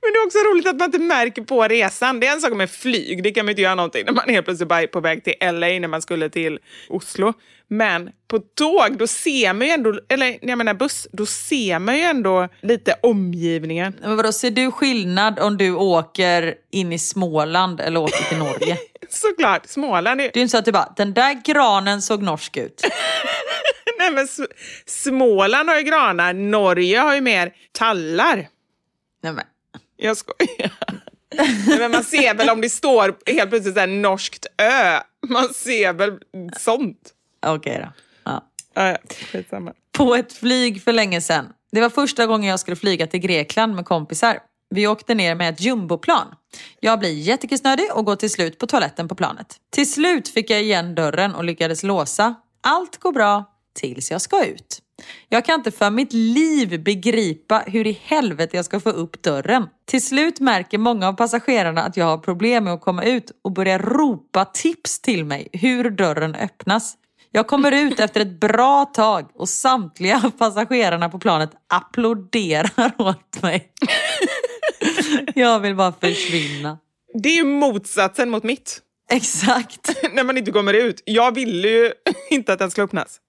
Men 0.00 0.12
det 0.12 0.18
är 0.18 0.26
också 0.26 0.38
roligt 0.38 0.66
att 0.66 0.76
man 0.76 0.86
inte 0.86 0.98
märker 0.98 1.42
på 1.42 1.62
resan. 1.62 2.20
Det 2.20 2.26
är 2.26 2.32
en 2.32 2.40
sak 2.40 2.52
med 2.52 2.70
flyg, 2.70 3.22
det 3.22 3.30
kan 3.30 3.46
man 3.46 3.50
inte 3.50 3.62
göra 3.62 3.74
någonting 3.74 4.04
när 4.06 4.12
man 4.12 4.28
helt 4.28 4.44
plötsligt 4.46 4.68
bara 4.68 4.82
är 4.82 4.86
på 4.86 5.00
väg 5.00 5.24
till 5.24 5.34
LA 5.40 5.66
när 5.66 5.88
man 5.88 6.02
skulle 6.02 6.30
till 6.30 6.58
Oslo. 6.88 7.32
Men 7.68 8.10
på 8.28 8.38
tåg, 8.38 8.98
då 8.98 9.06
ser 9.06 9.52
man 9.52 9.66
ju 9.66 9.72
ändå, 9.72 10.00
eller 10.08 10.38
jag 10.42 10.58
menar 10.58 10.74
buss, 10.74 11.08
då 11.12 11.26
ser 11.26 11.78
man 11.78 11.96
ju 11.96 12.02
ändå 12.02 12.48
lite 12.60 12.94
omgivningen. 13.02 13.94
Men 14.00 14.16
vadå, 14.16 14.32
ser 14.32 14.50
du 14.50 14.70
skillnad 14.70 15.38
om 15.38 15.56
du 15.56 15.74
åker 15.74 16.54
in 16.70 16.92
i 16.92 16.98
Småland 16.98 17.80
eller 17.80 18.00
åker 18.00 18.28
till 18.28 18.38
Norge? 18.38 18.76
Såklart, 19.14 19.66
Småland 19.66 20.20
är... 20.20 20.30
Det 20.34 20.38
är 20.40 20.42
inte 20.42 20.50
så 20.50 20.58
att 20.58 20.64
du 20.64 20.72
bara, 20.72 20.92
den 20.96 21.14
där 21.14 21.42
granen 21.44 22.02
såg 22.02 22.22
norsk 22.22 22.56
ut. 22.56 22.82
Nej, 23.98 24.10
men 24.12 24.24
S- 24.24 24.40
Småland 24.86 25.68
har 25.68 25.76
ju 25.76 25.82
granar, 25.82 26.32
Norge 26.32 26.98
har 26.98 27.14
ju 27.14 27.20
mer 27.20 27.52
tallar. 27.72 28.48
Nej, 29.22 29.32
men. 29.32 29.44
Jag 29.96 30.16
skojar. 30.16 30.72
Nej, 31.66 31.78
men 31.78 31.90
man 31.90 32.04
ser 32.04 32.34
väl 32.34 32.50
om 32.50 32.60
det 32.60 32.70
står 32.70 33.16
helt 33.32 33.50
plötsligt 33.50 33.74
så 33.74 33.80
här 33.80 33.86
norskt 33.86 34.46
ö. 34.62 35.00
Man 35.28 35.54
ser 35.54 35.92
väl 35.92 36.18
sånt. 36.56 37.12
Okej 37.46 37.78
då. 37.84 37.92
Ja. 38.24 38.44
Ja, 38.74 38.96
ja. 39.50 39.72
På 39.92 40.14
ett 40.14 40.32
flyg 40.32 40.82
för 40.82 40.92
länge 40.92 41.20
sedan. 41.20 41.52
Det 41.72 41.80
var 41.80 41.90
första 41.90 42.26
gången 42.26 42.50
jag 42.50 42.60
skulle 42.60 42.76
flyga 42.76 43.06
till 43.06 43.20
Grekland 43.20 43.74
med 43.74 43.84
kompisar. 43.84 44.38
Vi 44.70 44.86
åkte 44.86 45.14
ner 45.14 45.34
med 45.34 45.48
ett 45.54 45.60
jumboplan. 45.60 46.34
Jag 46.80 46.98
blir 46.98 47.12
jättekissnödig 47.12 47.86
och 47.94 48.04
går 48.04 48.16
till 48.16 48.30
slut 48.30 48.58
på 48.58 48.66
toaletten 48.66 49.08
på 49.08 49.14
planet. 49.14 49.56
Till 49.70 49.92
slut 49.92 50.28
fick 50.28 50.50
jag 50.50 50.62
igen 50.62 50.94
dörren 50.94 51.34
och 51.34 51.44
lyckades 51.44 51.82
låsa. 51.82 52.34
Allt 52.62 52.96
går 52.98 53.12
bra 53.12 53.44
tills 53.80 54.10
jag 54.10 54.20
ska 54.20 54.44
ut. 54.44 54.82
Jag 55.28 55.44
kan 55.44 55.54
inte 55.54 55.70
för 55.70 55.90
mitt 55.90 56.12
liv 56.12 56.82
begripa 56.82 57.62
hur 57.66 57.86
i 57.86 58.00
helvete 58.02 58.56
jag 58.56 58.64
ska 58.64 58.80
få 58.80 58.90
upp 58.90 59.22
dörren. 59.22 59.66
Till 59.86 60.06
slut 60.06 60.40
märker 60.40 60.78
många 60.78 61.08
av 61.08 61.12
passagerarna 61.12 61.82
att 61.82 61.96
jag 61.96 62.04
har 62.04 62.18
problem 62.18 62.64
med 62.64 62.72
att 62.72 62.80
komma 62.80 63.04
ut 63.04 63.30
och 63.44 63.52
börjar 63.52 63.78
ropa 63.78 64.44
tips 64.44 65.00
till 65.00 65.24
mig 65.24 65.48
hur 65.52 65.90
dörren 65.90 66.34
öppnas. 66.34 66.94
Jag 67.30 67.46
kommer 67.46 67.72
ut 67.72 68.00
efter 68.00 68.20
ett 68.20 68.40
bra 68.40 68.84
tag 68.84 69.30
och 69.34 69.48
samtliga 69.48 70.32
passagerarna 70.38 71.08
på 71.08 71.18
planet 71.18 71.50
applåderar 71.66 72.92
åt 72.98 73.42
mig. 73.42 73.72
Jag 75.34 75.60
vill 75.60 75.76
bara 75.76 75.92
försvinna. 76.00 76.78
Det 77.14 77.28
är 77.28 77.36
ju 77.36 77.44
motsatsen 77.44 78.30
mot 78.30 78.42
mitt. 78.42 78.82
Exakt. 79.10 79.90
när 80.12 80.24
man 80.24 80.38
inte 80.38 80.52
kommer 80.52 80.74
ut. 80.74 81.02
Jag 81.04 81.34
ville 81.34 81.68
ju 81.68 81.92
inte 82.30 82.52
att 82.52 82.58
den 82.58 82.70
skulle 82.70 82.84
öppnas. 82.84 83.20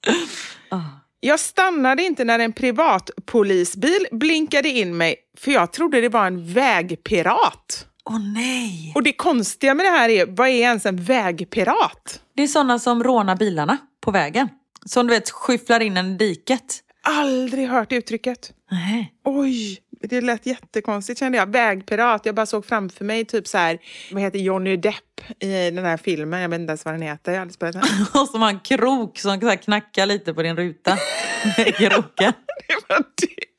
Jag 1.19 1.39
stannade 1.39 2.03
inte 2.03 2.23
när 2.23 2.39
en 2.39 2.53
privatpolisbil 2.53 4.07
blinkade 4.11 4.69
in 4.69 4.97
mig 4.97 5.15
för 5.37 5.51
jag 5.51 5.73
trodde 5.73 6.01
det 6.01 6.09
var 6.09 6.27
en 6.27 6.53
vägpirat. 6.53 7.85
Åh 8.05 8.19
nej. 8.33 8.91
Och 8.95 9.03
det 9.03 9.13
konstiga 9.13 9.73
med 9.73 9.85
det 9.85 9.89
här 9.89 10.09
är, 10.09 10.25
vad 10.25 10.47
är 10.47 10.53
ens 10.53 10.85
en 10.85 11.03
vägpirat? 11.03 12.21
Det 12.35 12.43
är 12.43 12.47
sådana 12.47 12.79
som 12.79 13.03
rånar 13.03 13.35
bilarna 13.35 13.77
på 14.01 14.11
vägen. 14.11 14.49
Som 14.85 15.07
du 15.07 15.13
vet 15.13 15.29
skyfflar 15.29 15.79
in 15.79 15.97
en 15.97 16.13
i 16.13 16.17
diket. 16.17 16.79
Aldrig 17.03 17.67
hört 17.67 17.91
uttrycket. 17.91 18.51
Nej. 18.71 19.13
Oj, 19.25 19.79
det 19.99 20.21
lät 20.21 20.45
jättekonstigt 20.45 21.19
kände 21.19 21.37
jag. 21.37 21.51
Vägpirat, 21.51 22.25
jag 22.25 22.35
bara 22.35 22.45
såg 22.45 22.65
framför 22.65 23.05
mig 23.05 23.25
typ 23.25 23.47
så 23.47 23.57
här, 23.57 23.79
vad 24.11 24.21
heter 24.21 24.39
Johnny 24.39 24.77
Depp 24.77 24.95
i 25.39 25.71
den 25.71 25.85
här 25.85 25.97
filmen, 25.97 26.41
jag 26.41 26.49
vet 26.49 26.59
inte 26.59 26.71
ens 26.71 26.85
vad 26.85 26.93
den 26.93 27.01
heter. 27.01 27.31
Jag 27.31 27.37
har 27.37 27.41
aldrig 27.41 27.55
spelat 27.55 27.73
den. 27.73 27.83
Och 28.21 28.27
som 28.27 28.41
har 28.41 28.49
en 28.49 28.59
krok 28.59 29.19
som 29.19 29.41
så 29.41 29.57
knackar 29.57 30.05
lite 30.05 30.33
på 30.33 30.43
din 30.43 30.55
ruta. 30.55 30.97
Kroken. 31.77 32.33
Det 32.67 32.89
var 32.89 32.97
det. 32.97 33.49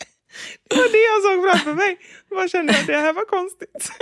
Det 0.68 0.76
var 0.76 0.92
det 0.92 1.04
jag 1.04 1.22
såg 1.22 1.50
framför 1.50 1.74
mig. 1.74 1.98
Jag 2.28 2.36
bara 2.38 2.48
kände 2.48 2.72
att 2.72 2.86
det 2.86 2.96
här 2.96 3.12
var 3.12 3.24
konstigt. 3.24 3.92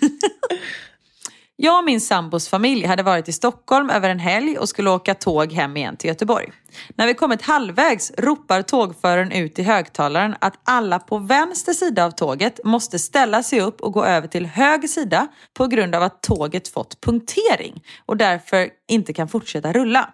Jag 1.58 1.78
och 1.78 1.84
min 1.84 2.00
sambos 2.00 2.48
familj 2.48 2.86
hade 2.86 3.02
varit 3.02 3.28
i 3.28 3.32
Stockholm 3.32 3.90
över 3.90 4.10
en 4.10 4.18
helg 4.18 4.58
och 4.58 4.68
skulle 4.68 4.90
åka 4.90 5.14
tåg 5.14 5.52
hem 5.52 5.76
igen 5.76 5.96
till 5.96 6.08
Göteborg. 6.08 6.52
När 6.94 7.06
vi 7.06 7.14
kommit 7.14 7.42
halvvägs 7.42 8.12
ropar 8.18 8.62
tågföraren 8.62 9.32
ut 9.32 9.58
i 9.58 9.62
högtalaren 9.62 10.36
att 10.40 10.54
alla 10.64 10.98
på 10.98 11.18
vänster 11.18 11.72
sida 11.72 12.04
av 12.04 12.10
tåget 12.10 12.60
måste 12.64 12.98
ställa 12.98 13.42
sig 13.42 13.60
upp 13.60 13.80
och 13.80 13.92
gå 13.92 14.04
över 14.04 14.28
till 14.28 14.46
höger 14.46 14.88
sida 14.88 15.28
på 15.54 15.66
grund 15.66 15.94
av 15.94 16.02
att 16.02 16.22
tåget 16.22 16.68
fått 16.68 17.00
punktering 17.00 17.82
och 18.06 18.16
därför 18.16 18.68
inte 18.88 19.12
kan 19.12 19.28
fortsätta 19.28 19.72
rulla. 19.72 20.10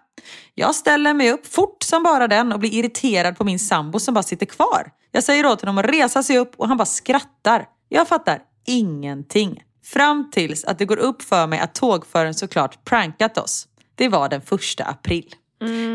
Jag 0.55 0.75
ställer 0.75 1.15
mig 1.15 1.33
upp 1.33 1.47
fort 1.55 1.83
som 1.83 2.03
bara 2.03 2.29
den 2.29 2.53
och 2.53 2.59
blir 2.59 2.75
irriterad 2.75 3.39
på 3.39 3.45
min 3.45 3.59
sambo 3.59 4.01
som 4.01 4.15
bara 4.15 4.23
sitter 4.23 4.47
kvar. 4.47 4.91
Jag 5.13 5.25
säger 5.25 5.47
åt 5.47 5.61
honom 5.61 5.79
att 5.79 5.85
resa 5.85 6.23
sig 6.23 6.39
upp 6.39 6.53
och 6.57 6.69
han 6.69 6.77
bara 6.77 6.87
skrattar. 6.87 7.67
Jag 7.89 8.09
fattar 8.09 8.39
ingenting. 8.67 9.63
Fram 9.85 10.31
tills 10.31 10.65
att 10.65 10.79
det 10.79 10.85
går 10.85 10.99
upp 10.99 11.23
för 11.23 11.47
mig 11.47 11.59
att 11.59 11.75
tågföraren 11.75 12.35
såklart 12.35 12.85
prankat 12.85 13.39
oss. 13.39 13.69
Det 13.95 14.09
var 14.09 14.29
den 14.29 14.41
första 14.41 14.85
april. 14.85 15.35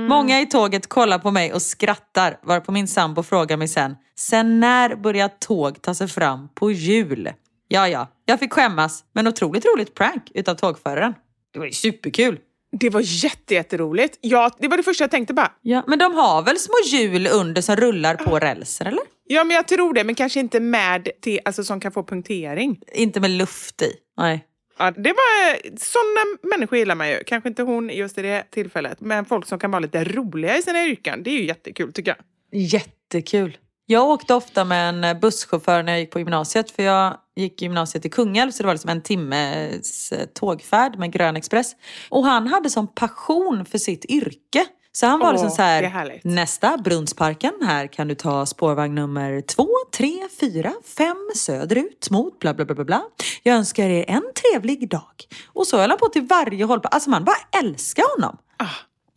Många 0.08 0.42
i 0.42 0.46
tåget 0.46 0.88
kollar 0.88 1.20
på 1.20 1.32
mig 1.32 1.54
och 1.54 1.62
skrattar 1.62 2.40
varpå 2.44 2.72
min 2.72 2.88
sambo 2.88 3.24
frågar 3.24 3.58
mig 3.58 3.68
sen, 3.68 3.96
sen 4.16 4.60
när 4.60 4.96
börjar 4.96 5.28
tåg 5.40 5.82
ta 5.82 5.94
sig 5.94 6.08
fram 6.08 6.50
på 6.56 6.72
jul? 6.72 7.34
Ja, 7.68 7.88
ja, 7.88 8.08
jag 8.26 8.40
fick 8.40 8.54
skämmas, 8.54 9.04
men 9.14 9.28
otroligt 9.28 9.66
roligt 9.66 9.96
prank 9.96 10.32
utav 10.34 10.56
tågföraren. 10.56 11.14
Det 11.54 11.60
var 11.60 11.66
ju 11.66 11.72
superkul. 11.72 12.40
Det 12.80 12.90
var 12.90 13.02
jätte, 13.04 13.54
jätteroligt. 13.54 14.18
Ja, 14.22 14.52
det 14.60 14.68
var 14.68 14.78
det 14.78 14.84
första 14.84 15.04
jag 15.04 15.12
tänkte 15.12 15.34
bara. 15.34 15.52
Ja, 15.62 15.84
men 15.88 16.00
de 16.00 16.14
har 16.14 16.42
väl 16.44 16.60
små 16.60 16.76
hjul 16.86 17.28
under 17.28 17.62
som 17.62 17.76
rullar 17.76 18.16
på 18.16 18.40
rälsen, 18.40 18.88
eller? 18.88 19.02
Ja, 19.28 19.44
men 19.44 19.56
jag 19.56 19.68
tror 19.68 19.94
det, 19.94 20.04
men 20.04 20.16
kanske 20.16 20.40
inte 20.40 20.60
med 20.60 21.10
till, 21.22 21.40
alltså, 21.46 21.64
som 21.64 21.80
kan 21.80 21.92
få 21.92 22.04
punktering. 22.04 22.80
Inte 22.94 23.20
med 23.20 23.30
luft 23.30 23.82
i. 23.82 23.94
Nej. 24.18 24.46
Ja, 24.80 24.92
det 24.92 25.14
var, 25.14 25.56
sådana 25.80 26.38
människor 26.56 26.78
gillar 26.78 26.96
man 26.96 27.10
ju. 27.10 27.24
Kanske 27.24 27.50
inte 27.50 27.64
hon 27.64 27.90
just 27.90 28.18
i 28.18 28.22
det 28.22 28.44
tillfället, 28.52 29.02
men 29.02 29.26
folk 29.26 29.48
som 29.48 29.60
kan 29.60 29.72
vara 29.72 29.80
lite 29.80 30.04
roliga 30.04 30.58
i 30.58 30.62
sina 30.62 30.86
yrken. 30.86 31.24
Det 31.24 31.30
är 31.30 31.34
ju 31.34 31.46
jättekul 31.46 31.94
tycker 31.94 32.16
jag. 32.16 32.62
Jättekul. 32.62 33.58
Jag 33.90 34.10
åkte 34.10 34.34
ofta 34.34 34.66
med 34.66 35.06
en 35.06 35.20
busschaufför 35.20 35.84
när 35.84 35.92
jag 35.92 36.00
gick 36.00 36.12
på 36.12 36.20
gymnasiet. 36.20 36.72
För 36.72 36.84
jag 36.84 37.18
gick 37.36 37.62
gymnasiet 37.62 38.06
i 38.06 38.10
Kungälv 38.10 38.52
så 38.52 38.64
det 38.64 38.68
var 38.68 38.74
liksom 38.74 38.90
en 38.90 39.02
timmes 39.02 40.12
eh, 40.12 40.26
tågfärd 40.26 41.00
med 41.00 41.12
Grön 41.12 41.36
Express. 41.36 41.72
Och 42.10 42.26
han 42.26 42.48
hade 42.48 42.70
sån 42.70 42.88
passion 42.88 43.66
för 43.66 43.78
sitt 43.78 44.06
yrke. 44.06 44.66
Så 44.92 45.06
han 45.06 45.20
var 45.20 45.28
Åh, 45.28 45.34
liksom 45.34 45.50
så 45.50 45.62
här, 45.62 46.22
nästa 46.24 46.78
Brunnsparken, 46.78 47.54
här 47.62 47.88
kan 47.88 48.08
du 48.08 48.16
ta 48.16 48.46
spårvagn 48.46 48.96
nummer 48.96 49.42
två, 49.42 49.68
tre, 49.94 50.28
fyra, 50.40 50.74
fem 50.98 51.30
söderut 51.36 52.10
mot 52.10 52.40
bla 52.40 52.54
bla 52.54 52.66
bla 52.66 52.76
bla 52.76 52.86
bla. 52.86 53.04
Jag 53.44 53.56
önskar 53.56 53.90
er 53.90 54.06
en 54.08 54.24
trevlig 54.36 54.90
dag. 54.90 55.26
Och 55.48 55.68
så 55.68 55.78
höll 55.78 55.90
han 55.90 56.00
på 56.00 56.08
till 56.08 56.26
varje 56.26 56.66
hållplats. 56.66 56.94
Alltså 56.94 57.10
man 57.10 57.24
bara 57.24 57.62
älskar 57.64 58.16
honom. 58.18 58.38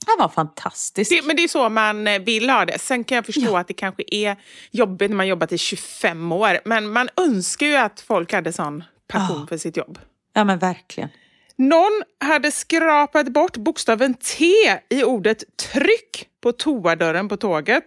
Han 0.07 0.19
var 0.19 0.29
fantastisk. 0.29 1.13
Ah. 1.13 1.17
Det, 1.17 1.23
men 1.27 1.37
det 1.37 1.45
är 1.45 1.49
så 1.49 1.69
man 1.69 2.07
eh, 2.09 2.19
vill 2.23 2.51
ha 2.51 2.65
det. 2.65 2.79
Sen 2.79 3.05
kan 3.05 3.17
jag 3.17 3.27
förstå 3.27 3.57
att 3.57 3.69
det 3.69 3.75
kanske 3.75 4.03
är 4.07 4.37
jobbigt 4.71 5.11
när 5.11 5.17
man 5.17 5.27
jobbat 5.29 5.53
i 5.53 5.59
25 5.59 6.33
år. 6.33 6.59
Men 6.65 6.93
man 6.93 7.09
önskar 7.17 7.67
ju 7.67 7.77
att 7.77 8.01
folk 8.01 8.33
hade 8.33 8.53
sån 8.53 8.85
passion 9.09 9.41
Ja. 9.41 9.47
för 9.47 9.57
sitt 9.57 9.77
jobb. 9.77 9.99
Ja 10.33 10.45
men 10.45 10.59
verkligen. 10.59 11.09
Någon 11.57 12.03
hade 12.21 12.51
skrapat 12.53 13.29
bort 13.29 13.57
bokstaven 13.57 14.15
T 14.15 14.45
i 14.89 15.05
ordet 15.05 15.45
tryck 15.73 16.29
på 16.43 16.53
toadörren 16.53 17.29
på 17.29 17.37
tåget. 17.37 17.85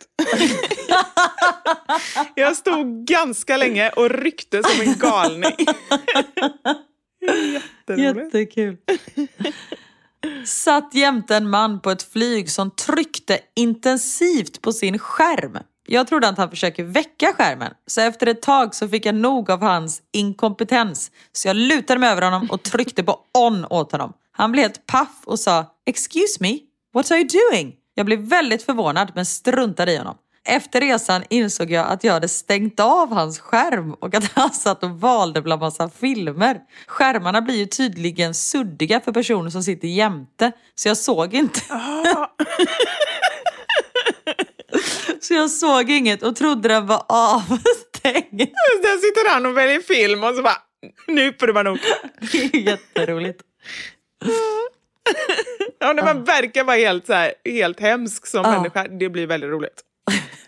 jag 2.36 2.57
stod 2.57 3.05
ganska 3.05 3.57
länge 3.57 3.89
och 3.89 4.09
ryckte 4.09 4.64
som 4.64 4.82
en 4.82 4.93
galning. 4.99 5.51
Jättekul. 7.97 8.78
Satt 10.45 10.93
jämte 10.93 11.36
en 11.36 11.49
man 11.49 11.80
på 11.80 11.91
ett 11.91 12.03
flyg 12.03 12.51
som 12.51 12.71
tryckte 12.71 13.39
intensivt 13.55 14.61
på 14.61 14.71
sin 14.71 14.99
skärm. 14.99 15.57
Jag 15.88 16.07
trodde 16.07 16.28
att 16.28 16.38
han 16.38 16.49
försöker 16.49 16.84
väcka 16.84 17.34
skärmen, 17.34 17.74
så 17.88 18.01
efter 18.01 18.28
ett 18.28 18.41
tag 18.41 18.76
så 18.76 18.88
fick 18.88 19.05
jag 19.05 19.15
nog 19.15 19.51
av 19.51 19.61
hans 19.61 20.01
inkompetens. 20.11 21.11
Så 21.32 21.47
jag 21.47 21.55
lutade 21.55 21.99
mig 21.99 22.09
över 22.09 22.21
honom 22.21 22.47
och 22.51 22.63
tryckte 22.63 23.03
på 23.03 23.19
on 23.34 23.65
åt 23.65 23.91
honom. 23.91 24.13
Han 24.32 24.51
blev 24.51 24.63
helt 24.63 24.86
paff 24.86 25.21
och 25.26 25.39
sa 25.39 25.65
“Excuse 25.86 26.38
me, 26.39 26.59
what 26.93 27.11
are 27.11 27.19
you 27.19 27.28
doing?” 27.28 27.76
Jag 27.95 28.05
blev 28.05 28.19
väldigt 28.19 28.63
förvånad 28.63 29.11
men 29.15 29.26
struntade 29.26 29.91
i 29.91 29.97
honom. 29.97 30.15
Efter 30.46 30.82
resan 30.82 31.24
insåg 31.30 31.72
jag 31.72 31.88
att 31.88 32.04
jag 32.04 32.14
hade 32.14 32.28
stängt 32.30 32.80
av 32.80 33.14
hans 33.14 33.39
skärm 33.39 33.94
och 33.94 34.16
att 34.16 34.32
han 34.34 34.52
satt 34.52 34.84
och 34.84 34.89
valde 34.89 35.41
bland 35.41 35.62
massa 35.62 35.89
filmer. 35.89 36.60
Skärmarna 36.88 37.41
blir 37.41 37.56
ju 37.56 37.66
tydligen 37.66 38.34
suddiga 38.34 39.00
för 39.02 39.12
personer 39.12 39.50
som 39.50 39.64
sitter 39.64 39.88
jämte, 39.88 40.52
så 40.76 40.88
jag 40.88 40.98
såg 40.98 41.34
inte. 41.34 41.60
så 45.22 45.34
jag 45.34 45.52
såg 45.52 45.89
inget 45.89 46.24
och 46.24 46.36
trodde 46.36 46.70
den 46.70 46.88
var 46.88 47.06
avstängd. 47.10 48.39
Där 48.82 48.98
sitter 48.98 49.30
han 49.34 49.46
och 49.46 49.58
väljer 49.58 49.80
film 49.80 50.24
och 50.24 50.36
så 50.36 50.41
bara, 50.41 50.58
nu 51.08 51.34
får 51.39 51.48
det 51.48 51.54
vara 51.54 51.64
nog. 51.64 51.80
Det 52.32 52.38
är 52.54 52.56
jätteroligt. 52.60 53.41
Ja, 55.80 55.94
när 55.94 56.04
man 56.04 56.24
verkar 56.24 56.64
vara 56.64 56.78
helt, 56.78 57.06
så 57.06 57.14
här, 57.14 57.34
helt 57.46 57.80
hemsk 57.80 58.28
som 58.28 58.41
Ja. 58.44 58.52
människa, 58.52 58.88
det 58.88 59.10
blir 59.10 59.28
väldigt 59.28 59.50
roligt. 59.50 59.82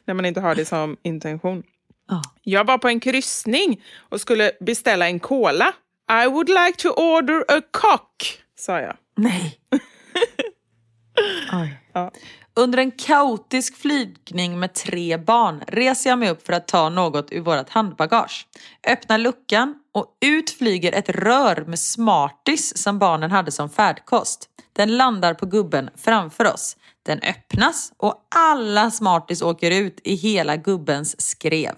När 0.05 0.13
man 0.13 0.25
inte 0.25 0.41
har 0.41 0.55
det 0.55 0.65
som 0.65 0.97
intention. 1.03 1.63
Ja. 2.07 2.21
Jag 2.43 2.65
var 2.65 2.77
på 2.77 2.87
en 2.87 2.99
kryssning 2.99 3.83
och 4.09 4.21
skulle 4.21 4.51
beställa 4.59 5.07
en 5.07 5.19
cola. 5.19 5.73
I 6.23 6.27
would 6.27 6.49
like 6.49 6.73
to 6.77 6.89
order 6.89 7.45
a 7.47 7.61
cock, 7.71 8.41
sa 8.55 8.79
jag. 8.79 8.97
Nej. 9.15 9.59
Ja. 11.93 12.11
Under 12.53 12.77
en 12.77 12.91
kaotisk 12.91 13.77
flygning 13.77 14.59
med 14.59 14.73
tre 14.73 15.17
barn 15.17 15.63
reser 15.67 16.09
jag 16.09 16.19
mig 16.19 16.29
upp 16.29 16.45
för 16.45 16.53
att 16.53 16.67
ta 16.67 16.89
något 16.89 17.31
ur 17.31 17.41
vårt 17.41 17.69
handbagage. 17.69 18.47
Öppnar 18.87 19.17
luckan 19.17 19.75
och 19.93 20.17
ut 20.25 20.49
flyger 20.49 20.91
ett 20.91 21.09
rör 21.09 21.65
med 21.67 21.79
Smarties 21.79 22.77
som 22.77 22.99
barnen 22.99 23.31
hade 23.31 23.51
som 23.51 23.69
färdkost. 23.69 24.49
Den 24.73 24.97
landar 24.97 25.33
på 25.33 25.45
gubben 25.45 25.89
framför 25.95 26.53
oss. 26.53 26.77
Den 27.05 27.19
öppnas 27.19 27.93
och 27.97 28.27
alla 28.35 28.91
Smarties 28.91 29.41
åker 29.41 29.71
ut 29.71 29.99
i 30.03 30.15
hela 30.15 30.55
gubbens 30.55 31.21
skrev. 31.21 31.73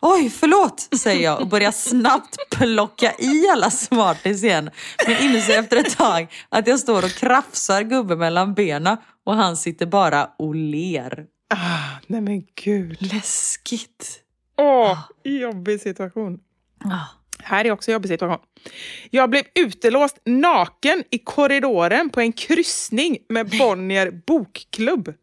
Oj, 0.00 0.30
förlåt, 0.30 0.88
säger 1.00 1.24
jag 1.24 1.40
och 1.40 1.48
börjar 1.48 1.70
snabbt 1.70 2.36
plocka 2.50 3.12
i 3.18 3.48
alla 3.48 3.70
Smarties 3.70 4.44
igen. 4.44 4.70
Men 5.06 5.22
inser 5.22 5.58
efter 5.58 5.76
ett 5.76 5.96
tag 5.96 6.32
att 6.48 6.66
jag 6.66 6.78
står 6.80 7.04
och 7.04 7.10
krafsar 7.10 7.82
gubben 7.82 8.18
mellan 8.18 8.54
benen 8.54 8.96
och 9.24 9.34
han 9.34 9.56
sitter 9.56 9.86
bara 9.86 10.30
och 10.38 10.54
ler. 10.54 11.26
Ah, 11.54 11.98
nej 12.06 12.20
men 12.20 12.42
gud. 12.64 13.12
Läskigt. 13.12 14.20
Åh, 14.58 14.98
jobbig 15.24 15.80
situation. 15.80 16.38
Ah. 16.84 17.21
Här 17.42 17.64
är 17.64 17.70
också 17.70 17.90
en 17.90 17.92
jobbig 17.92 18.08
situation. 18.08 18.38
Jag 19.10 19.30
blev 19.30 19.42
utelåst 19.54 20.18
naken 20.24 21.04
i 21.10 21.18
korridoren 21.18 22.10
på 22.10 22.20
en 22.20 22.32
kryssning 22.32 23.18
med 23.28 23.50
Bonnier 23.58 24.10
bokklubb. 24.26 25.14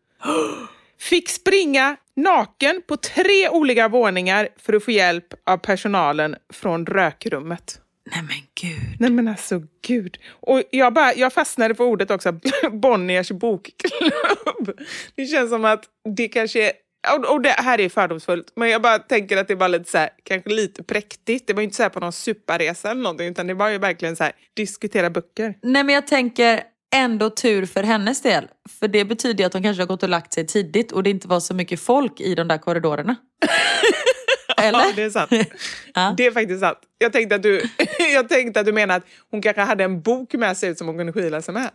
Fick 0.99 1.29
springa 1.29 1.95
naken 2.15 2.81
på 2.87 2.97
tre 2.97 3.49
olika 3.49 3.87
våningar 3.87 4.49
för 4.57 4.73
att 4.73 4.83
få 4.83 4.91
hjälp 4.91 5.33
av 5.43 5.57
personalen 5.57 6.35
från 6.53 6.85
rökrummet. 6.85 7.81
Nej 8.11 8.21
men 8.21 8.37
gud. 8.61 8.99
Nej 8.99 9.09
men 9.09 9.27
alltså 9.27 9.61
gud. 9.87 10.17
Och 10.29 10.63
jag, 10.71 10.93
bara, 10.93 11.13
jag 11.13 11.33
fastnade 11.33 11.75
på 11.75 11.83
ordet 11.83 12.11
också, 12.11 12.31
Bonniers 12.71 13.31
bokklubb. 13.31 14.79
Det 15.15 15.25
känns 15.25 15.49
som 15.49 15.65
att 15.65 15.83
det 16.15 16.27
kanske 16.27 16.67
är 16.67 16.71
och, 17.07 17.33
och 17.33 17.41
det 17.41 17.49
här 17.49 17.79
är 17.79 17.89
fördomsfullt, 17.89 18.51
men 18.55 18.69
jag 18.69 18.81
bara 18.81 18.99
tänker 18.99 19.37
att 19.37 19.47
det 19.47 19.55
var 19.55 19.69
lite 19.69 19.91
så 19.91 19.97
här, 19.97 20.09
kanske 20.23 20.49
lite 20.49 20.83
präktigt. 20.83 21.47
Det 21.47 21.53
var 21.53 21.61
ju 21.61 21.63
inte 21.63 21.75
så 21.75 21.83
här 21.83 21.89
på 21.89 21.99
någon 21.99 22.13
superresa 22.13 22.91
eller 22.91 23.01
någonting, 23.01 23.27
utan 23.27 23.47
det 23.47 23.53
var 23.53 23.69
ju 23.69 23.77
verkligen 23.77 24.15
så 24.15 24.23
här, 24.23 24.33
diskutera 24.55 25.09
böcker. 25.09 25.53
Nej 25.61 25.83
men 25.83 25.95
jag 25.95 26.07
tänker 26.07 26.63
ändå 26.95 27.29
tur 27.29 27.65
för 27.65 27.83
hennes 27.83 28.21
del. 28.21 28.47
För 28.79 28.87
det 28.87 29.05
betyder 29.05 29.43
ju 29.43 29.45
att 29.45 29.53
hon 29.53 29.63
kanske 29.63 29.81
har 29.81 29.87
gått 29.87 30.03
och 30.03 30.09
lagt 30.09 30.33
sig 30.33 30.47
tidigt 30.47 30.91
och 30.91 31.03
det 31.03 31.09
inte 31.09 31.27
var 31.27 31.39
så 31.39 31.53
mycket 31.53 31.79
folk 31.79 32.21
i 32.21 32.35
de 32.35 32.47
där 32.47 32.57
korridorerna. 32.57 33.15
Eller? 34.57 34.79
Ja, 34.79 34.91
det 34.95 35.03
är 35.03 35.09
sant. 35.09 35.31
Ja. 35.93 36.13
Det 36.17 36.25
är 36.25 36.31
faktiskt 36.31 36.59
sant. 36.59 36.77
Jag 36.97 37.13
tänkte, 37.13 37.35
att 37.35 37.43
du, 37.43 37.61
jag 38.13 38.29
tänkte 38.29 38.59
att 38.59 38.65
du 38.65 38.73
menar 38.73 38.97
att 38.97 39.05
hon 39.31 39.41
kanske 39.41 39.61
hade 39.61 39.83
en 39.83 40.01
bok 40.01 40.33
med 40.33 40.57
sig 40.57 40.69
ut 40.69 40.77
som 40.77 40.87
hon 40.87 40.97
kunde 40.97 41.13
skilläsa 41.13 41.51
med. 41.51 41.69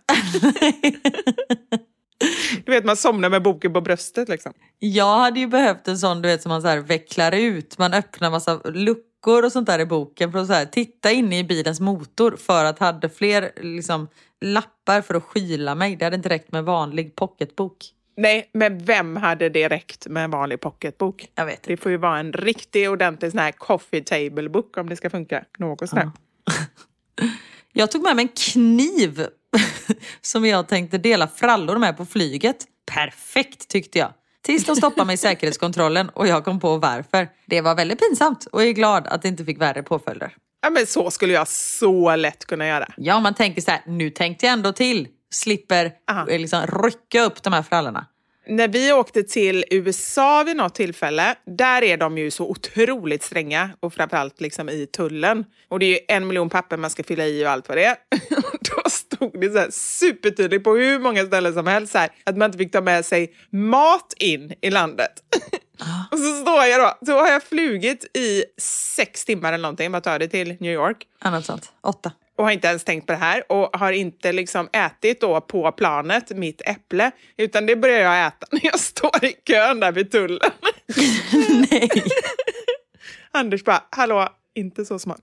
Du 2.65 2.73
vet, 2.73 2.85
man 2.85 2.97
somnar 2.97 3.31
med 3.31 3.43
boken 3.43 3.73
på 3.73 3.81
bröstet 3.81 4.28
liksom. 4.28 4.53
Jag 4.78 5.19
hade 5.19 5.41
ju 5.41 5.47
behövt 5.47 5.89
en 5.89 5.99
sån 5.99 6.23
du 6.23 6.28
vet 6.28 6.43
som 6.43 6.51
man 6.51 6.62
så 6.62 6.69
här 6.69 6.78
vecklar 6.78 7.32
ut. 7.32 7.78
Man 7.78 7.95
öppnar 7.95 8.31
massa 8.31 8.61
luckor 8.65 9.45
och 9.45 9.53
sånt 9.53 9.66
där 9.66 9.78
i 9.78 9.86
boken 9.86 10.32
för 10.32 10.39
att 10.39 10.47
så 10.47 10.53
här, 10.53 10.66
titta 10.66 11.12
inne 11.12 11.39
i 11.39 11.45
bilens 11.45 11.81
motor 11.81 12.36
för 12.36 12.65
att 12.65 12.78
hade 12.78 13.09
fler 13.09 13.51
liksom, 13.61 14.09
lappar 14.41 15.01
för 15.01 15.15
att 15.15 15.23
skyla 15.23 15.74
mig. 15.74 15.97
Det 15.97 16.05
hade 16.05 16.16
inte 16.16 16.28
räckt 16.28 16.53
med 16.53 16.65
vanlig 16.65 17.15
pocketbok. 17.16 17.77
Nej, 18.16 18.51
men 18.53 18.85
vem 18.85 19.16
hade 19.16 19.49
det 19.49 19.69
räckt 19.69 20.07
med 20.07 20.24
en 20.24 20.31
vanlig 20.31 20.61
pocketbok? 20.61 21.28
Jag 21.35 21.47
vet 21.47 21.62
Det 21.62 21.77
får 21.77 21.91
ju 21.91 21.97
vara 21.97 22.19
en 22.19 22.32
riktig 22.32 22.91
ordentlig 22.91 23.31
sån 23.31 23.41
här 23.41 23.53
coffee 23.53 24.01
table 24.01 24.49
book 24.49 24.77
om 24.77 24.89
det 24.89 24.97
ska 24.97 25.11
funka. 25.11 25.45
Något 25.59 25.89
sånt 25.89 26.03
där. 26.03 26.11
Jag 27.73 27.91
tog 27.91 28.03
med 28.03 28.16
mig 28.16 28.23
en 28.23 28.53
kniv 28.53 29.27
som 30.20 30.47
jag 30.47 30.68
tänkte 30.68 30.98
dela 30.98 31.28
frallor 31.28 31.78
med 31.78 31.97
på 31.97 32.06
flyget. 32.06 32.56
Perfekt 32.93 33.68
tyckte 33.68 33.98
jag. 33.98 34.12
Tills 34.43 34.64
de 34.64 34.76
stoppade 34.76 35.06
mig 35.06 35.14
i 35.14 35.16
säkerhetskontrollen 35.16 36.09
och 36.09 36.26
jag 36.26 36.44
kom 36.44 36.60
på 36.60 36.76
varför. 36.76 37.28
Det 37.47 37.60
var 37.60 37.74
väldigt 37.74 38.01
pinsamt 38.01 38.47
och 38.52 38.62
jag 38.62 38.68
är 38.68 38.72
glad 38.72 39.06
att 39.06 39.22
det 39.22 39.28
inte 39.28 39.44
fick 39.44 39.60
värre 39.60 39.82
påföljder. 39.82 40.36
Ja, 40.62 40.70
men 40.70 40.86
så 40.86 41.10
skulle 41.10 41.32
jag 41.32 41.48
så 41.48 42.16
lätt 42.16 42.44
kunna 42.44 42.66
göra. 42.66 42.89
Ja, 42.97 43.20
man 43.20 43.35
tänker 43.35 43.62
så 43.62 43.70
här, 43.70 43.81
nu 43.86 44.10
tänkte 44.10 44.47
jag 44.47 44.52
ändå 44.52 44.72
till. 44.72 45.09
Slipper 45.31 45.93
Aha. 46.10 46.28
eh, 46.28 46.39
liksom 46.39 46.66
rycka 46.66 47.22
upp 47.22 47.43
de 47.43 47.52
här 47.52 47.62
frallorna. 47.62 48.06
När 48.47 48.68
vi 48.68 48.93
åkte 48.93 49.22
till 49.22 49.64
USA 49.70 50.43
vid 50.43 50.56
något 50.56 50.74
tillfälle, 50.74 51.35
där 51.47 51.82
är 51.82 51.97
de 51.97 52.18
ju 52.18 52.31
så 52.31 52.51
otroligt 52.51 53.22
stränga 53.22 53.70
och 53.81 53.94
framförallt 53.94 54.40
liksom 54.40 54.68
i 54.68 54.86
tullen. 54.86 55.44
Och 55.68 55.78
det 55.78 55.86
är 55.86 55.90
ju 55.90 55.98
en 56.09 56.26
miljon 56.26 56.51
papper 56.51 56.76
man 56.76 56.90
ska 56.90 57.05
fylla 57.05 57.26
i 57.26 57.44
och 57.44 57.51
allt 57.51 57.68
vad 57.68 57.78
det 57.78 57.85
är. 57.85 57.97
Stod 59.28 59.40
det 59.40 59.51
så 59.51 59.59
här 59.59 59.70
supertydligt 59.70 60.64
på 60.64 60.74
hur 60.74 60.98
många 60.98 61.26
ställen 61.26 61.55
som 61.55 61.66
helst 61.66 61.94
här, 61.94 62.10
att 62.24 62.36
man 62.36 62.46
inte 62.46 62.59
fick 62.59 62.72
ta 62.72 62.80
med 62.80 63.05
sig 63.06 63.34
mat 63.51 64.14
in 64.18 64.55
i 64.60 64.70
landet. 64.70 65.12
Och 66.10 66.18
så 66.18 66.40
står 66.42 66.64
jag 66.64 66.80
då, 66.80 67.06
så 67.06 67.12
har 67.18 67.28
jag 67.28 67.42
flugit 67.42 68.16
i 68.16 68.44
sex 68.96 69.24
timmar 69.24 69.52
eller 69.52 69.62
någonting, 69.62 69.92
vad 69.92 70.02
tar 70.02 70.18
det 70.18 70.28
till 70.28 70.56
New 70.60 70.72
York? 70.72 71.06
Annat 71.18 71.44
sånt. 71.44 71.72
Åtta. 71.80 72.12
och 72.38 72.44
har 72.44 72.51
inte 72.51 72.68
ens 72.68 72.84
tänkt 72.84 73.06
på 73.06 73.12
det 73.12 73.18
här 73.18 73.52
och 73.52 73.76
har 73.76 73.92
inte 73.92 74.32
liksom 74.32 74.68
ätit 74.72 75.20
då 75.20 75.40
på 75.40 75.72
planet 75.72 76.30
mitt 76.30 76.62
äpple 76.66 77.10
utan 77.36 77.66
det 77.66 77.76
börjar 77.76 78.01
jag 78.01 78.26
äta 78.26 78.46
när 78.52 78.64
jag 78.64 78.80
står 78.80 79.24
i 79.24 79.32
kön 79.32 79.80
där 79.80 79.92
vid 79.92 80.10
tullen. 80.10 80.51
Nej. 81.70 81.90
Anders 83.32 83.64
bara, 83.64 83.82
hallå, 83.90 84.28
inte 84.55 84.84
så 84.84 84.98
smart. 84.98 85.22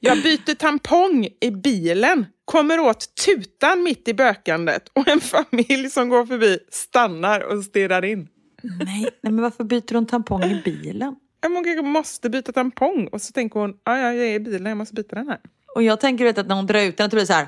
Jag 0.00 0.22
byter 0.22 0.54
tampong 0.54 1.28
i 1.40 1.50
bilen, 1.50 2.26
kommer 2.52 2.80
åt 2.80 3.14
tutan 3.24 3.82
mitt 3.82 4.08
i 4.08 4.14
bökandet 4.14 4.88
och 4.92 5.08
en 5.08 5.20
familj 5.20 5.90
som 5.90 6.08
går 6.08 6.26
förbi 6.26 6.58
stannar 6.70 7.40
och 7.40 7.64
stirrar 7.64 8.04
in. 8.04 8.28
Nej. 8.62 9.02
Nej, 9.02 9.32
men 9.32 9.42
varför 9.42 9.64
byter 9.64 9.94
hon 9.94 10.06
tampong 10.06 10.42
i 10.42 10.62
bilen? 10.64 11.16
Hon 11.42 11.64
kanske 11.64 11.82
måste 11.82 12.30
byta 12.30 12.52
tampong 12.52 13.08
och 13.12 13.22
så 13.22 13.32
tänker 13.32 13.60
hon, 13.60 13.74
ja, 13.84 13.98
ja, 13.98 14.12
jag 14.12 14.26
är 14.26 14.34
i 14.34 14.40
bilen, 14.40 14.66
jag 14.66 14.76
måste 14.76 14.94
byta 14.94 15.16
den 15.16 15.28
här. 15.28 15.40
Och 15.74 15.82
jag 15.82 16.00
tänker 16.00 16.24
vet, 16.24 16.38
att 16.38 16.46
när 16.46 16.54
hon 16.54 16.66
drar 16.66 16.80
ut 16.80 16.96
den 16.96 17.04
att 17.04 17.10
det 17.10 17.16
blir 17.16 17.26
så 17.26 17.32
här. 17.32 17.46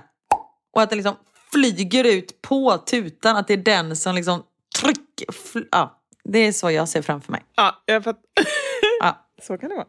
Och 0.72 0.82
att 0.82 0.90
det 0.90 0.96
liksom 0.96 1.16
flyger 1.52 2.04
ut 2.04 2.42
på 2.42 2.78
tutan. 2.78 3.36
Att 3.36 3.48
det 3.48 3.54
är 3.54 3.58
den 3.58 3.96
som 3.96 4.14
liksom 4.14 4.42
trycker. 4.80 5.26
Ja, 5.70 6.02
det 6.24 6.38
är 6.38 6.52
så 6.52 6.70
jag 6.70 6.88
ser 6.88 7.02
framför 7.02 7.32
mig. 7.32 7.42
Ja, 7.56 7.82
jag 7.86 8.04
fatt... 8.04 8.20
Ja. 9.00 9.28
så 9.42 9.58
kan 9.58 9.68
det 9.68 9.76
vara. 9.76 9.86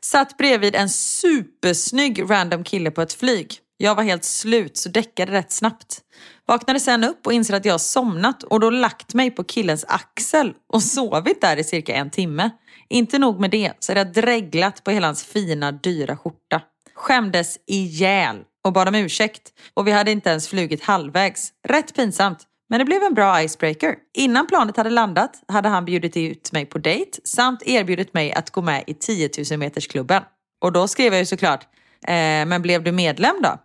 Satt 0.00 0.36
bredvid 0.36 0.74
en 0.74 0.88
supersnygg 0.88 2.30
random 2.30 2.64
kille 2.64 2.90
på 2.90 3.02
ett 3.02 3.12
flyg. 3.12 3.60
Jag 3.76 3.94
var 3.94 4.02
helt 4.02 4.24
slut 4.24 4.76
så 4.76 4.88
däckade 4.88 5.32
rätt 5.32 5.52
snabbt. 5.52 6.00
Vaknade 6.46 6.80
sen 6.80 7.04
upp 7.04 7.26
och 7.26 7.32
inser 7.32 7.54
att 7.54 7.64
jag 7.64 7.80
somnat 7.80 8.42
och 8.42 8.60
då 8.60 8.70
lagt 8.70 9.14
mig 9.14 9.30
på 9.30 9.44
killens 9.44 9.84
axel 9.88 10.52
och 10.72 10.82
sovit 10.82 11.40
där 11.40 11.56
i 11.56 11.64
cirka 11.64 11.94
en 11.94 12.10
timme. 12.10 12.50
Inte 12.88 13.18
nog 13.18 13.40
med 13.40 13.50
det 13.50 13.72
så 13.78 13.92
hade 13.92 14.00
jag 14.00 14.12
dreglat 14.12 14.84
på 14.84 14.90
hela 14.90 15.06
hans 15.06 15.24
fina 15.24 15.72
dyra 15.72 16.16
skjorta. 16.16 16.62
Skämdes 16.94 17.58
ihjäl 17.66 18.36
och 18.64 18.72
bad 18.72 18.88
om 18.88 18.94
ursäkt 18.94 19.52
och 19.74 19.86
vi 19.86 19.92
hade 19.92 20.10
inte 20.10 20.30
ens 20.30 20.48
flugit 20.48 20.84
halvvägs. 20.84 21.52
Rätt 21.68 21.94
pinsamt. 21.94 22.38
Men 22.70 22.78
det 22.78 22.84
blev 22.84 23.02
en 23.02 23.14
bra 23.14 23.42
icebreaker. 23.42 23.96
Innan 24.14 24.46
planet 24.46 24.76
hade 24.76 24.90
landat 24.90 25.42
hade 25.48 25.68
han 25.68 25.84
bjudit 25.84 26.16
ut 26.16 26.52
mig 26.52 26.66
på 26.66 26.78
dejt 26.78 27.18
samt 27.24 27.62
erbjudit 27.66 28.14
mig 28.14 28.32
att 28.32 28.50
gå 28.50 28.62
med 28.62 28.84
i 28.86 28.94
10 28.94 29.30
000 29.50 29.58
metersklubben. 29.58 30.22
Och 30.60 30.72
då 30.72 30.88
skrev 30.88 31.12
jag 31.12 31.20
ju 31.20 31.26
såklart, 31.26 31.62
eh, 32.06 32.46
men 32.46 32.62
blev 32.62 32.82
du 32.82 32.92
medlem 32.92 33.36
då? 33.42 33.58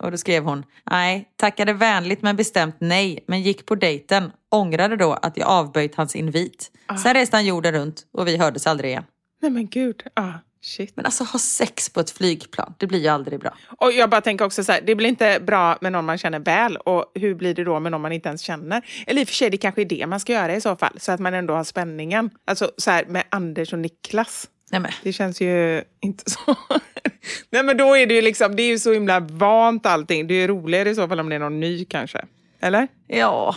Och 0.00 0.10
då 0.10 0.16
skrev 0.16 0.44
hon, 0.44 0.64
nej, 0.90 1.28
tackade 1.36 1.72
vänligt 1.72 2.22
men 2.22 2.36
bestämt 2.36 2.76
nej, 2.78 3.24
men 3.26 3.42
gick 3.42 3.66
på 3.66 3.74
dejten. 3.74 4.32
Ångrade 4.50 4.96
då 4.96 5.12
att 5.12 5.36
jag 5.36 5.48
avböjt 5.48 5.94
hans 5.94 6.16
invit. 6.16 6.70
Sen 7.02 7.14
reste 7.14 7.36
han 7.36 7.46
jorden 7.46 7.74
runt 7.74 8.06
och 8.12 8.28
vi 8.28 8.36
hördes 8.36 8.66
aldrig 8.66 8.90
igen. 8.90 9.04
Nej 9.42 9.50
men 9.50 9.68
gud, 9.68 10.02
ah, 10.14 10.32
shit. 10.62 10.96
Men 10.96 11.04
alltså 11.04 11.24
ha 11.24 11.38
sex 11.38 11.90
på 11.90 12.00
ett 12.00 12.10
flygplan, 12.10 12.74
det 12.78 12.86
blir 12.86 12.98
ju 12.98 13.08
aldrig 13.08 13.40
bra. 13.40 13.54
Och 13.78 13.92
jag 13.92 14.10
bara 14.10 14.20
tänker 14.20 14.44
också 14.44 14.64
så 14.64 14.72
här, 14.72 14.80
det 14.80 14.94
blir 14.94 15.08
inte 15.08 15.40
bra 15.40 15.78
med 15.80 15.92
någon 15.92 16.04
man 16.04 16.18
känner 16.18 16.38
väl 16.38 16.76
och 16.76 17.12
hur 17.14 17.34
blir 17.34 17.54
det 17.54 17.64
då 17.64 17.80
med 17.80 17.92
någon 17.92 18.00
man 18.00 18.12
inte 18.12 18.28
ens 18.28 18.42
känner? 18.42 18.82
Eller 19.06 19.20
i 19.20 19.24
och 19.24 19.28
för 19.28 19.34
sig, 19.34 19.50
det 19.50 19.56
kanske 19.56 19.80
är 19.80 19.84
det 19.84 20.06
man 20.06 20.20
ska 20.20 20.32
göra 20.32 20.56
i 20.56 20.60
så 20.60 20.76
fall, 20.76 21.00
så 21.00 21.12
att 21.12 21.20
man 21.20 21.34
ändå 21.34 21.54
har 21.54 21.64
spänningen. 21.64 22.30
Alltså 22.44 22.70
så 22.76 22.90
här 22.90 23.04
med 23.04 23.24
Anders 23.28 23.72
och 23.72 23.78
Niklas. 23.78 24.48
Nej 24.70 24.80
men, 24.80 24.92
Det 25.02 25.12
känns 25.12 25.40
ju 25.40 25.84
inte 26.00 26.30
så... 26.30 26.56
Nej 27.50 27.62
men 27.62 27.76
då 27.76 27.96
är 27.96 28.06
det 28.06 28.14
ju 28.14 28.22
liksom, 28.22 28.56
det 28.56 28.62
är 28.62 28.68
ju 28.68 28.78
så 28.78 28.92
himla 28.92 29.20
vant 29.20 29.86
allting. 29.86 30.26
Det 30.26 30.34
är 30.34 30.40
ju 30.40 30.46
roligare 30.46 30.90
i 30.90 30.94
så 30.94 31.08
fall 31.08 31.20
om 31.20 31.28
det 31.28 31.34
är 31.34 31.38
någon 31.38 31.60
ny 31.60 31.84
kanske. 31.84 32.24
Eller? 32.60 32.88
ja. 33.06 33.56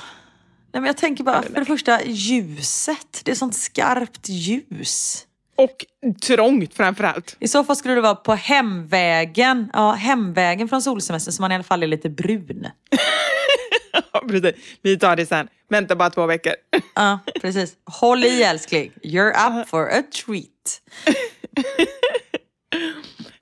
Nej 0.74 0.82
men 0.82 0.88
jag 0.88 0.98
tänker 0.98 1.24
bara, 1.24 1.42
för 1.42 1.60
det 1.60 1.66
första 1.66 2.04
ljuset. 2.04 3.22
Det 3.24 3.32
är 3.32 3.36
sånt 3.36 3.56
skarpt 3.56 4.30
ljus. 4.30 5.26
Och 5.56 5.86
trångt 6.22 6.74
framför 6.74 7.04
allt. 7.04 7.36
I 7.40 7.48
så 7.48 7.64
fall 7.64 7.76
skulle 7.76 7.96
det 7.96 8.02
vara 8.02 8.16
på 8.16 8.34
hemvägen, 8.34 9.70
ja 9.74 9.92
hemvägen 9.92 10.70
från 10.70 10.82
solsemestern 10.82 11.32
så 11.32 11.42
man 11.42 11.52
i 11.52 11.56
alla 11.56 11.64
fall 11.64 11.84
är 11.84 11.88
lite 11.88 12.10
brun. 12.10 12.68
Ja, 14.14 14.24
precis. 14.28 14.56
Vi 14.82 15.00
tar 15.00 15.16
det 15.16 15.26
sen. 15.26 15.48
Vänta 15.72 15.96
bara 15.96 16.10
två 16.10 16.26
veckor. 16.26 16.54
Ja, 16.96 17.20
precis. 17.42 17.74
Håll 17.86 18.24
i 18.24 18.44
älskling. 18.44 18.92
You're 19.04 19.62
up 19.62 19.70
for 19.70 19.90
a 19.90 20.04
treat. 20.26 20.82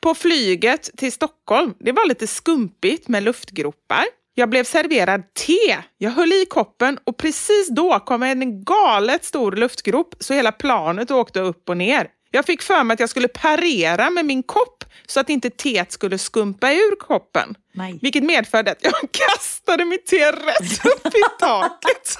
På 0.01 0.15
flyget 0.15 0.89
till 0.97 1.11
Stockholm, 1.11 1.73
det 1.79 1.91
var 1.91 2.07
lite 2.07 2.27
skumpigt 2.27 3.07
med 3.07 3.23
luftgropar. 3.23 4.05
Jag 4.33 4.49
blev 4.49 4.63
serverad 4.63 5.33
te. 5.33 5.77
Jag 5.97 6.11
höll 6.11 6.33
i 6.33 6.45
koppen 6.49 6.99
och 7.03 7.17
precis 7.17 7.69
då 7.69 7.99
kom 7.99 8.23
en 8.23 8.63
galet 8.63 9.25
stor 9.25 9.51
luftgrop 9.51 10.15
så 10.19 10.33
hela 10.33 10.51
planet 10.51 11.11
åkte 11.11 11.39
upp 11.39 11.69
och 11.69 11.77
ner. 11.77 12.07
Jag 12.31 12.45
fick 12.45 12.61
för 12.61 12.83
mig 12.83 12.93
att 12.93 12.99
jag 12.99 13.09
skulle 13.09 13.27
parera 13.27 14.09
med 14.09 14.25
min 14.25 14.43
kopp 14.43 14.83
så 15.07 15.19
att 15.19 15.29
inte 15.29 15.49
teet 15.49 15.91
skulle 15.91 16.17
skumpa 16.17 16.71
ur 16.71 16.95
koppen. 16.95 17.55
Nej. 17.71 17.99
Vilket 18.01 18.23
medförde 18.23 18.71
att 18.71 18.83
jag 18.83 18.93
kastade 19.11 19.85
mitt 19.85 20.05
te 20.05 20.31
rätt 20.31 20.85
upp 20.85 21.07
i 21.15 21.23
taket. 21.39 22.17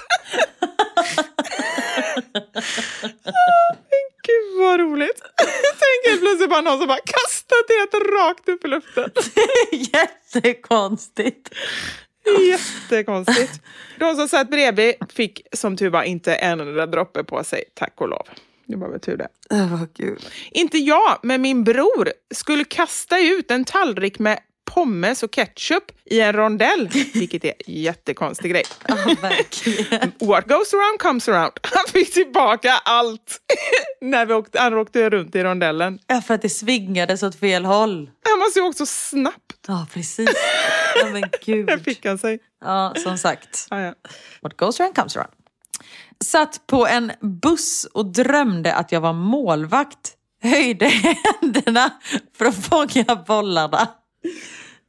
Gud 4.26 4.58
vad 4.58 4.80
roligt. 4.80 5.22
Tänk 5.78 6.06
helt 6.06 6.20
plötsligt 6.20 6.50
bara 6.50 6.60
någon 6.60 6.78
som 6.78 6.86
bara 6.86 6.98
kastar 6.98 7.66
teet 7.66 7.94
rakt 8.12 8.48
upp 8.48 8.64
i 8.64 8.68
luften. 8.68 9.10
Jättekonstigt. 9.72 11.54
Jättekonstigt. 12.50 13.60
De 13.98 14.16
som 14.16 14.28
satt 14.28 14.50
bredvid 14.50 14.94
fick 15.08 15.46
som 15.52 15.76
tur 15.76 15.90
var 15.90 16.02
inte 16.02 16.34
en 16.34 16.60
enda 16.60 16.86
droppe 16.86 17.24
på 17.24 17.44
sig, 17.44 17.64
tack 17.74 18.00
och 18.00 18.08
lov. 18.08 18.26
Det 18.70 18.76
var 18.76 18.88
väl 18.88 19.00
tur 19.00 19.16
det. 19.16 19.28
Oh, 19.50 19.84
Gud. 19.96 20.26
Inte 20.50 20.78
jag, 20.78 21.18
men 21.22 21.42
min 21.42 21.64
bror 21.64 22.12
skulle 22.34 22.64
kasta 22.64 23.18
ut 23.20 23.50
en 23.50 23.64
tallrik 23.64 24.18
med 24.18 24.38
pommes 24.74 25.22
och 25.22 25.30
ketchup 25.30 25.84
i 26.04 26.20
en 26.20 26.32
rondell, 26.32 26.88
vilket 27.14 27.44
är 27.44 27.48
en 27.66 27.74
jättekonstig 27.74 28.50
grej. 28.50 28.62
Ja, 28.88 28.94
verkligen. 29.22 30.12
What 30.28 30.48
goes 30.48 30.74
around 30.74 30.98
comes 30.98 31.28
around. 31.28 31.52
Han 31.62 31.84
fick 31.92 32.12
tillbaka 32.14 32.72
allt 32.84 33.40
när 34.00 34.26
vi 34.26 34.34
åkte, 34.34 34.60
han 34.60 34.74
åkte 34.74 35.10
runt 35.10 35.34
i 35.36 35.42
rondellen. 35.44 35.98
Ja, 36.06 36.20
för 36.20 36.34
att 36.34 36.42
det 36.42 36.48
svingades 36.48 37.22
åt 37.22 37.34
fel 37.40 37.64
håll. 37.64 38.10
Han 38.30 38.38
måste 38.38 38.58
ju 38.58 38.66
också 38.66 38.86
snabbt. 38.86 39.56
Ja, 39.68 39.86
precis. 39.92 40.30
Ja, 41.00 41.06
men 41.06 41.20
Där 41.20 41.30
gud. 41.44 41.84
fick 41.84 42.06
han 42.06 42.18
sig. 42.18 42.38
Ja, 42.60 42.94
som 42.96 43.18
sagt. 43.18 43.66
Ah, 43.70 43.80
ja. 43.80 43.94
What 44.40 44.56
goes 44.56 44.80
around 44.80 44.96
comes 44.96 45.16
around. 45.16 45.32
Satt 46.24 46.66
på 46.66 46.86
en 46.86 47.12
buss 47.20 47.84
och 47.92 48.06
drömde 48.06 48.74
att 48.74 48.92
jag 48.92 49.00
var 49.00 49.12
målvakt. 49.12 50.16
Höjde 50.42 50.86
händerna 50.86 51.90
för 52.38 52.44
att 52.44 52.66
fånga 52.66 53.16
bollarna. 53.26 53.88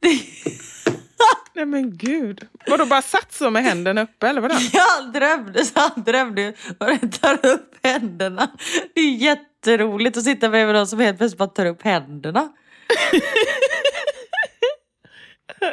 Nej 1.54 1.66
men 1.66 1.96
gud. 1.96 2.48
Vadå, 2.66 2.86
bara 2.86 3.02
satt 3.02 3.32
så 3.32 3.50
med 3.50 3.64
händerna 3.64 4.02
uppe 4.02 4.28
eller 4.28 4.40
vadå? 4.40 4.54
Jag 4.72 5.12
drömde 5.12 5.64
så 5.64 5.80
han 5.80 6.02
drömde 6.04 6.54
och 6.78 6.90
jag 6.90 7.12
tar 7.20 7.46
upp 7.46 7.74
händerna. 7.82 8.50
Det 8.94 9.00
är 9.00 9.14
jätteroligt 9.14 10.16
att 10.16 10.24
sitta 10.24 10.48
bredvid 10.48 10.74
någon 10.74 10.86
som 10.86 11.00
helt 11.00 11.18
plötsligt 11.18 11.38
bara 11.38 11.48
tar 11.48 11.66
upp 11.66 11.82
händerna. 11.82 12.48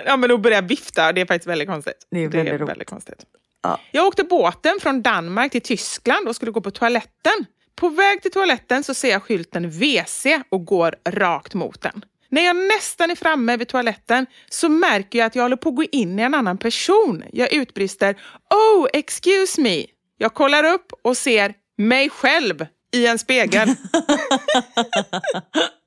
Ja 0.06 0.18
men 0.18 0.32
att 0.32 0.42
börja 0.42 0.62
vifta, 0.62 1.12
det 1.12 1.22
är 1.22 1.26
faktiskt 1.26 1.48
väldigt 1.48 1.68
konstigt. 1.68 2.08
Det 2.12 2.20
är 2.20 2.30
väldigt 2.30 2.54
roligt. 2.54 2.70
väldigt 2.70 2.90
konstigt. 2.90 3.26
Ja. 3.62 3.80
Jag 3.92 4.08
åkte 4.08 4.24
båten 4.24 4.80
från 4.82 5.02
Danmark 5.02 5.52
till 5.52 5.62
Tyskland 5.62 6.28
och 6.28 6.36
skulle 6.36 6.52
gå 6.52 6.62
på 6.62 6.72
toaletten. 6.72 7.46
På 7.76 7.90
väg 7.90 8.22
till 8.22 8.32
toaletten 8.32 8.84
så 8.84 8.94
ser 8.94 9.10
jag 9.10 9.24
skylten 9.24 9.70
WC 9.70 10.26
och 10.50 10.66
går 10.66 10.96
rakt 11.10 11.54
mot 11.54 11.82
den. 11.82 12.06
När 12.30 12.42
jag 12.42 12.56
nästan 12.56 13.12
är 13.12 13.16
framme 13.16 13.58
vid 13.58 13.68
toaletten 13.68 14.26
så 14.50 14.70
märker 14.70 15.20
jag 15.20 15.26
att 15.26 15.36
jag 15.36 15.44
håller 15.44 15.56
på 15.56 15.70
att 15.70 15.76
gå 15.76 15.84
in 15.84 16.20
i 16.20 16.22
en 16.22 16.34
annan 16.34 16.58
person. 16.58 17.24
Jag 17.34 17.54
utbrister 17.54 18.16
Oh, 18.50 18.88
excuse 18.94 19.62
me. 19.62 19.86
Jag 20.18 20.34
kollar 20.34 20.64
upp 20.64 20.92
och 21.02 21.18
ser 21.18 21.54
mig 21.78 22.10
själv 22.10 22.66
i 22.94 23.08
en 23.08 23.20
spegel. 23.20 23.70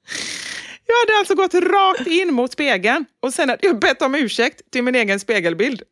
Jag 0.87 0.95
hade 0.95 1.19
alltså 1.19 1.35
gått 1.35 1.55
rakt 1.55 2.07
in 2.07 2.35
mot 2.35 2.53
spegeln 2.53 3.05
och 3.23 3.35
sen 3.35 3.49
hade 3.49 3.67
jag 3.67 3.79
bett 3.79 4.03
om 4.03 4.15
ursäkt 4.15 4.71
till 4.71 4.83
min 4.83 4.95
egen 4.95 5.21
spegelbild. 5.21 5.83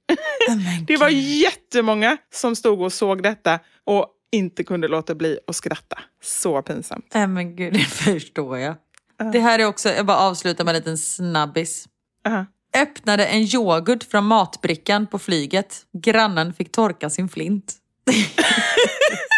Det 0.87 0.97
var 0.97 1.09
jättemånga 1.09 2.17
som 2.35 2.57
stod 2.57 2.83
och 2.83 2.93
såg 2.93 3.23
detta 3.23 3.59
och 3.85 4.07
inte 4.33 4.65
kunde 4.65 4.89
låta 4.89 5.15
bli 5.15 5.39
att 5.47 5.57
skratta. 5.57 5.99
Så 6.23 6.63
pinsamt. 6.63 7.07
Nej 7.15 7.27
men 7.27 7.57
gud, 7.57 7.73
det 7.73 7.79
förstår 7.85 8.59
jag. 8.59 8.75
Det 9.33 9.41
här 9.41 9.59
är 9.59 9.65
också, 9.67 9.89
jag 9.89 10.07
bara 10.07 10.19
avslutar 10.19 10.65
med 10.65 10.75
en 10.75 10.79
liten 10.79 10.99
snabbis. 10.99 11.87
Aha. 12.27 12.47
Öppnade 12.77 13.27
en 13.27 13.41
yoghurt 13.41 14.05
från 14.05 14.25
matbrickan 14.25 15.07
på 15.07 15.19
flyget. 15.19 15.83
Grannen 16.03 16.55
fick 16.55 16.73
torka 16.73 17.11
sin 17.11 17.29
flint. 17.29 17.75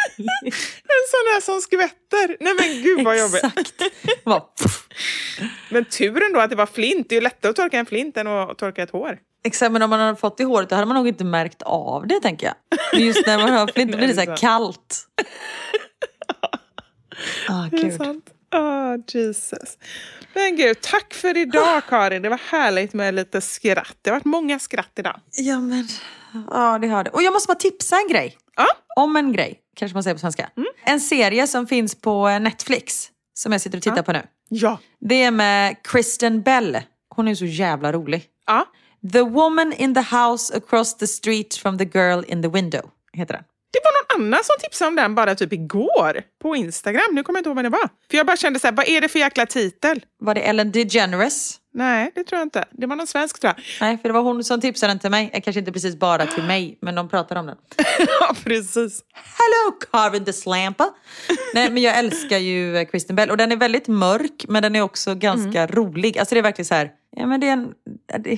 En 0.45 1.05
sån 1.11 1.25
där 1.35 1.41
som 1.41 1.61
skvätter. 1.61 2.37
Nej 2.41 2.55
men 2.61 2.83
gud 2.83 3.05
vad 3.05 3.19
jobbigt. 3.19 3.45
Exakt. 3.45 3.83
Men 5.71 5.85
turen 5.85 6.33
då 6.33 6.41
att 6.41 6.51
det 6.51 6.57
var 6.57 6.67
flint. 6.67 7.09
Det 7.09 7.15
är 7.15 7.17
ju 7.17 7.21
lättare 7.25 7.51
att 7.51 7.57
torka 7.57 7.79
en 7.79 7.87
flint 7.87 8.17
än 8.17 8.27
att 8.27 8.59
torka 8.59 8.83
ett 8.83 8.91
hår. 8.91 9.19
Exakt, 9.45 9.73
men 9.73 9.83
om 9.83 9.91
man 9.91 10.01
hade 10.01 10.17
fått 10.17 10.41
i 10.41 10.45
håret 10.45 10.69
då 10.69 10.75
hade 10.75 10.87
man 10.87 10.97
nog 10.97 11.09
inte 11.09 11.25
märkt 11.25 11.63
av 11.63 12.07
det 12.07 12.21
tänker 12.21 12.47
jag. 12.47 12.55
Men 12.93 13.07
just 13.07 13.27
när 13.27 13.39
man 13.39 13.53
har 13.53 13.67
flint 13.67 13.93
då 13.93 13.99
blir 13.99 14.09
det 14.09 14.15
så 14.15 14.21
här 14.21 14.37
kallt. 14.41 15.07
Ah, 17.49 17.67
Det 17.71 17.77
är 17.77 17.83
gud. 17.83 17.95
sant. 17.97 18.25
Åh, 18.55 18.95
Jesus. 19.09 19.79
Men 20.35 20.57
gud, 20.57 20.81
tack 20.81 21.15
för 21.15 21.37
idag 21.37 21.83
Karin. 21.89 22.23
Det 22.23 22.29
var 22.29 22.41
härligt 22.51 22.93
med 22.93 23.15
lite 23.15 23.41
skratt. 23.41 23.97
Det 24.03 24.11
har 24.11 24.17
varit 24.17 24.25
många 24.25 24.59
skratt 24.59 24.93
idag. 24.99 25.21
Ja 25.31 25.61
men, 25.61 25.89
ja 26.51 26.79
det 26.79 26.89
har 26.89 27.05
det. 27.05 27.11
Och 27.11 27.23
jag 27.23 27.33
måste 27.33 27.47
bara 27.47 27.59
tipsa 27.59 27.97
en 27.97 28.09
grej. 28.09 28.37
Ja. 28.57 28.67
Om 28.97 29.17
en 29.17 29.33
grej, 29.33 29.59
kanske 29.77 29.95
man 29.95 30.03
säger 30.03 30.15
på 30.15 30.21
svenska. 30.21 30.51
En 30.85 31.01
serie 31.01 31.47
som 31.47 31.67
finns 31.67 31.95
på 31.95 32.39
Netflix. 32.39 33.09
Som 33.35 33.53
jag 33.53 33.61
sitter 33.61 33.79
och 33.79 33.83
tittar 33.83 34.03
på 34.03 34.13
nu. 34.13 34.23
Ja. 34.49 34.79
Det 35.01 35.23
är 35.23 35.31
med 35.31 35.77
Kristen 35.85 36.43
Bell. 36.43 36.79
Hon 37.15 37.29
är 37.29 37.35
så 37.35 37.45
jävla 37.45 37.93
rolig. 37.93 38.25
Ja. 38.47 38.67
The 39.13 39.23
woman 39.23 39.73
in 39.73 39.95
the 39.95 40.17
house 40.17 40.57
across 40.57 40.97
the 40.97 41.07
street 41.07 41.55
from 41.55 41.79
the 41.79 41.85
girl 41.85 42.25
in 42.27 42.43
the 42.43 42.49
window. 42.49 42.91
Heter 43.13 43.35
den. 43.35 43.45
Det 43.73 43.81
var 43.85 44.17
någon 44.17 44.27
annan 44.27 44.41
som 44.45 44.55
tipsade 44.61 44.89
om 44.89 44.97
den 44.97 45.15
bara 45.15 45.35
typ 45.35 45.53
igår 45.53 46.23
på 46.43 46.57
Instagram. 46.57 47.03
Nu 47.13 47.23
kommer 47.23 47.37
jag 47.37 47.41
inte 47.41 47.49
ihåg 47.49 47.57
vad 47.57 47.65
det 47.65 47.69
var. 47.69 47.89
För 48.11 48.17
jag 48.17 48.27
bara 48.27 48.37
kände 48.37 48.59
så 48.61 48.67
här, 48.67 48.75
vad 48.75 48.89
är 48.89 49.01
det 49.01 49.09
för 49.09 49.19
jäkla 49.19 49.47
titel? 49.47 50.05
Var 50.19 50.35
det 50.35 50.41
Ellen 50.41 50.73
DeGeneres? 50.73 51.59
Nej, 51.75 52.11
det 52.15 52.25
tror 52.25 52.39
jag 52.39 52.47
inte. 52.47 52.65
Det 52.71 52.87
var 52.87 52.97
någon 52.97 53.07
svensk 53.07 53.41
tror 53.41 53.53
jag. 53.57 53.65
Nej, 53.81 53.99
för 53.99 54.09
det 54.09 54.13
var 54.13 54.23
hon 54.23 54.45
som 54.45 54.61
tipsade 54.61 54.91
den 54.93 54.99
till 54.99 55.11
mig. 55.11 55.41
Kanske 55.45 55.59
inte 55.61 55.73
precis 55.73 55.97
bara 55.97 56.27
till 56.27 56.43
mig, 56.43 56.79
men 56.81 56.95
de 56.95 57.09
pratar 57.09 57.37
om 57.37 57.47
den. 57.47 57.57
ja, 58.21 58.35
precis. 58.45 59.03
Hello 59.13 59.79
Carvin 59.93 60.25
the 60.25 60.33
Slampa! 60.33 60.95
Nej, 61.55 61.71
men 61.71 61.83
jag 61.83 61.99
älskar 61.99 62.39
ju 62.39 62.77
eh, 62.77 62.85
Kristen 62.87 63.17
Bell 63.17 63.31
och 63.31 63.37
den 63.37 63.53
är 63.53 63.57
väldigt 63.57 63.89
mörk 63.89 64.45
men 64.49 64.63
den 64.63 64.77
är 64.77 64.81
också 64.83 65.15
ganska 65.15 65.67
rolig. 65.67 66.19
Alltså 66.19 66.35
det 66.35 66.41
är 66.41 66.43
verkligen 66.43 66.67
så 66.67 66.75
här, 66.75 66.91
ja, 67.17 67.27
men 67.27 67.41
det 67.41 67.49
är 67.49 67.53
en, 67.53 67.73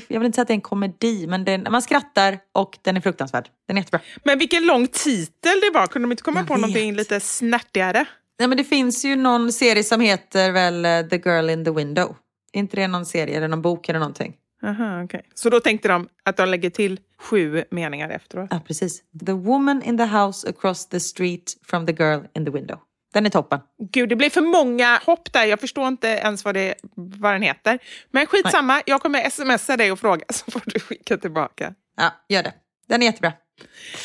jag 0.09 0.21
vill 0.21 0.27
inte 0.27 0.37
säga 0.37 0.43
att 0.43 0.49
det 0.49 0.53
är 0.53 0.57
en 0.57 0.61
komedi 0.61 1.27
men 1.27 1.49
en- 1.49 1.67
man 1.71 1.83
skrattar 1.83 2.39
och 2.53 2.79
den 2.83 2.97
är 2.97 3.01
fruktansvärd. 3.01 3.49
Den 3.69 3.77
är 3.77 3.81
jättebra. 3.81 4.01
Men 4.25 4.39
vilken 4.39 4.67
lång 4.67 4.87
titel 4.87 5.61
det 5.61 5.71
var. 5.75 5.87
Kunde 5.87 6.07
de 6.09 6.13
inte 6.13 6.23
komma 6.23 6.41
Jag 6.41 6.47
på 6.49 6.55
vet. 6.55 6.61
någonting 6.61 6.95
lite 6.95 7.21
snärtigare? 7.21 8.05
Nej, 8.39 8.49
men 8.49 8.59
det 8.59 8.65
finns 8.65 9.05
ju 9.05 9.17
någon 9.17 9.53
serie 9.53 9.85
som 9.85 10.01
heter 10.01 10.51
väl 10.51 10.85
eh, 10.85 11.01
The 11.03 11.17
Girl 11.17 11.51
in 11.51 11.65
the 11.65 11.71
Window. 11.71 12.17
Inte 12.55 12.77
det 12.77 12.89
någon 12.89 13.07
serie 13.07 13.37
eller 13.37 13.49
någon 13.49 13.63
bok 13.63 13.89
eller 13.89 13.99
någonting? 13.99 14.37
Aha, 14.63 15.03
okej. 15.03 15.23
Så 15.35 15.51
då 15.51 15.61
tänkte 15.61 15.89
de 15.89 16.09
att 16.23 16.37
de 16.37 16.49
lägger 16.49 16.71
till 16.71 17.01
sju 17.19 17.65
meningar 17.71 18.09
efteråt. 18.09 18.49
Ja, 18.51 18.61
precis. 18.67 19.03
The 19.27 19.33
woman 19.33 19.83
in 19.83 19.99
the 19.99 20.05
house 20.05 20.49
across 20.49 20.89
the 20.89 21.01
street 21.01 21.57
from 21.67 21.87
the 21.87 21.93
girl 21.93 22.21
in 22.35 22.45
the 22.45 22.51
window. 22.51 22.79
Den 23.15 23.27
är 23.27 23.31
toppen. 23.31 23.61
Gud, 23.93 24.09
det 24.09 24.17
blir 24.17 24.31
för 24.31 24.41
många 24.41 25.01
hopp 25.07 25.33
där. 25.33 25.45
Jag 25.45 25.61
förstår 25.61 25.89
inte 25.89 26.09
ens 26.09 26.45
vad, 26.45 26.55
det, 26.55 26.75
vad 26.95 27.35
den 27.35 27.43
heter. 27.43 27.79
Men 28.11 28.27
skitsamma, 28.27 28.83
jag 28.87 29.03
kommer 29.03 29.31
smsa 29.31 29.77
dig 29.77 29.93
och 29.93 30.01
fråga 30.01 30.25
så 30.29 30.51
får 30.51 30.63
du 30.65 30.81
skicka 30.81 31.17
tillbaka. 31.17 31.75
Ja, 31.97 32.13
gör 32.29 32.43
det. 32.43 32.53
Den 32.89 33.03
är 33.03 33.07
jättebra. 33.07 33.33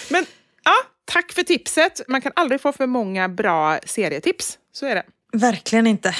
Men 0.09 0.25
ja, 0.63 0.73
tack 1.05 1.31
för 1.31 1.43
tipset. 1.43 2.01
Man 2.07 2.21
kan 2.21 2.31
aldrig 2.35 2.61
få 2.61 2.71
för 2.71 2.87
många 2.87 3.29
bra 3.29 3.79
serietips. 3.85 4.57
Så 4.71 4.85
är 4.85 4.95
det. 4.95 5.03
Verkligen 5.33 5.87
inte. 5.87 6.15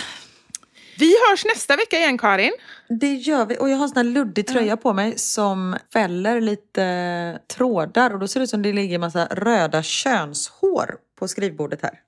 Vi 1.00 1.16
hörs 1.30 1.46
nästa 1.46 1.76
vecka 1.76 1.98
igen, 1.98 2.18
Karin. 2.18 2.52
Det 2.90 3.14
gör 3.14 3.46
vi. 3.46 3.58
Och 3.58 3.70
jag 3.70 3.78
har 3.78 3.84
en 3.84 3.90
sån 3.90 3.98
här 3.98 4.04
luddig 4.04 4.48
tröja 4.48 4.78
på 4.78 4.94
mig 4.94 5.18
som 5.18 5.78
fäller 5.94 6.42
lite 6.42 7.40
trådar. 7.48 8.14
Och 8.14 8.20
då 8.20 8.28
ser 8.28 8.40
det 8.40 8.44
ut 8.44 8.50
som 8.50 8.62
det 8.62 8.74
ligger 8.74 8.96
en 8.96 9.02
massa 9.02 9.26
röda 9.26 9.84
könshår 9.84 10.98
på 11.20 11.28
skrivbordet 11.28 11.82
här. 11.82 12.02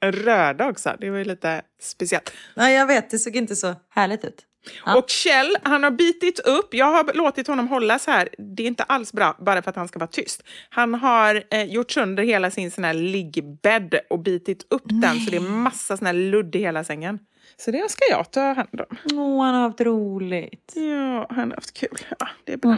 Röda 0.10 0.68
också. 0.68 0.96
Det 1.00 1.10
var 1.10 1.18
ju 1.18 1.24
lite 1.24 1.62
speciellt. 1.80 2.32
Nej, 2.54 2.74
jag 2.74 2.86
vet. 2.86 3.10
Det 3.10 3.18
såg 3.18 3.36
inte 3.36 3.56
så 3.56 3.74
härligt 3.90 4.24
ut. 4.24 4.47
Ja. 4.86 4.96
Och 4.96 5.10
Kjell, 5.10 5.56
han 5.62 5.82
har 5.82 5.90
bitit 5.90 6.38
upp. 6.38 6.74
Jag 6.74 6.86
har 6.86 7.14
låtit 7.14 7.46
honom 7.46 7.68
hålla 7.68 7.98
så 7.98 8.10
här. 8.10 8.28
Det 8.56 8.62
är 8.62 8.66
inte 8.66 8.82
alls 8.82 9.12
bra, 9.12 9.36
bara 9.38 9.62
för 9.62 9.70
att 9.70 9.76
han 9.76 9.88
ska 9.88 9.98
vara 9.98 10.10
tyst. 10.10 10.42
Han 10.70 10.94
har 10.94 11.44
eh, 11.50 11.62
gjort 11.62 11.90
sönder 11.90 12.22
hela 12.22 12.50
sin 12.50 12.70
sån 12.70 12.84
här 12.84 12.94
liggbädd 12.94 14.00
och 14.10 14.18
bitit 14.18 14.66
upp 14.70 14.82
den. 14.84 15.20
Så 15.20 15.30
det 15.30 15.36
är 15.36 15.40
massa 15.40 15.96
sån 15.96 16.06
här 16.06 16.14
ludd 16.14 16.56
i 16.56 16.58
hela 16.58 16.84
sängen. 16.84 17.18
Så 17.56 17.70
det 17.70 17.90
ska 17.90 18.04
jag 18.10 18.30
ta 18.30 18.40
hand 18.40 18.80
om. 18.90 18.96
Åh, 19.18 19.44
han 19.44 19.54
har 19.54 19.62
haft 19.62 19.80
roligt. 19.80 20.72
Ja, 20.74 21.26
han 21.30 21.48
har 21.50 21.54
haft 21.54 21.72
kul. 21.72 21.98
Ja, 22.18 22.28
det 22.44 22.52
är 22.52 22.56
bra. 22.56 22.76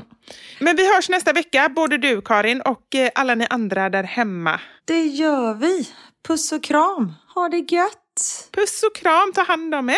Men 0.61 0.77
vi 0.77 0.95
hörs 0.95 1.09
nästa 1.09 1.33
vecka, 1.33 1.69
både 1.69 1.99
du 1.99 2.23
Karin 2.23 2.61
och 2.61 2.95
eh, 2.95 3.11
alla 3.15 3.35
ni 3.35 3.47
andra 3.51 3.91
där 3.91 4.03
hemma. 4.05 4.61
Det 4.85 5.03
gör 5.05 5.55
vi. 5.55 5.89
Puss 6.29 6.53
och 6.53 6.63
kram. 6.63 7.13
Ha 7.35 7.49
det 7.49 7.73
gött. 7.73 8.49
Puss 8.53 8.83
och 8.83 8.97
kram, 8.97 9.33
ta 9.35 9.43
hand 9.43 9.75
om 9.75 9.91
er. 9.91 9.97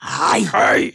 Hej! 0.00 0.50
Hej! 0.52 0.94